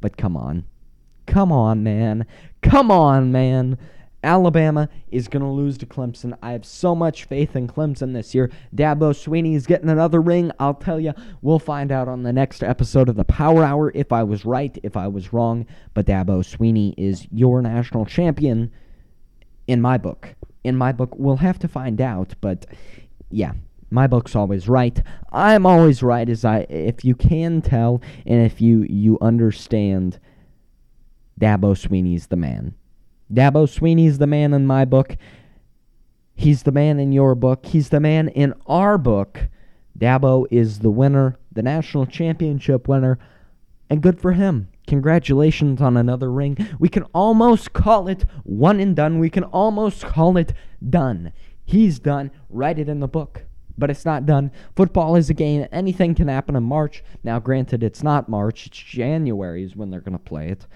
But 0.00 0.16
come 0.16 0.36
on. 0.36 0.64
Come 1.26 1.52
on, 1.52 1.82
man. 1.82 2.26
Come 2.60 2.90
on, 2.90 3.30
man. 3.30 3.78
Alabama 4.22 4.88
is 5.10 5.28
going 5.28 5.42
to 5.42 5.48
lose 5.48 5.78
to 5.78 5.86
Clemson. 5.86 6.36
I 6.42 6.52
have 6.52 6.66
so 6.66 6.94
much 6.94 7.24
faith 7.24 7.56
in 7.56 7.68
Clemson 7.68 8.12
this 8.12 8.34
year. 8.34 8.50
Dabo 8.74 9.16
Sweeney 9.16 9.54
is 9.54 9.66
getting 9.66 9.88
another 9.88 10.20
ring. 10.20 10.52
I'll 10.58 10.74
tell 10.74 11.00
you, 11.00 11.14
we'll 11.40 11.58
find 11.58 11.90
out 11.90 12.08
on 12.08 12.22
the 12.22 12.32
next 12.32 12.62
episode 12.62 13.08
of 13.08 13.16
the 13.16 13.24
Power 13.24 13.64
Hour 13.64 13.92
if 13.94 14.12
I 14.12 14.24
was 14.24 14.44
right, 14.44 14.76
if 14.82 14.96
I 14.96 15.08
was 15.08 15.32
wrong. 15.32 15.66
But 15.94 16.06
Dabo 16.06 16.44
Sweeney 16.44 16.94
is 16.98 17.26
your 17.30 17.62
national 17.62 18.04
champion 18.04 18.72
in 19.66 19.80
my 19.80 19.96
book. 19.96 20.34
In 20.62 20.76
my 20.76 20.92
book, 20.92 21.10
we'll 21.16 21.36
have 21.36 21.58
to 21.60 21.68
find 21.68 22.00
out. 22.00 22.34
But 22.40 22.66
yeah, 23.30 23.52
my 23.90 24.06
book's 24.06 24.36
always 24.36 24.68
right. 24.68 25.02
I'm 25.32 25.66
always 25.66 26.02
right 26.02 26.28
as 26.28 26.44
I 26.44 26.66
if 26.68 27.04
you 27.04 27.14
can 27.14 27.62
tell 27.62 28.00
and 28.26 28.44
if 28.44 28.60
you 28.60 28.86
you 28.88 29.18
understand 29.20 30.18
Dabo 31.40 31.76
Sweeney's 31.76 32.28
the 32.28 32.36
man. 32.36 32.74
Dabo 33.32 33.68
Sweeney's 33.68 34.18
the 34.18 34.26
man 34.26 34.52
in 34.52 34.66
my 34.66 34.84
book. 34.84 35.16
He's 36.34 36.62
the 36.62 36.72
man 36.72 36.98
in 36.98 37.12
your 37.12 37.34
book. 37.34 37.66
He's 37.66 37.90
the 37.90 38.00
man 38.00 38.28
in 38.28 38.54
our 38.66 38.98
book. 38.98 39.48
Dabo 39.98 40.46
is 40.50 40.78
the 40.78 40.90
winner, 40.90 41.36
the 41.52 41.62
national 41.62 42.06
championship 42.06 42.88
winner, 42.88 43.18
and 43.90 44.02
good 44.02 44.20
for 44.20 44.32
him. 44.32 44.68
Congratulations 44.90 45.80
on 45.80 45.96
another 45.96 46.32
ring. 46.32 46.56
We 46.80 46.88
can 46.88 47.04
almost 47.14 47.72
call 47.72 48.08
it 48.08 48.24
one 48.42 48.80
and 48.80 48.96
done. 48.96 49.20
We 49.20 49.30
can 49.30 49.44
almost 49.44 50.02
call 50.02 50.36
it 50.36 50.52
done. 50.88 51.32
He's 51.64 52.00
done. 52.00 52.32
Write 52.48 52.80
it 52.80 52.88
in 52.88 52.98
the 52.98 53.06
book 53.06 53.44
but 53.78 53.88
it's 53.88 54.04
not 54.04 54.26
done. 54.26 54.50
Football 54.76 55.16
is 55.16 55.30
a 55.30 55.34
game. 55.34 55.66
Anything 55.72 56.14
can 56.14 56.28
happen 56.28 56.54
in 56.54 56.62
March. 56.64 57.02
Now, 57.24 57.38
granted, 57.38 57.82
it's 57.82 58.02
not 58.02 58.28
March. 58.28 58.66
It's 58.66 58.76
January 58.76 59.64
is 59.64 59.74
when 59.74 59.90
they're 59.90 60.00
going 60.00 60.18
to 60.18 60.22
play 60.22 60.48
it. 60.48 60.66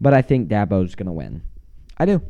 But 0.00 0.12
I 0.12 0.22
think 0.22 0.48
Dabo's 0.48 0.96
going 0.96 1.06
to 1.06 1.12
win. 1.12 1.42
I 1.98 2.04
do. 2.04 2.20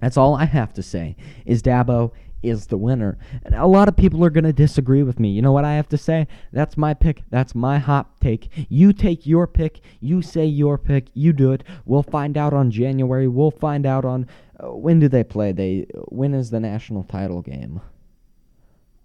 That's 0.00 0.16
all 0.16 0.36
I 0.36 0.46
have 0.46 0.72
to 0.74 0.82
say. 0.82 1.16
Is 1.44 1.62
Dabo 1.62 2.12
is 2.44 2.66
the 2.66 2.76
winner. 2.76 3.18
And 3.44 3.54
a 3.54 3.66
lot 3.66 3.88
of 3.88 3.96
people 3.96 4.24
are 4.24 4.30
going 4.30 4.44
to 4.44 4.52
disagree 4.52 5.02
with 5.02 5.18
me. 5.18 5.30
You 5.30 5.42
know 5.42 5.52
what 5.52 5.64
I 5.64 5.74
have 5.74 5.88
to 5.88 5.98
say? 5.98 6.26
That's 6.52 6.76
my 6.76 6.94
pick. 6.94 7.22
That's 7.30 7.54
my 7.54 7.78
hot 7.78 8.20
take. 8.20 8.50
You 8.68 8.92
take 8.92 9.26
your 9.26 9.46
pick. 9.46 9.80
You 10.00 10.22
say 10.22 10.44
your 10.44 10.78
pick. 10.78 11.06
You 11.14 11.32
do 11.32 11.52
it. 11.52 11.64
We'll 11.84 12.02
find 12.02 12.36
out 12.36 12.52
on 12.52 12.70
January. 12.70 13.26
We'll 13.28 13.50
find 13.50 13.86
out 13.86 14.04
on 14.04 14.26
uh, 14.62 14.74
when 14.74 15.00
do 15.00 15.08
they 15.08 15.24
play? 15.24 15.52
They 15.52 15.86
when 16.08 16.34
is 16.34 16.50
the 16.50 16.60
national 16.60 17.04
title 17.04 17.42
game? 17.42 17.80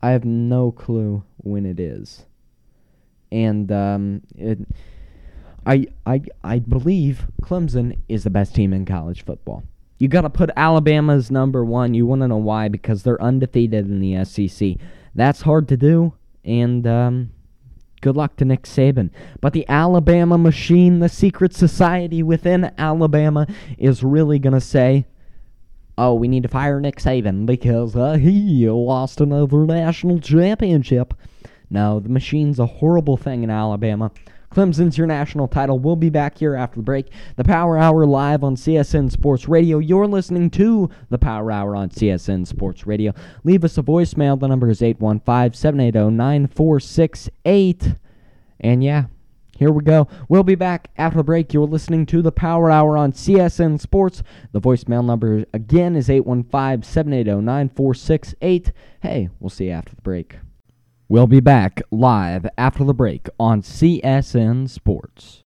I 0.02 0.12
have 0.12 0.26
no 0.26 0.72
clue 0.72 1.24
when 1.38 1.66
it 1.66 1.80
is. 1.80 2.26
And 3.32 3.72
um 3.72 4.22
it 4.38 4.60
I 5.66 5.88
I 6.06 6.22
I 6.44 6.60
believe 6.60 7.28
Clemson 7.42 7.98
is 8.08 8.24
the 8.24 8.30
best 8.30 8.56
team 8.56 8.74
in 8.74 8.86
college 8.86 9.24
football. 9.24 9.64
You 10.00 10.08
got 10.08 10.22
to 10.22 10.30
put 10.30 10.50
Alabama's 10.56 11.30
number 11.30 11.64
one. 11.64 11.94
You 11.94 12.06
want 12.06 12.22
to 12.22 12.28
know 12.30 12.38
why? 12.38 12.70
Because 12.70 13.04
they're 13.04 13.22
undefeated 13.22 13.86
in 13.86 14.00
the 14.00 14.24
SEC. 14.24 14.76
That's 15.14 15.42
hard 15.42 15.68
to 15.68 15.78
do, 15.78 16.14
and 16.46 16.88
um, 16.88 17.32
good 18.02 18.16
luck 18.16 18.38
to 18.38 18.46
Nick 18.46 18.64
Saban. 18.64 19.10
But 19.42 19.52
the 19.52 19.68
Alabama 19.68 20.38
machine, 20.38 21.00
the 21.00 21.10
secret 21.10 21.54
society 21.54 22.24
within 22.24 22.72
Alabama, 22.78 23.46
is 23.78 24.02
really 24.02 24.40
going 24.40 24.54
to 24.54 24.62
say, 24.62 25.06
oh, 25.98 26.14
we 26.14 26.30
need 26.30 26.44
to 26.44 26.50
fire 26.50 26.80
Nick 26.80 26.96
Saban 26.98 27.46
because 27.46 27.94
uh, 27.96 28.14
he 28.14 28.70
lost 28.70 29.20
another 29.20 29.66
national 29.66 30.20
championship. 30.20 31.14
No, 31.70 32.00
the 32.00 32.10
machine's 32.10 32.58
a 32.58 32.66
horrible 32.66 33.18
thing 33.18 33.44
in 33.44 33.50
Alabama. 33.50 34.12
Clemson's 34.52 34.98
your 34.98 35.08
national 35.08 35.48
title. 35.48 35.78
We'll 35.78 35.96
be 35.96 36.10
back 36.10 36.38
here 36.38 36.56
after 36.56 36.78
the 36.78 36.84
break. 36.84 37.12
The 37.36 37.44
Power 37.44 37.78
Hour 37.78 38.06
live 38.06 38.44
on 38.44 38.56
CSN 38.56 39.12
Sports 39.12 39.48
Radio. 39.48 39.78
You're 39.78 40.08
listening 40.08 40.50
to 40.52 40.90
the 41.10 41.20
Power 41.20 41.52
Hour 41.52 41.76
on 41.76 41.90
CSN 41.90 42.48
Sports 42.48 42.88
Radio. 42.88 43.14
Leave 43.44 43.64
us 43.64 43.78
a 43.78 43.84
voicemail. 43.84 44.40
The 44.40 44.48
number 44.48 44.70
is 44.70 44.82
815 44.82 45.54
780 45.54 46.16
9468. 46.16 47.94
And 48.62 48.84
yeah, 48.84 49.06
here 49.60 49.72
we 49.72 49.84
go. 49.84 50.08
We'll 50.30 50.44
be 50.44 50.56
back 50.56 50.90
after 50.98 51.18
the 51.18 51.24
break. 51.24 51.54
You're 51.54 51.68
listening 51.68 52.06
to 52.08 52.22
the 52.22 52.32
Power 52.32 52.72
Hour 52.72 52.98
on 52.98 53.12
CSN 53.12 53.80
Sports. 53.80 54.24
The 54.52 54.62
voicemail 54.62 55.06
number 55.06 55.46
again 55.54 55.96
is 55.96 56.10
815 56.10 56.84
780 56.84 57.42
9468. 57.42 58.72
Hey, 59.02 59.30
we'll 59.40 59.50
see 59.50 59.66
you 59.66 59.72
after 59.72 59.96
the 59.96 60.02
break. 60.02 60.38
We'll 61.12 61.26
be 61.26 61.40
back 61.40 61.82
live 61.90 62.46
after 62.56 62.84
the 62.84 62.94
break 62.94 63.30
on 63.40 63.64
CSN 63.64 64.70
Sports. 64.70 65.42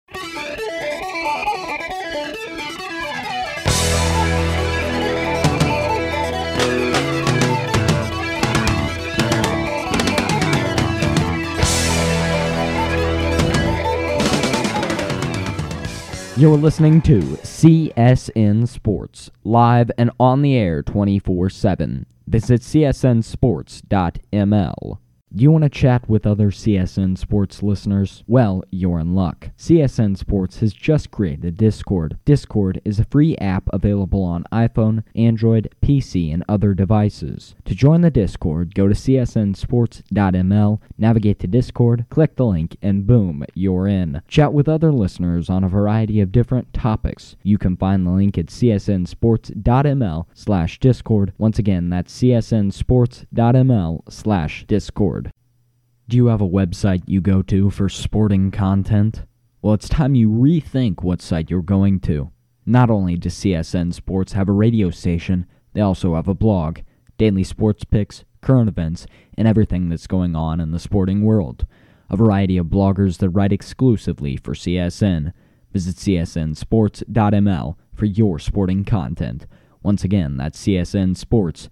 You're 16.36 16.56
listening 16.56 17.00
to 17.02 17.20
CSN 17.20 18.66
Sports, 18.66 19.30
live 19.44 19.92
and 19.96 20.10
on 20.18 20.42
the 20.42 20.56
air 20.56 20.82
24 20.82 21.50
7. 21.50 22.06
Visit 22.26 22.62
csnsports.ml. 22.62 24.98
Do 25.34 25.42
you 25.42 25.50
want 25.50 25.64
to 25.64 25.70
chat 25.70 26.06
with 26.10 26.26
other 26.26 26.50
CSN 26.50 27.16
Sports 27.16 27.62
listeners? 27.62 28.22
Well, 28.26 28.64
you're 28.70 28.98
in 28.98 29.14
luck. 29.14 29.48
CSN 29.56 30.18
Sports 30.18 30.58
has 30.58 30.74
just 30.74 31.10
created 31.10 31.56
Discord. 31.56 32.18
Discord 32.26 32.82
is 32.84 32.98
a 33.00 33.06
free 33.06 33.34
app 33.38 33.66
available 33.72 34.22
on 34.22 34.44
iPhone, 34.52 35.04
Android, 35.16 35.74
PC, 35.80 36.34
and 36.34 36.44
other 36.50 36.74
devices. 36.74 37.54
To 37.64 37.74
join 37.74 38.02
the 38.02 38.10
Discord, 38.10 38.74
go 38.74 38.88
to 38.88 38.94
csnsports.ml, 38.94 40.80
navigate 40.98 41.38
to 41.38 41.46
Discord, 41.46 42.04
click 42.10 42.36
the 42.36 42.44
link, 42.44 42.76
and 42.82 43.06
boom, 43.06 43.42
you're 43.54 43.88
in. 43.88 44.20
Chat 44.28 44.52
with 44.52 44.68
other 44.68 44.92
listeners 44.92 45.48
on 45.48 45.64
a 45.64 45.68
variety 45.68 46.20
of 46.20 46.30
different 46.30 46.74
topics. 46.74 47.36
You 47.42 47.56
can 47.56 47.78
find 47.78 48.06
the 48.06 48.10
link 48.10 48.36
at 48.36 48.46
csnsports.ml 48.48 50.26
slash 50.34 50.78
Discord. 50.78 51.32
Once 51.38 51.58
again, 51.58 51.88
that's 51.88 52.12
csnsports.ml 52.20 54.02
slash 54.12 54.66
Discord. 54.66 55.21
Do 56.08 56.16
you 56.16 56.26
have 56.26 56.40
a 56.40 56.48
website 56.48 57.02
you 57.06 57.20
go 57.20 57.42
to 57.42 57.70
for 57.70 57.88
sporting 57.88 58.50
content? 58.50 59.22
Well, 59.62 59.74
it's 59.74 59.88
time 59.88 60.14
you 60.14 60.28
rethink 60.28 61.02
what 61.02 61.22
site 61.22 61.48
you're 61.48 61.62
going 61.62 62.00
to. 62.00 62.30
Not 62.66 62.90
only 62.90 63.16
does 63.16 63.34
CSN 63.34 63.94
Sports 63.94 64.32
have 64.32 64.48
a 64.48 64.52
radio 64.52 64.90
station, 64.90 65.46
they 65.72 65.80
also 65.80 66.14
have 66.16 66.28
a 66.28 66.34
blog, 66.34 66.80
daily 67.18 67.44
sports 67.44 67.84
picks, 67.84 68.24
current 68.40 68.68
events, 68.68 69.06
and 69.38 69.48
everything 69.48 69.88
that's 69.88 70.06
going 70.06 70.36
on 70.36 70.60
in 70.60 70.72
the 70.72 70.78
sporting 70.78 71.22
world. 71.22 71.66
A 72.10 72.16
variety 72.16 72.58
of 72.58 72.66
bloggers 72.66 73.18
that 73.18 73.30
write 73.30 73.52
exclusively 73.52 74.36
for 74.36 74.54
CSN. 74.54 75.32
Visit 75.72 75.96
csnsports.ml 75.96 77.76
for 77.94 78.04
your 78.04 78.38
sporting 78.38 78.84
content. 78.84 79.46
Once 79.82 80.04
again, 80.04 80.36
that's 80.36 80.62
csnsports.ml. 80.62 81.68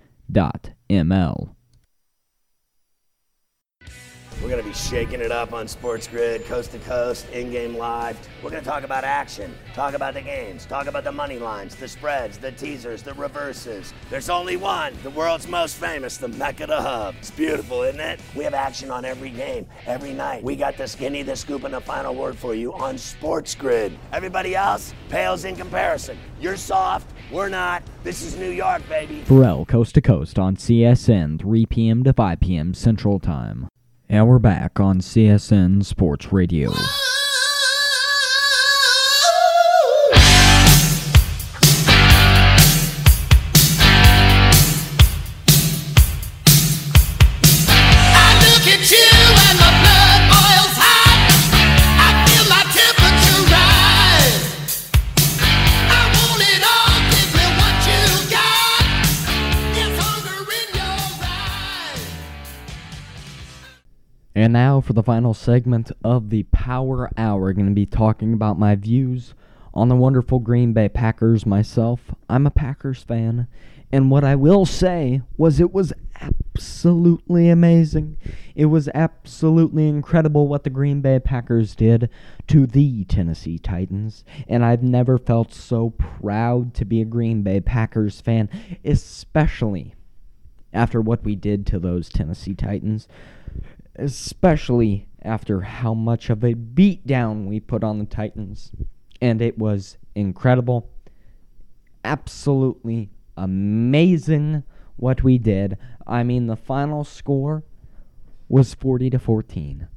We're 4.43 4.49
going 4.49 4.63
to 4.63 4.67
be 4.67 4.75
shaking 4.75 5.21
it 5.21 5.31
up 5.31 5.53
on 5.53 5.69
Sports 5.69 6.07
Grid, 6.07 6.47
coast 6.47 6.73
to 6.73 6.79
coast, 6.79 7.29
in 7.29 7.51
game 7.51 7.77
live. 7.77 8.19
We're 8.43 8.49
going 8.49 8.63
to 8.63 8.69
talk 8.69 8.85
about 8.85 9.05
action, 9.05 9.55
talk 9.75 9.93
about 9.93 10.15
the 10.15 10.23
games, 10.23 10.65
talk 10.65 10.87
about 10.87 11.05
the 11.05 11.13
money 11.13 11.39
lines, 11.39 11.77
the 11.77 11.87
spreads, 11.87 12.39
the 12.39 12.51
teasers, 12.51 13.03
the 13.03 13.13
reverses. 13.15 13.93
There's 14.09 14.31
only 14.31 14.57
one, 14.57 14.95
the 15.03 15.11
world's 15.11 15.47
most 15.47 15.77
famous, 15.77 16.17
the 16.17 16.29
Mecca 16.29 16.67
the 16.67 16.81
Hub. 16.81 17.17
It's 17.19 17.31
beautiful, 17.31 17.83
isn't 17.83 18.01
it? 18.01 18.19
We 18.35 18.45
have 18.45 18.55
action 18.55 18.91
on 18.91 19.05
every 19.05 19.29
game, 19.29 19.67
every 19.85 20.15
night. 20.15 20.43
We 20.43 20.57
got 20.57 20.79
the 20.79 20.89
skinny, 20.89 21.23
the 21.23 21.37
scoop, 21.37 21.65
and 21.65 21.75
the 21.75 21.81
final 21.83 22.15
word 22.15 22.35
for 22.35 22.55
you 22.55 22.73
on 22.73 22.97
Sports 22.97 23.55
Grid. 23.55 23.93
Everybody 24.15 24.57
else 24.57 24.95
pales 25.11 25.45
in 25.45 25.55
comparison. 25.55 26.17
You're 26.41 26.57
soft, 26.57 27.13
we're 27.31 27.51
not. 27.51 27.83
This 28.05 28.23
is 28.23 28.37
New 28.37 28.51
York, 28.51 28.89
baby. 28.89 29.21
Ferrall, 29.21 29.67
coast 29.67 29.97
to 29.97 30.01
coast 30.01 30.39
on 30.39 30.57
CSN, 30.57 31.41
3 31.41 31.67
p.m. 31.67 32.05
to 32.05 32.15
5 32.15 32.41
p.m. 32.41 32.73
Central 32.73 33.21
Time. 33.21 33.69
And 34.13 34.27
we're 34.27 34.41
back 34.41 34.81
on 34.81 34.99
CSN 34.99 35.85
Sports 35.85 36.33
Radio. 36.33 36.73
And 64.41 64.55
now 64.55 64.81
for 64.81 64.95
the 64.95 65.03
final 65.03 65.35
segment 65.35 65.93
of 66.03 66.31
the 66.31 66.45
Power 66.45 67.11
Hour. 67.19 67.53
Going 67.53 67.67
to 67.67 67.73
be 67.73 67.85
talking 67.85 68.33
about 68.33 68.59
my 68.59 68.75
views 68.75 69.35
on 69.75 69.91
the 69.91 69.95
wonderful 69.97 70.39
Green 70.39 70.73
Bay 70.73 70.89
Packers 70.89 71.45
myself. 71.45 72.15
I'm 72.27 72.47
a 72.47 72.51
Packers 72.51 73.03
fan, 73.03 73.49
and 73.93 74.11
what 74.11 74.25
I 74.25 74.37
will 74.37 74.65
say 74.65 75.21
was 75.37 75.61
it 75.61 75.75
was 75.75 75.93
absolutely 76.23 77.51
amazing. 77.51 78.17
It 78.55 78.65
was 78.65 78.89
absolutely 78.95 79.87
incredible 79.87 80.49
what 80.49 80.65
the 80.65 80.71
Green 80.71 81.03
Bay 81.03 81.19
Packers 81.19 81.75
did 81.75 82.09
to 82.47 82.67
the 82.67 83.05
Tennessee 83.05 83.59
Titans, 83.59 84.25
and 84.49 84.65
I've 84.65 84.83
never 84.83 85.19
felt 85.19 85.53
so 85.53 85.91
proud 85.91 86.73
to 86.77 86.87
be 86.87 87.03
a 87.03 87.05
Green 87.05 87.43
Bay 87.43 87.61
Packers 87.61 88.23
fan, 88.23 88.49
especially 88.87 89.95
after 90.73 91.01
what 91.01 91.25
we 91.25 91.35
did 91.35 91.67
to 91.67 91.79
those 91.79 92.09
Tennessee 92.09 92.55
Titans 92.55 93.09
especially 94.01 95.09
after 95.23 95.61
how 95.61 95.95
much 95.95 96.31
of 96.31 96.43
a 96.43 96.55
beatdown 96.55 97.47
we 97.47 97.61
put 97.61 97.85
on 97.85 97.99
the 97.99 98.07
Titans. 98.07 98.73
And 99.21 99.43
it 99.43 99.59
was 99.59 99.99
incredible. 100.15 100.91
Absolutely 102.05 103.11
amazing 103.37 104.63
what 104.97 105.23
we 105.23 105.39
did. 105.39 105.77
I 106.07 106.23
mean, 106.23 106.47
the 106.47 106.57
final 106.57 107.05
score 107.05 107.65
was 108.49 108.75
40 108.75 109.11
to 109.11 109.19
14. 109.19 109.89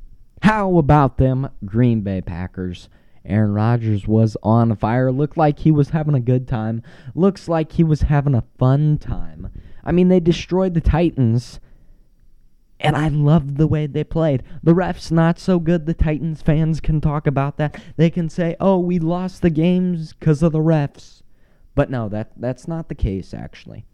How 0.43 0.77
about 0.77 1.17
them 1.17 1.49
Green 1.65 2.01
Bay 2.01 2.21
Packers? 2.21 2.89
Aaron 3.25 3.53
Rodgers 3.53 4.05
was 4.05 4.35
on 4.43 4.75
fire. 4.75 5.11
Looked 5.11 5.37
like 5.37 5.59
he 5.59 5.71
was 5.71 5.89
having 5.89 6.13
a 6.13 6.19
good 6.19 6.47
time. 6.47 6.83
Looks 7.15 7.47
like 7.47 7.71
he 7.71 7.83
was 7.83 8.01
having 8.01 8.35
a 8.35 8.43
fun 8.59 8.97
time. 8.97 9.49
I 9.85 9.93
mean, 9.93 10.09
they 10.09 10.19
destroyed 10.19 10.73
the 10.73 10.81
Titans 10.81 11.61
and 12.83 12.95
I 12.97 13.07
loved 13.07 13.57
the 13.57 13.67
way 13.67 13.87
they 13.87 14.03
played. 14.03 14.43
The 14.61 14.73
refs 14.73 15.11
not 15.11 15.39
so 15.39 15.57
good. 15.59 15.85
The 15.85 15.93
Titans 15.93 16.41
fans 16.41 16.79
can 16.79 17.01
talk 17.01 17.25
about 17.25 17.57
that. 17.57 17.81
They 17.97 18.09
can 18.09 18.29
say, 18.29 18.55
"Oh, 18.59 18.77
we 18.79 18.99
lost 18.99 19.41
the 19.41 19.49
games 19.49 20.13
because 20.13 20.43
of 20.43 20.51
the 20.51 20.59
refs," 20.59 21.21
but 21.75 21.89
no, 21.89 22.09
that 22.09 22.31
that's 22.37 22.67
not 22.67 22.89
the 22.89 22.95
case. 22.95 23.33
Actually, 23.33 23.85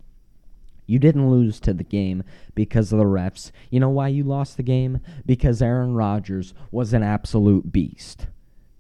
You 0.88 0.98
didn't 0.98 1.30
lose 1.30 1.60
to 1.60 1.74
the 1.74 1.84
game 1.84 2.24
because 2.56 2.92
of 2.92 2.98
the 2.98 3.06
refs. 3.06 3.52
You 3.70 3.80
know 3.80 3.90
why 3.92 4.08
you 4.08 4.24
lost 4.24 4.58
the 4.58 4.64
game? 4.64 5.02
Because 5.24 5.62
Aaron 5.62 5.94
Rodgers 5.94 6.56
was 6.72 6.94
an 6.94 7.04
absolute 7.04 7.72
beast. 7.72 8.26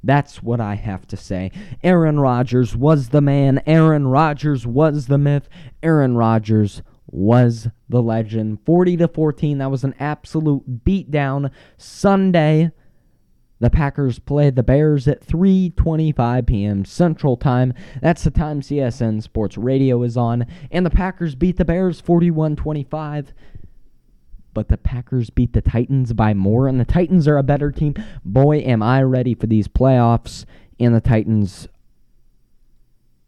That's 0.03 0.41
what 0.41 0.60
I 0.60 0.74
have 0.76 1.05
to 1.10 1.18
say. 1.18 1.51
Aaron 1.84 2.20
Rodgers 2.20 2.76
was 2.76 3.10
the 3.10 3.22
man. 3.22 3.62
Aaron 3.68 4.07
Rodgers 4.07 4.66
was 4.66 5.05
the 5.05 5.18
myth. 5.20 5.49
Aaron 5.84 6.16
Rodgers 6.16 6.82
was 7.12 7.68
the 7.88 8.01
legend. 8.01 8.60
40 8.66 8.97
to 8.97 9.07
14. 9.07 9.57
That 9.57 9.72
was 9.72 9.84
an 9.84 9.95
absolute 9.99 10.84
beatdown 10.84 11.51
Sunday. 11.78 12.72
The 13.60 13.70
Packers 13.70 14.20
played 14.20 14.55
the 14.55 14.64
Bears 14.64 15.07
at 15.07 15.26
3:25 15.26 16.47
p.m. 16.47 16.86
Central 16.86 17.36
Time. 17.36 17.74
That's 18.01 18.24
the 18.24 18.32
time 18.32 18.62
CSN 18.62 19.22
Sports 19.22 19.57
Radio 19.57 20.01
is 20.03 20.16
on, 20.16 20.45
and 20.72 20.86
the 20.86 20.89
Packers 20.89 21.36
beat 21.36 21.57
the 21.57 21.66
Bears 21.66 22.01
41-25. 22.01 23.28
But 24.53 24.70
the 24.70 24.78
Packers 24.78 25.30
beat 25.30 25.53
the 25.53 25.62
Titans 25.62 26.14
by 26.14 26.34
more, 26.34 26.68
and 26.68 26.80
the 26.80 26.86
Titans 26.86 27.28
are 27.28 27.38
a 27.38 27.43
better 27.43 27.72
team. 27.72 27.95
Boy, 28.24 28.60
am 28.60 28.82
I 28.82 29.03
ready 29.03 29.36
for 29.36 29.47
these 29.47 29.68
playoffs. 29.68 30.45
And 30.80 30.95
the 30.95 31.01
Titans, 31.01 31.68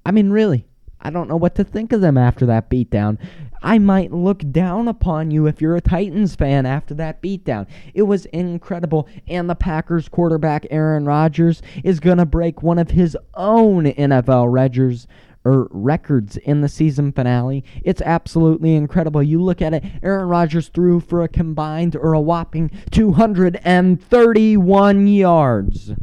I 0.06 0.12
mean, 0.12 0.30
really, 0.30 0.66
I 1.02 1.10
don't 1.10 1.28
know 1.28 1.38
what 1.38 1.56
to 1.56 1.64
think 1.64 1.94
of 1.94 2.02
them 2.02 2.18
after 2.18 2.46
that 2.46 2.70
beatdown. 2.70 3.18
I 3.64 3.80
might 3.80 4.12
look 4.12 4.44
down 4.52 4.88
upon 4.88 5.32
you 5.32 5.46
if 5.46 5.62
you're 5.62 5.76
a 5.76 5.82
Titans 5.82 6.36
fan 6.36 6.66
after 6.66 6.94
that 6.96 7.22
beatdown. 7.22 7.68
It 7.94 8.04
was 8.04 8.26
incredible. 8.28 9.10
And 9.28 9.50
the 9.50 9.56
Packers 9.56 10.08
quarterback, 10.10 10.66
Aaron 10.72 11.06
Rodgers, 11.06 11.62
is 11.84 12.00
going 12.00 12.18
to 12.18 12.26
break 12.26 12.64
one 12.64 12.80
of 12.80 12.92
his 12.92 13.18
own 13.34 13.86
NFL 13.86 14.52
records 14.52 15.08
or 15.44 15.54
er, 15.54 15.68
records 15.72 16.38
in 16.38 16.62
the 16.62 16.70
season 16.70 17.12
finale. 17.12 17.64
It's 17.84 18.02
absolutely 18.02 18.76
incredible. 18.76 19.24
You 19.24 19.42
look 19.42 19.60
at 19.62 19.74
it, 19.74 19.84
Aaron 20.04 20.28
Rodgers 20.28 20.68
threw 20.70 21.00
for 21.00 21.24
a 21.24 21.28
combined 21.28 21.96
or 21.96 22.14
a 22.14 22.22
whopping 22.22 22.70
231 22.92 25.08
yards. 25.08 25.94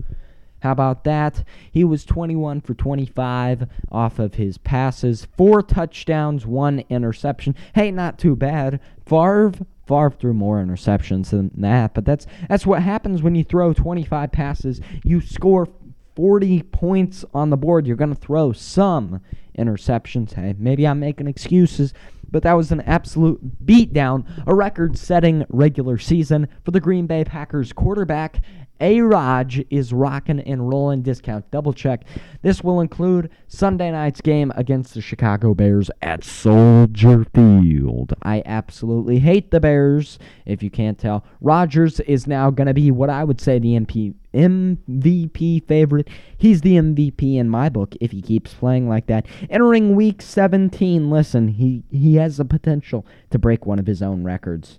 How 0.61 0.73
about 0.73 1.05
that? 1.05 1.45
He 1.71 1.85
was 1.85 2.05
21 2.05 2.63
for 2.63 2.75
25 2.75 3.69
off 3.93 4.19
of 4.19 4.35
his 4.35 4.59
passes, 4.59 5.27
four 5.37 5.63
touchdowns, 5.63 6.47
one 6.47 6.83
interception. 6.89 7.55
Hey, 7.75 7.91
not 7.91 8.19
too 8.19 8.35
bad. 8.35 8.81
Favre, 9.07 9.53
Favre 9.87 10.11
threw 10.11 10.35
more 10.35 10.63
interceptions 10.63 11.31
than 11.31 11.51
that, 11.57 11.95
but 11.95 12.05
that's 12.05 12.27
that's 12.49 12.67
what 12.67 12.83
happens 12.83 13.23
when 13.23 13.35
you 13.35 13.45
throw 13.45 13.73
25 13.73 14.33
passes. 14.33 14.81
You 15.05 15.21
score 15.21 15.69
40 16.17 16.63
points 16.65 17.25
on 17.33 17.51
the 17.51 17.57
board. 17.57 17.87
You're 17.87 17.97
going 17.97 18.15
to 18.15 18.21
throw 18.21 18.53
some 18.53 19.21
interceptions. 19.57 20.35
Hey, 20.35 20.55
maybe 20.59 20.87
I'm 20.87 20.99
making 20.99 21.29
excuses, 21.29 21.95
but 22.29 22.43
that 22.43 22.55
was 22.55 22.73
an 22.73 22.81
absolute 22.81 23.65
beatdown, 23.65 24.27
a 24.47 24.55
record-setting 24.55 25.47
regular 25.49 25.97
season 25.97 26.49
for 26.65 26.73
the 26.73 26.81
Green 26.81 27.07
Bay 27.07 27.25
Packers 27.25 27.73
quarterback 27.73 28.43
a 28.81 29.01
Raj 29.01 29.63
is 29.71 29.93
rocking 29.93 30.41
and 30.41 30.69
rolling 30.69 31.03
discount. 31.03 31.51
Double 31.51 31.73
check. 31.73 32.05
This 32.43 32.63
will 32.63 32.81
include 32.81 33.31
Sunday 33.49 33.91
night's 33.91 34.21
game 34.21 34.53
against 34.55 34.95
the 34.95 35.01
Chicago 35.01 35.55
Bears 35.55 35.91
at 36.03 36.23
Soldier 36.25 37.25
Field. 37.35 38.15
I 38.23 38.43
absolutely 38.47 39.19
hate 39.19 39.51
the 39.51 39.61
Bears, 39.61 40.19
if 40.47 40.63
you 40.63 40.71
can't 40.71 40.99
tell. 40.99 41.25
Rodgers 41.41 42.01
is 42.01 42.27
now 42.27 42.51
going 42.51 42.69
to 42.69 42.75
be 42.75 42.91
what 42.91 43.11
I 43.11 43.25
would 43.25 43.41
say 43.41 43.59
the 43.59 43.79
MP, 43.79 44.15
MVP 44.33 45.67
favorite. 45.67 46.09
He's 46.37 46.61
the 46.61 46.75
MVP 46.75 47.37
in 47.37 47.49
my 47.49 47.69
book 47.69 47.95
if 48.01 48.13
he 48.13 48.23
keeps 48.23 48.55
playing 48.55 48.89
like 48.89 49.07
that. 49.07 49.27
Entering 49.51 49.97
week 49.97 50.23
17, 50.23 51.11
listen, 51.11 51.49
he, 51.49 51.83
he 51.91 52.17
has 52.17 52.37
the 52.37 52.45
potential 52.45 53.05
to 53.31 53.39
break 53.39 53.67
one 53.67 53.79
of 53.79 53.87
his 53.87 54.03
own 54.03 54.23
records. 54.23 54.79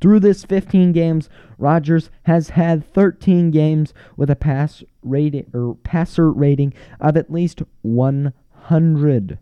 Through 0.00 0.20
this 0.20 0.44
15 0.44 0.92
games, 0.92 1.28
Rodgers 1.58 2.10
has 2.24 2.50
had 2.50 2.84
13 2.92 3.50
games 3.50 3.94
with 4.16 4.30
a 4.30 4.36
pass 4.36 4.82
rating 5.02 5.46
or 5.54 5.76
passer 5.76 6.30
rating 6.30 6.74
of 7.00 7.16
at 7.16 7.30
least 7.30 7.62
100. 7.82 9.38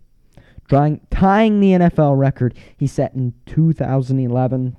Drawing, 0.66 1.00
tying 1.10 1.60
the 1.60 1.72
NFL 1.72 2.18
record 2.18 2.54
he 2.76 2.86
set 2.86 3.14
in 3.14 3.34
2011 3.46 4.76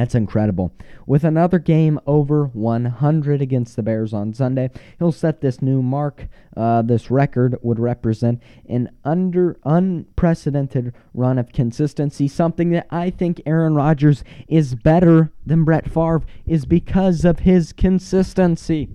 that's 0.00 0.14
incredible. 0.14 0.72
With 1.06 1.24
another 1.24 1.58
game 1.58 2.00
over 2.06 2.46
100 2.46 3.42
against 3.42 3.76
the 3.76 3.82
Bears 3.82 4.14
on 4.14 4.32
Sunday, 4.32 4.70
he'll 4.98 5.12
set 5.12 5.42
this 5.42 5.60
new 5.60 5.82
mark. 5.82 6.26
Uh, 6.56 6.80
this 6.80 7.10
record 7.10 7.58
would 7.60 7.78
represent 7.78 8.42
an 8.66 8.88
under 9.04 9.58
unprecedented 9.62 10.94
run 11.12 11.38
of 11.38 11.52
consistency. 11.52 12.28
Something 12.28 12.70
that 12.70 12.86
I 12.90 13.10
think 13.10 13.42
Aaron 13.44 13.74
Rodgers 13.74 14.24
is 14.48 14.74
better 14.74 15.32
than 15.44 15.64
Brett 15.64 15.86
Favre 15.86 16.22
is 16.46 16.64
because 16.64 17.26
of 17.26 17.40
his 17.40 17.74
consistency. 17.74 18.88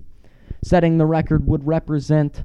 Setting 0.64 0.98
the 0.98 1.06
record 1.06 1.46
would 1.46 1.64
represent 1.68 2.42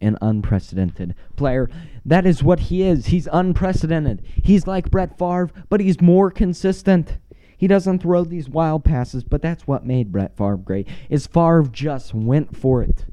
an 0.00 0.18
unprecedented 0.20 1.14
player. 1.36 1.70
That 2.04 2.26
is 2.26 2.42
what 2.42 2.58
he 2.58 2.82
is. 2.82 3.06
He's 3.06 3.28
unprecedented. 3.32 4.24
He's 4.42 4.66
like 4.66 4.90
Brett 4.90 5.16
Favre, 5.16 5.50
but 5.68 5.78
he's 5.78 6.00
more 6.00 6.32
consistent. 6.32 7.18
He 7.60 7.66
doesn't 7.66 7.98
throw 7.98 8.24
these 8.24 8.48
wild 8.48 8.84
passes, 8.84 9.22
but 9.22 9.42
that's 9.42 9.66
what 9.66 9.84
made 9.84 10.10
Brett 10.10 10.34
Favre 10.34 10.56
great. 10.56 10.88
Is 11.10 11.26
Favre 11.26 11.68
just 11.70 12.14
went 12.14 12.56
for 12.56 12.82
it. 12.82 13.04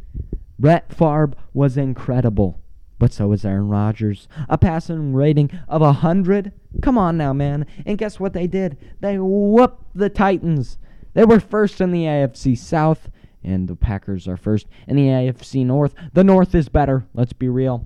Brett 0.58 0.94
Favre 0.94 1.34
was 1.54 1.76
incredible, 1.76 2.62
but 2.98 3.12
so 3.12 3.28
was 3.28 3.44
Aaron 3.44 3.68
Rodgers. 3.68 4.30
A 4.48 4.58
passing 4.58 5.12
rating 5.12 5.52
of 5.68 5.82
a 5.82 5.92
100? 5.92 6.54
Come 6.82 6.98
on 6.98 7.18
now, 7.18 7.34
man. 7.34 7.66
And 7.86 7.98
guess 7.98 8.22
what 8.22 8.32
they 8.32 8.48
did? 8.48 8.78
They 9.02 9.20
whooped 9.20 9.84
the 9.94 10.10
Titans. 10.10 10.78
They 11.14 11.26
were 11.26 11.42
first 11.42 11.82
in 11.82 11.92
the 11.92 12.06
AFC 12.06 12.58
South, 12.58 13.10
and 13.44 13.68
the 13.68 13.76
Packers 13.76 14.30
are 14.30 14.38
first 14.38 14.68
in 14.88 14.96
the 14.96 15.08
AFC 15.08 15.66
North. 15.66 15.94
The 16.14 16.24
North 16.24 16.56
is 16.56 16.70
better, 16.70 17.06
let's 17.14 17.34
be 17.34 17.50
real. 17.50 17.86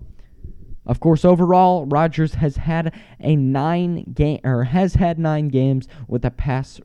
Of 0.85 0.99
course, 0.99 1.23
overall, 1.23 1.85
Rodgers 1.85 2.35
has 2.35 2.57
had 2.57 2.93
a 3.19 3.35
nine 3.35 4.03
game 4.13 4.39
or 4.43 4.63
has 4.63 4.95
had 4.95 5.19
nine 5.19 5.47
games 5.49 5.87
with 6.07 6.25
a 6.25 6.31
pass 6.31 6.81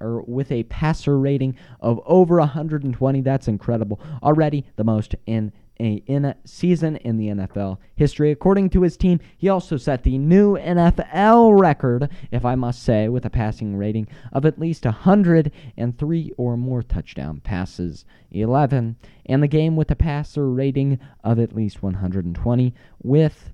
or 0.00 0.22
with 0.22 0.50
a 0.50 0.62
passer 0.64 1.18
rating 1.18 1.54
of 1.80 2.00
over 2.06 2.38
120. 2.38 3.20
That's 3.20 3.48
incredible. 3.48 4.00
Already 4.22 4.64
the 4.76 4.84
most 4.84 5.14
in 5.26 5.52
a, 5.80 6.34
season 6.44 6.96
in 6.96 7.16
the 7.16 7.28
NFL 7.28 7.78
history. 7.94 8.30
According 8.30 8.70
to 8.70 8.82
his 8.82 8.96
team, 8.96 9.20
he 9.36 9.48
also 9.48 9.76
set 9.76 10.02
the 10.02 10.18
new 10.18 10.56
NFL 10.56 11.58
record, 11.58 12.08
if 12.30 12.44
I 12.44 12.54
must 12.54 12.82
say, 12.82 13.08
with 13.08 13.24
a 13.24 13.30
passing 13.30 13.76
rating 13.76 14.08
of 14.32 14.44
at 14.44 14.58
least 14.58 14.84
103 14.84 16.32
or 16.36 16.56
more 16.56 16.82
touchdown 16.82 17.40
passes, 17.40 18.04
11, 18.30 18.96
and 19.26 19.42
the 19.42 19.48
game 19.48 19.76
with 19.76 19.90
a 19.90 19.96
passer 19.96 20.50
rating 20.50 20.98
of 21.22 21.38
at 21.38 21.54
least 21.54 21.82
120 21.82 22.74
with 23.02 23.52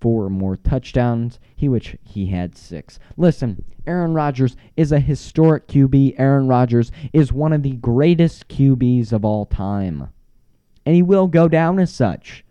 four 0.00 0.24
or 0.24 0.30
more 0.30 0.56
touchdowns, 0.56 1.38
he 1.54 1.68
which 1.68 1.96
he 2.02 2.26
had 2.26 2.56
six. 2.56 2.98
Listen, 3.16 3.64
Aaron 3.86 4.14
Rodgers 4.14 4.56
is 4.76 4.90
a 4.90 4.98
historic 4.98 5.68
QB. 5.68 6.16
Aaron 6.18 6.48
Rodgers 6.48 6.90
is 7.12 7.32
one 7.32 7.52
of 7.52 7.62
the 7.62 7.76
greatest 7.76 8.48
QBs 8.48 9.12
of 9.12 9.24
all 9.24 9.46
time 9.46 10.08
and 10.84 10.94
he 10.94 11.02
will 11.02 11.28
go 11.28 11.48
down 11.48 11.78
as 11.78 11.92
such. 11.92 12.44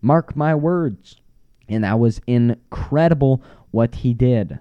Mark 0.00 0.36
my 0.36 0.54
words. 0.54 1.16
And 1.68 1.84
that 1.84 1.98
was 1.98 2.20
incredible 2.26 3.42
what 3.70 3.96
he 3.96 4.12
did. 4.14 4.58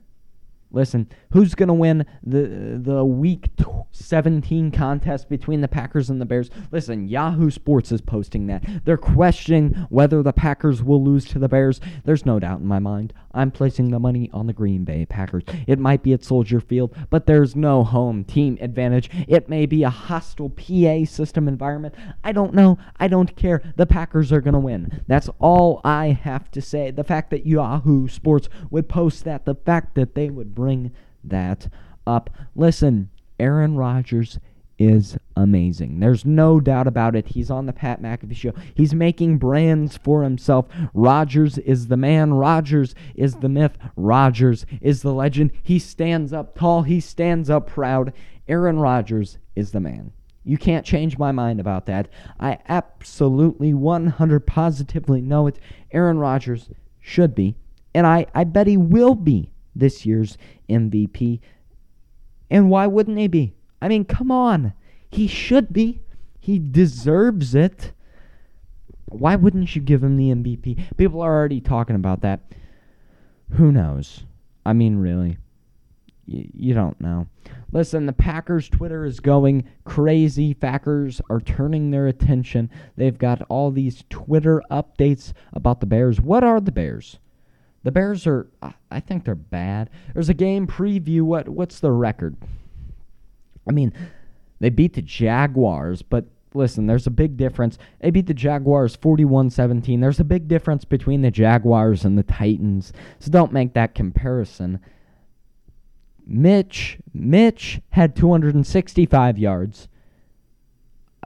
Listen, 0.74 1.08
who's 1.32 1.56
going 1.56 1.68
to 1.68 1.74
win 1.74 2.06
the 2.24 2.80
the 2.82 3.06
week 3.06 3.50
17 3.92 4.72
contest 4.72 5.30
between 5.30 5.62
the 5.62 5.68
Packers 5.68 6.10
and 6.10 6.20
the 6.20 6.26
Bears? 6.26 6.50
Listen, 6.72 7.08
Yahoo 7.08 7.52
Sports 7.52 7.92
is 7.92 8.02
posting 8.02 8.48
that. 8.48 8.64
They're 8.84 8.98
questioning 8.98 9.86
whether 9.90 10.24
the 10.24 10.34
Packers 10.34 10.84
will 10.84 11.04
lose 11.04 11.26
to 11.26 11.40
the 11.40 11.48
Bears. 11.48 11.80
There's 12.04 12.26
no 12.26 12.40
doubt 12.40 12.60
in 12.60 12.66
my 12.66 12.80
mind. 12.80 13.14
I'm 13.34 13.52
placing 13.52 13.90
the 13.90 14.00
money 14.00 14.30
on 14.34 14.48
the 14.48 14.54
Green 14.54 14.84
Bay 14.84 15.06
Packers. 15.06 15.44
It 15.68 15.80
might 15.80 16.04
be 16.04 16.14
at 16.14 16.24
Soldier 16.24 16.60
Field, 16.60 16.96
but 17.10 17.26
there's 17.26 17.56
no 17.56 17.84
home 17.84 18.24
team 18.24 18.58
advantage. 18.62 19.10
It 19.28 19.50
may 19.50 19.66
be 19.66 19.84
a 19.84 19.90
hostile 19.90 20.50
PA 20.50 21.06
system 21.06 21.48
environment. 21.48 21.96
I 22.24 22.32
don't 22.32 22.54
know. 22.54 22.78
I 23.00 23.08
don't 23.08 23.36
care. 23.36 23.62
The 23.76 23.86
Packers 23.86 24.32
are 24.32 24.42
going 24.42 24.54
to 24.54 24.60
win. 24.60 25.04
That's 25.08 25.30
all 25.40 25.82
I 25.84 26.08
have 26.08 26.52
to 26.52 26.62
say. 26.62 26.92
The 26.92 27.04
fact 27.04 27.30
that 27.32 27.46
Yahoo 27.46 28.08
Sports 28.08 28.50
would 28.70 28.90
post 28.90 29.24
that, 29.24 29.46
the 29.46 29.56
fact 29.56 29.96
that 29.96 30.16
they 30.16 30.30
would 30.30 30.56
bring 30.64 30.94
that 31.26 31.68
up. 32.08 32.30
Listen, 32.56 33.10
Aaron 33.38 33.76
Rodgers 33.76 34.40
is 34.80 35.18
amazing. 35.36 36.00
There's 36.00 36.24
no 36.24 36.62
doubt 36.62 36.88
about 36.88 37.18
it. 37.18 37.28
He's 37.28 37.52
on 37.52 37.66
the 37.66 37.74
Pat 37.74 38.02
McAfee 38.02 38.34
show. 38.34 38.54
He's 38.74 38.94
making 38.94 39.40
brands 39.40 39.98
for 39.98 40.24
himself. 40.24 40.68
Rodgers 40.94 41.58
is 41.58 41.88
the 41.88 41.98
man. 41.98 42.34
Rodgers 42.36 42.96
is 43.14 43.36
the 43.36 43.50
myth. 43.50 43.78
Rodgers 43.98 44.66
is 44.80 45.02
the 45.02 45.14
legend. 45.14 45.52
He 45.64 45.80
stands 45.80 46.32
up 46.32 46.58
tall. 46.58 46.84
He 46.84 47.02
stands 47.02 47.50
up 47.50 47.68
proud. 47.68 48.14
Aaron 48.48 48.80
Rodgers 48.80 49.38
is 49.58 49.72
the 49.72 49.82
man. 49.82 50.14
You 50.46 50.58
can't 50.58 50.86
change 50.86 51.18
my 51.18 51.34
mind 51.34 51.60
about 51.60 51.88
that. 51.88 52.08
I 52.40 52.58
absolutely 52.70 53.74
100 53.74 54.48
positively 54.48 55.20
know 55.20 55.48
it. 55.48 55.60
Aaron 55.92 56.20
Rodgers 56.20 56.70
should 57.02 57.36
be, 57.36 57.56
and 57.94 58.08
I, 58.08 58.28
I 58.34 58.46
bet 58.46 58.68
he 58.68 58.78
will 58.78 59.16
be 59.16 59.53
this 59.76 60.06
year's 60.06 60.38
MVP. 60.70 61.40
And 62.50 62.70
why 62.70 62.88
wouldn't 62.88 63.18
he 63.18 63.28
be? 63.28 63.54
I 63.82 63.88
mean, 63.88 64.06
come 64.06 64.32
on. 64.32 64.74
He 65.10 65.28
should 65.28 65.74
be. 65.74 66.02
He 66.40 66.60
deserves 66.60 67.56
it. 67.56 67.92
Why 69.06 69.36
wouldn't 69.36 69.76
you 69.76 69.82
give 69.82 70.04
him 70.04 70.18
the 70.18 70.30
MVP? 70.30 70.98
People 70.98 71.22
are 71.22 71.34
already 71.34 71.62
talking 71.62 71.96
about 71.96 72.22
that. 72.22 72.42
Who 73.52 73.72
knows? 73.72 74.26
I 74.66 74.74
mean, 74.74 74.98
really. 74.98 75.38
You 76.26 76.74
don't 76.74 77.00
know. 77.02 77.28
Listen, 77.72 78.06
the 78.06 78.14
Packers 78.14 78.70
Twitter 78.70 79.04
is 79.06 79.20
going 79.20 79.66
crazy. 79.84 80.54
Packers 80.54 81.22
are 81.30 81.42
turning 81.42 81.92
their 81.92 82.08
attention. 82.08 82.70
They've 82.96 83.18
got 83.18 83.42
all 83.50 83.72
these 83.72 84.04
Twitter 84.10 84.64
updates 84.72 85.34
about 85.52 85.80
the 85.82 85.86
Bears. 85.86 86.22
What 86.22 86.44
are 86.44 86.62
the 86.62 86.72
Bears? 86.72 87.20
The 87.84 87.92
Bears 87.92 88.26
are 88.26 88.48
I- 88.92 89.00
think 89.00 89.26
they're 89.26 89.36
bad. 89.36 89.90
There's 90.14 90.30
a 90.30 90.34
game 90.34 90.68
preview. 90.68 91.22
What 91.24 91.50
what's 91.50 91.80
the 91.80 91.92
record? 91.92 92.38
I 93.68 93.72
mean, 93.72 93.94
they 94.60 94.70
beat 94.70 94.94
the 94.94 95.02
Jaguars, 95.02 96.02
but 96.02 96.26
listen, 96.54 96.88
there's 96.88 97.08
a 97.08 97.12
big 97.12 97.36
difference. 97.38 97.78
They 98.00 98.12
beat 98.12 98.28
the 98.28 98.34
Jaguars 98.34 98.96
41-17. 98.96 100.00
There's 100.02 100.20
a 100.20 100.24
big 100.26 100.48
difference 100.48 100.86
between 100.86 101.22
the 101.22 101.32
Jaguars 101.32 102.06
and 102.06 102.18
the 102.18 102.24
Titans. 102.24 102.94
So 103.20 103.32
don't 103.32 103.52
make 103.54 103.74
that 103.74 103.96
comparison. 103.96 104.80
Mitch, 106.26 107.00
Mitch 107.14 107.82
had 107.90 108.16
265 108.16 109.38
yards. 109.38 109.88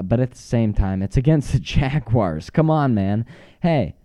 But 0.02 0.20
at 0.20 0.32
the 0.32 0.38
same 0.38 0.74
time, 0.74 1.02
it's 1.02 1.18
against 1.18 1.52
the 1.52 1.60
Jaguars. 1.60 2.50
Come 2.50 2.70
on, 2.70 2.94
man. 2.94 3.26
Hey, 3.62 3.96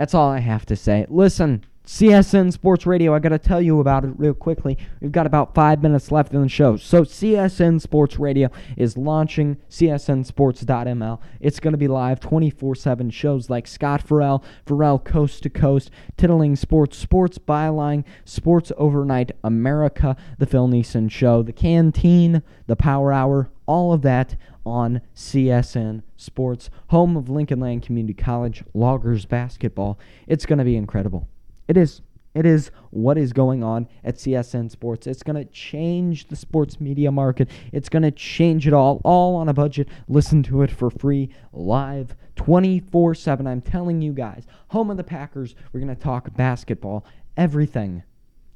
that's 0.00 0.14
all 0.14 0.30
I 0.30 0.38
have 0.38 0.64
to 0.64 0.76
say. 0.76 1.04
Listen, 1.10 1.62
CSN 1.84 2.54
Sports 2.54 2.86
Radio, 2.86 3.14
I 3.14 3.18
got 3.18 3.28
to 3.30 3.38
tell 3.38 3.60
you 3.60 3.80
about 3.80 4.02
it 4.06 4.14
real 4.16 4.32
quickly. 4.32 4.78
We've 5.02 5.12
got 5.12 5.26
about 5.26 5.54
five 5.54 5.82
minutes 5.82 6.10
left 6.10 6.32
in 6.32 6.40
the 6.40 6.48
show. 6.48 6.78
So, 6.78 7.02
CSN 7.02 7.82
Sports 7.82 8.18
Radio 8.18 8.48
is 8.78 8.96
launching 8.96 9.58
CSNSports.ml. 9.68 11.20
It's 11.38 11.60
going 11.60 11.72
to 11.72 11.78
be 11.78 11.86
live 11.86 12.18
24 12.18 12.76
7 12.76 13.10
shows 13.10 13.50
like 13.50 13.66
Scott 13.66 14.00
Ferrall, 14.00 14.42
Ferrall 14.64 15.00
Coast 15.00 15.42
to 15.42 15.50
Coast, 15.50 15.90
Tittling 16.16 16.56
Sports, 16.56 16.96
Sports 16.96 17.36
Byline, 17.36 18.02
Sports 18.24 18.72
Overnight 18.78 19.32
America, 19.44 20.16
The 20.38 20.46
Phil 20.46 20.66
Neeson 20.66 21.10
Show, 21.10 21.42
The 21.42 21.52
Canteen, 21.52 22.42
The 22.68 22.76
Power 22.76 23.12
Hour, 23.12 23.50
all 23.66 23.92
of 23.92 24.00
that 24.00 24.36
on 24.64 25.02
CSN 25.14 26.04
Sports, 26.20 26.70
home 26.88 27.16
of 27.16 27.28
Lincoln 27.28 27.60
Land 27.60 27.82
Community 27.82 28.14
College, 28.14 28.62
Loggers 28.74 29.24
basketball. 29.24 29.98
It's 30.26 30.46
going 30.46 30.58
to 30.58 30.64
be 30.64 30.76
incredible. 30.76 31.28
It 31.68 31.76
is. 31.76 32.02
It 32.32 32.46
is 32.46 32.70
what 32.90 33.18
is 33.18 33.32
going 33.32 33.64
on 33.64 33.88
at 34.04 34.14
CSN 34.14 34.70
Sports. 34.70 35.08
It's 35.08 35.24
going 35.24 35.36
to 35.36 35.50
change 35.50 36.28
the 36.28 36.36
sports 36.36 36.80
media 36.80 37.10
market. 37.10 37.50
It's 37.72 37.88
going 37.88 38.04
to 38.04 38.12
change 38.12 38.68
it 38.68 38.72
all, 38.72 39.00
all 39.04 39.34
on 39.34 39.48
a 39.48 39.52
budget. 39.52 39.88
Listen 40.06 40.42
to 40.44 40.62
it 40.62 40.70
for 40.70 40.90
free, 40.90 41.30
live, 41.52 42.14
24 42.36 43.16
7. 43.16 43.46
I'm 43.46 43.60
telling 43.60 44.00
you 44.00 44.12
guys, 44.12 44.46
home 44.68 44.90
of 44.90 44.96
the 44.96 45.04
Packers, 45.04 45.56
we're 45.72 45.80
going 45.80 45.94
to 45.94 46.00
talk 46.00 46.32
basketball, 46.36 47.04
everything. 47.36 48.04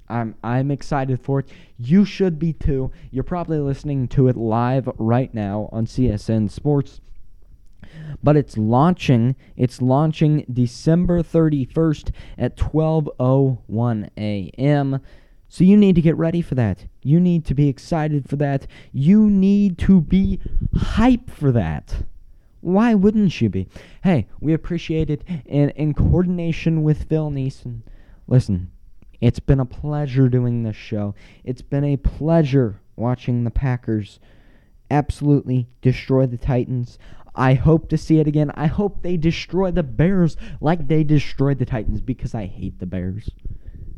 I'm 0.09 0.35
I'm 0.45 0.71
excited 0.71 1.21
for 1.21 1.41
it. 1.41 1.49
You 1.79 2.05
should 2.05 2.39
be 2.39 2.53
too. 2.53 2.91
You're 3.11 3.25
probably 3.25 3.59
listening 3.59 4.07
to 4.09 4.29
it 4.29 4.37
live 4.37 4.89
right 4.99 5.33
now 5.33 5.69
on 5.73 5.87
CSN 5.87 6.51
Sports. 6.51 7.01
But 8.23 8.37
it's 8.37 8.57
launching. 8.57 9.37
It's 9.57 9.83
launching 9.83 10.47
December 10.53 11.23
31st 11.23 12.11
at 12.39 12.57
12:01 12.57 14.11
a.m. 14.17 15.01
So 15.49 15.63
you 15.63 15.77
need 15.77 15.95
to 15.95 16.03
get 16.03 16.17
ready 16.17 16.43
for 16.43 16.55
that. 16.57 16.87
You 17.03 17.21
need 17.21 17.45
to 17.45 17.55
be 17.55 17.69
excited 17.69 18.29
for 18.29 18.37
that. 18.37 18.67
You 18.93 19.31
need 19.31 19.79
to 19.79 20.01
be 20.01 20.41
hype 20.75 21.31
for 21.31 21.53
that. 21.53 22.05
Why 22.61 22.95
wouldn't 22.95 23.41
you 23.41 23.51
be? 23.51 23.69
Hey, 24.03 24.27
we 24.41 24.55
appreciate 24.55 25.11
it 25.11 25.23
in, 25.45 25.71
in 25.71 25.93
coordination 25.93 26.83
with 26.83 27.05
Phil 27.05 27.31
Neeson. 27.31 27.83
Listen, 28.27 28.71
it's 29.21 29.39
been 29.39 29.61
a 29.61 29.67
pleasure 29.67 30.29
doing 30.29 30.63
this 30.63 30.75
show. 30.75 31.15
It's 31.45 31.63
been 31.63 31.85
a 31.85 31.99
pleasure 31.99 32.81
watching 32.97 33.45
the 33.45 33.51
Packers 33.51 34.19
absolutely 34.91 35.69
destroy 35.83 36.27
the 36.27 36.37
Titans. 36.37 36.99
I 37.35 37.55
hope 37.55 37.89
to 37.89 37.99
see 37.99 38.21
it 38.21 38.27
again. 38.27 38.53
I 38.55 38.67
hope 38.67 39.03
they 39.03 39.17
destroy 39.17 39.71
the 39.71 39.83
Bears 39.83 40.37
like 40.61 40.87
they 40.87 41.03
destroyed 41.03 41.59
the 41.59 41.67
Titans 41.67 42.01
because 42.01 42.35
I 42.35 42.47
hate 42.47 42.79
the 42.79 42.87
Bears. 42.87 43.29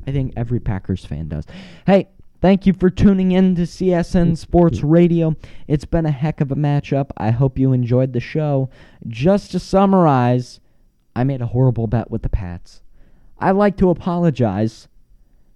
I 0.07 0.13
think 0.13 0.33
every 0.37 0.61
Packers 0.61 1.05
fan 1.05 1.29
does. 1.29 1.45
Hey, 1.87 2.09
thank 2.41 2.67
you 2.67 2.73
for 2.73 2.91
tuning 2.91 3.33
in 3.33 3.55
to 3.57 3.63
CSN 3.63 4.39
Sports 4.39 4.83
Radio. 4.83 5.35
It's 5.67 5.85
been 5.85 6.07
a 6.07 6.11
heck 6.11 6.41
of 6.41 6.53
a 6.53 6.57
matchup. 6.57 7.11
I 7.17 7.31
hope 7.31 7.59
you 7.59 7.73
enjoyed 7.73 8.13
the 8.13 8.21
show. 8.21 8.71
Just 9.07 9.51
to 9.51 9.59
summarize, 9.59 10.61
I 11.15 11.25
made 11.25 11.43
a 11.43 11.47
horrible 11.47 11.87
bet 11.87 12.11
with 12.11 12.23
the 12.23 12.29
Pats. 12.29 12.83
I'd 13.39 13.53
like 13.53 13.77
to 13.79 13.91
apologize. 13.91 14.89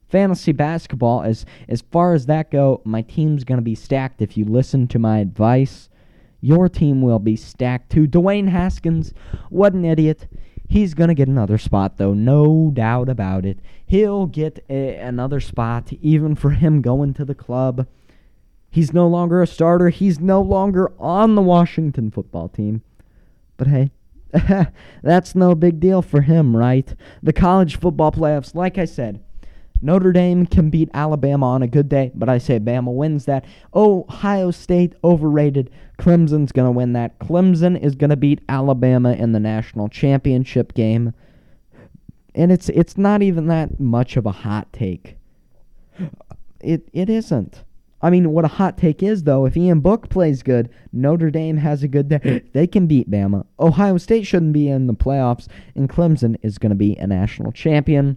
Fantasy 0.09 0.51
basketball, 0.53 1.23
as 1.23 1.47
as 1.69 1.83
far 1.83 2.15
as 2.15 2.27
that 2.27 2.51
go, 2.51 2.81
my 2.85 3.03
team's 3.03 3.45
gonna 3.45 3.63
be 3.63 3.77
stacked 3.77 4.21
if 4.21 4.37
you 4.37 4.45
listen 4.45 4.89
to 4.89 4.99
my 4.99 5.19
advice. 5.19 5.90
Your 6.41 6.69
team 6.69 7.03
will 7.03 7.19
be 7.19 7.37
stacked 7.37 7.91
too. 7.91 8.07
Dwayne 8.07 8.49
Haskins, 8.49 9.13
what 9.49 9.73
an 9.75 9.85
idiot. 9.85 10.29
He's 10.69 10.95
going 10.95 11.09
to 11.09 11.15
get 11.15 11.27
another 11.27 11.59
spot, 11.59 11.97
though, 11.97 12.15
no 12.15 12.71
doubt 12.73 13.09
about 13.09 13.45
it. 13.45 13.59
He'll 13.85 14.27
get 14.27 14.65
a, 14.71 14.97
another 14.97 15.41
spot, 15.41 15.93
even 16.01 16.37
for 16.37 16.51
him 16.51 16.81
going 16.81 17.13
to 17.15 17.25
the 17.25 17.35
club. 17.35 17.89
He's 18.71 18.93
no 18.93 19.09
longer 19.09 19.43
a 19.43 19.49
starter. 19.49 19.89
He's 19.89 20.21
no 20.21 20.41
longer 20.41 20.93
on 21.01 21.35
the 21.35 21.43
Washington 21.43 22.13
football 22.13 22.49
team. 22.49 22.83
But 23.57 23.67
hey, 23.67 23.91
that's 25.03 25.35
no 25.35 25.57
big 25.57 25.81
deal 25.81 26.03
for 26.03 26.21
him, 26.21 26.57
right? 26.57 26.95
The 27.21 27.33
college 27.33 27.77
football 27.77 28.13
playoffs, 28.13 28.55
like 28.55 28.79
I 28.79 28.85
said, 28.85 29.25
Notre 29.83 30.13
Dame 30.13 30.47
can 30.47 30.71
beat 30.71 30.91
Alabama 30.93 31.47
on 31.47 31.63
a 31.63 31.69
good 31.69 31.89
day, 31.89 32.13
but 32.15 32.29
I 32.29 32.39
say 32.39 32.59
Bama 32.59 32.93
wins 32.93 33.25
that. 33.25 33.45
Ohio 33.75 34.51
State 34.51 34.95
overrated. 35.03 35.71
Clemson's 35.99 36.53
going 36.53 36.67
to 36.67 36.73
win 36.73 36.93
that. 36.93 37.19
Clemson 37.19 37.81
is 37.81 37.95
going 37.95 38.11
to 38.11 38.17
beat 38.17 38.41
Alabama 38.49 39.13
in 39.13 39.33
the 39.33 39.41
national 39.41 39.89
championship 39.89 40.75
game. 40.75 41.15
And 42.35 42.53
it's 42.53 42.69
it's 42.69 42.97
not 42.97 43.23
even 43.23 43.47
that 43.47 43.81
much 43.81 44.17
of 44.17 44.27
a 44.27 44.33
hot 44.33 44.73
take. 44.73 45.17
It 46.61 46.89
it 46.93 47.11
isn't. 47.11 47.65
I 48.03 48.09
mean, 48.09 48.31
what 48.31 48.45
a 48.45 48.49
hot 48.49 48.79
take 48.79 49.03
is 49.03 49.25
though, 49.25 49.47
if 49.47 49.57
Ian 49.57 49.81
Book 49.81 50.09
plays 50.09 50.43
good, 50.43 50.71
Notre 50.93 51.31
Dame 51.31 51.57
has 51.57 51.83
a 51.83 51.89
good 51.89 52.09
day. 52.09 52.43
They 52.53 52.67
can 52.67 52.87
beat 52.87 53.11
Bama. 53.11 53.47
Ohio 53.59 53.97
State 53.99 54.27
shouldn't 54.27 54.53
be 54.53 54.69
in 54.69 54.87
the 54.87 54.95
playoffs, 54.95 55.49
and 55.75 55.89
Clemson 55.89 56.37
is 56.43 56.59
going 56.59 56.71
to 56.71 56.77
be 56.77 56.97
a 56.97 57.07
national 57.07 57.53
champion. 57.53 58.17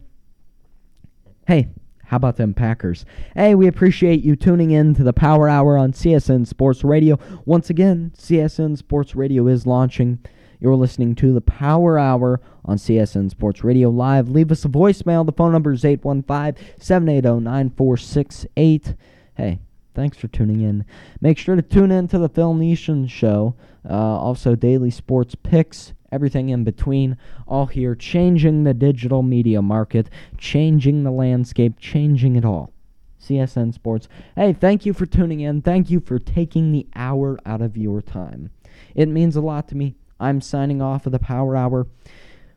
Hey, 1.46 1.68
how 2.06 2.16
about 2.16 2.38
them 2.38 2.54
Packers? 2.54 3.04
Hey, 3.36 3.54
we 3.54 3.68
appreciate 3.68 4.24
you 4.24 4.38
tuning 4.38 4.72
in 4.72 4.94
to 4.96 5.04
the 5.04 5.12
Power 5.12 5.50
Hour 5.50 5.78
on 5.78 5.92
CSN 5.92 6.48
Sports 6.48 6.86
Radio. 6.86 7.20
Once 7.44 7.70
again, 7.70 8.14
CSN 8.18 8.78
Sports 8.78 9.14
Radio 9.14 9.48
is 9.48 9.68
launching. 9.68 10.20
You're 10.62 10.78
listening 10.78 11.16
to 11.16 11.34
the 11.34 11.42
Power 11.42 12.00
Hour 12.00 12.40
on 12.64 12.78
CSN 12.78 13.30
Sports 13.30 13.62
Radio 13.62 13.90
Live. 13.90 14.30
Leave 14.30 14.54
us 14.54 14.64
a 14.64 14.70
voicemail. 14.70 15.26
The 15.26 15.34
phone 15.34 15.52
number 15.52 15.74
is 15.74 15.84
815 15.84 16.66
780 16.80 17.44
9468. 17.44 18.96
Hey, 19.36 19.60
thanks 19.94 20.16
for 20.16 20.30
tuning 20.30 20.62
in. 20.62 20.86
Make 21.20 21.38
sure 21.38 21.58
to 21.58 21.62
tune 21.62 21.92
in 21.92 22.08
to 22.08 22.20
the 22.20 22.30
Phil 22.30 22.54
Neeson 22.54 23.10
Show. 23.10 23.56
Uh, 23.90 23.94
also, 23.94 24.56
daily 24.56 24.92
sports 24.92 25.36
picks, 25.36 25.92
everything 26.14 26.50
in 26.50 26.64
between, 26.64 27.18
all 27.48 27.66
here, 27.66 27.96
changing 27.96 28.64
the 28.64 28.74
digital 28.74 29.24
media 29.24 29.62
market, 29.62 30.10
changing 30.38 31.04
the 31.04 31.12
landscape, 31.12 31.80
changing 31.80 32.36
it 32.36 32.46
all. 32.46 32.72
CSN 33.20 33.74
Sports. 33.74 34.08
Hey, 34.36 34.54
thank 34.54 34.86
you 34.86 34.94
for 34.94 35.06
tuning 35.06 35.40
in. 35.40 35.62
Thank 35.62 35.90
you 35.90 36.00
for 36.00 36.20
taking 36.20 36.72
the 36.72 36.86
hour 36.96 37.40
out 37.46 37.62
of 37.62 37.78
your 37.78 38.02
time. 38.02 38.52
It 38.96 39.08
means 39.08 39.36
a 39.36 39.42
lot 39.42 39.68
to 39.70 39.78
me. 39.78 39.96
I'm 40.20 40.42
signing 40.42 40.82
off 40.82 41.06
of 41.06 41.12
the 41.12 41.20
Power 41.20 41.56
Hour 41.56 41.88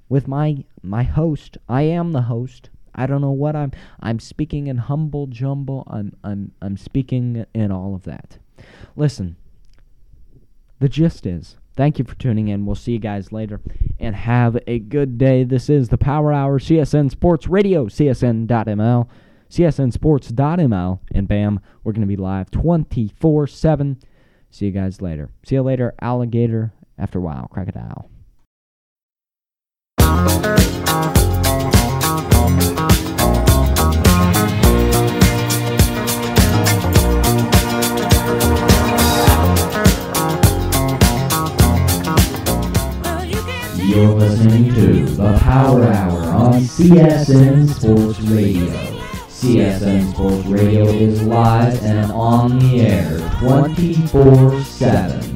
with 0.09 0.29
my 0.29 0.65
my 0.83 1.03
host. 1.03 1.57
I 1.69 1.83
am 1.83 2.13
the 2.13 2.23
host. 2.23 2.71
I 2.95 3.07
don't 3.07 3.21
know 3.21 3.31
what 3.31 3.57
I'm 3.57 3.73
I'm 4.01 4.19
speaking 4.19 4.67
in 4.67 4.79
humble 4.79 5.27
jumble. 5.27 5.85
I'm 5.87 6.17
I'm 6.25 6.53
I'm 6.61 6.77
speaking 6.77 7.47
in 7.55 7.71
all 7.71 7.95
of 7.95 8.05
that. 8.05 8.39
Listen, 8.97 9.37
the 10.79 10.89
gist 10.89 11.27
is 11.27 11.57
thank 11.77 11.99
you 11.99 12.05
for 12.05 12.15
tuning 12.17 12.49
in. 12.49 12.67
We'll 12.67 12.75
see 12.75 12.93
you 12.93 12.99
guys 12.99 13.33
later 13.33 13.61
and 14.01 14.17
have 14.17 14.59
a 14.67 14.79
good 14.79 15.19
day. 15.19 15.45
This 15.45 15.71
is 15.71 15.89
the 15.89 15.99
Power 15.99 16.33
Hour 16.33 16.59
CSN 16.59 17.11
Sports 17.11 17.47
Radio, 17.47 17.87
CSN.ml, 17.87 19.09
CSNSports.ml, 19.51 21.01
and 21.13 21.29
bam, 21.29 21.61
we're 21.85 21.93
going 21.93 22.01
to 22.01 22.07
be 22.07 22.17
live 22.17 22.51
24 22.51 23.47
7. 23.47 23.99
See 24.51 24.67
you 24.67 24.73
guys 24.73 25.01
later. 25.01 25.31
See 25.45 25.55
you 25.55 25.63
later, 25.63 25.95
alligator. 26.01 26.73
After 26.99 27.19
a 27.19 27.23
while, 27.23 27.47
crocodile. 27.49 28.11
Listening 44.05 44.75
to 44.75 45.07
the 45.07 45.39
Power 45.39 45.85
Hour 45.85 46.23
on 46.25 46.53
CSN 46.61 47.67
Sports 47.69 48.21
Radio. 48.21 48.71
CSN 49.29 50.13
Sports 50.13 50.47
Radio 50.47 50.85
is 50.85 51.23
live 51.23 51.83
and 51.83 52.13
on 52.13 52.59
the 52.59 52.81
air 52.83 53.19
24 53.41 54.61
7. 54.63 55.36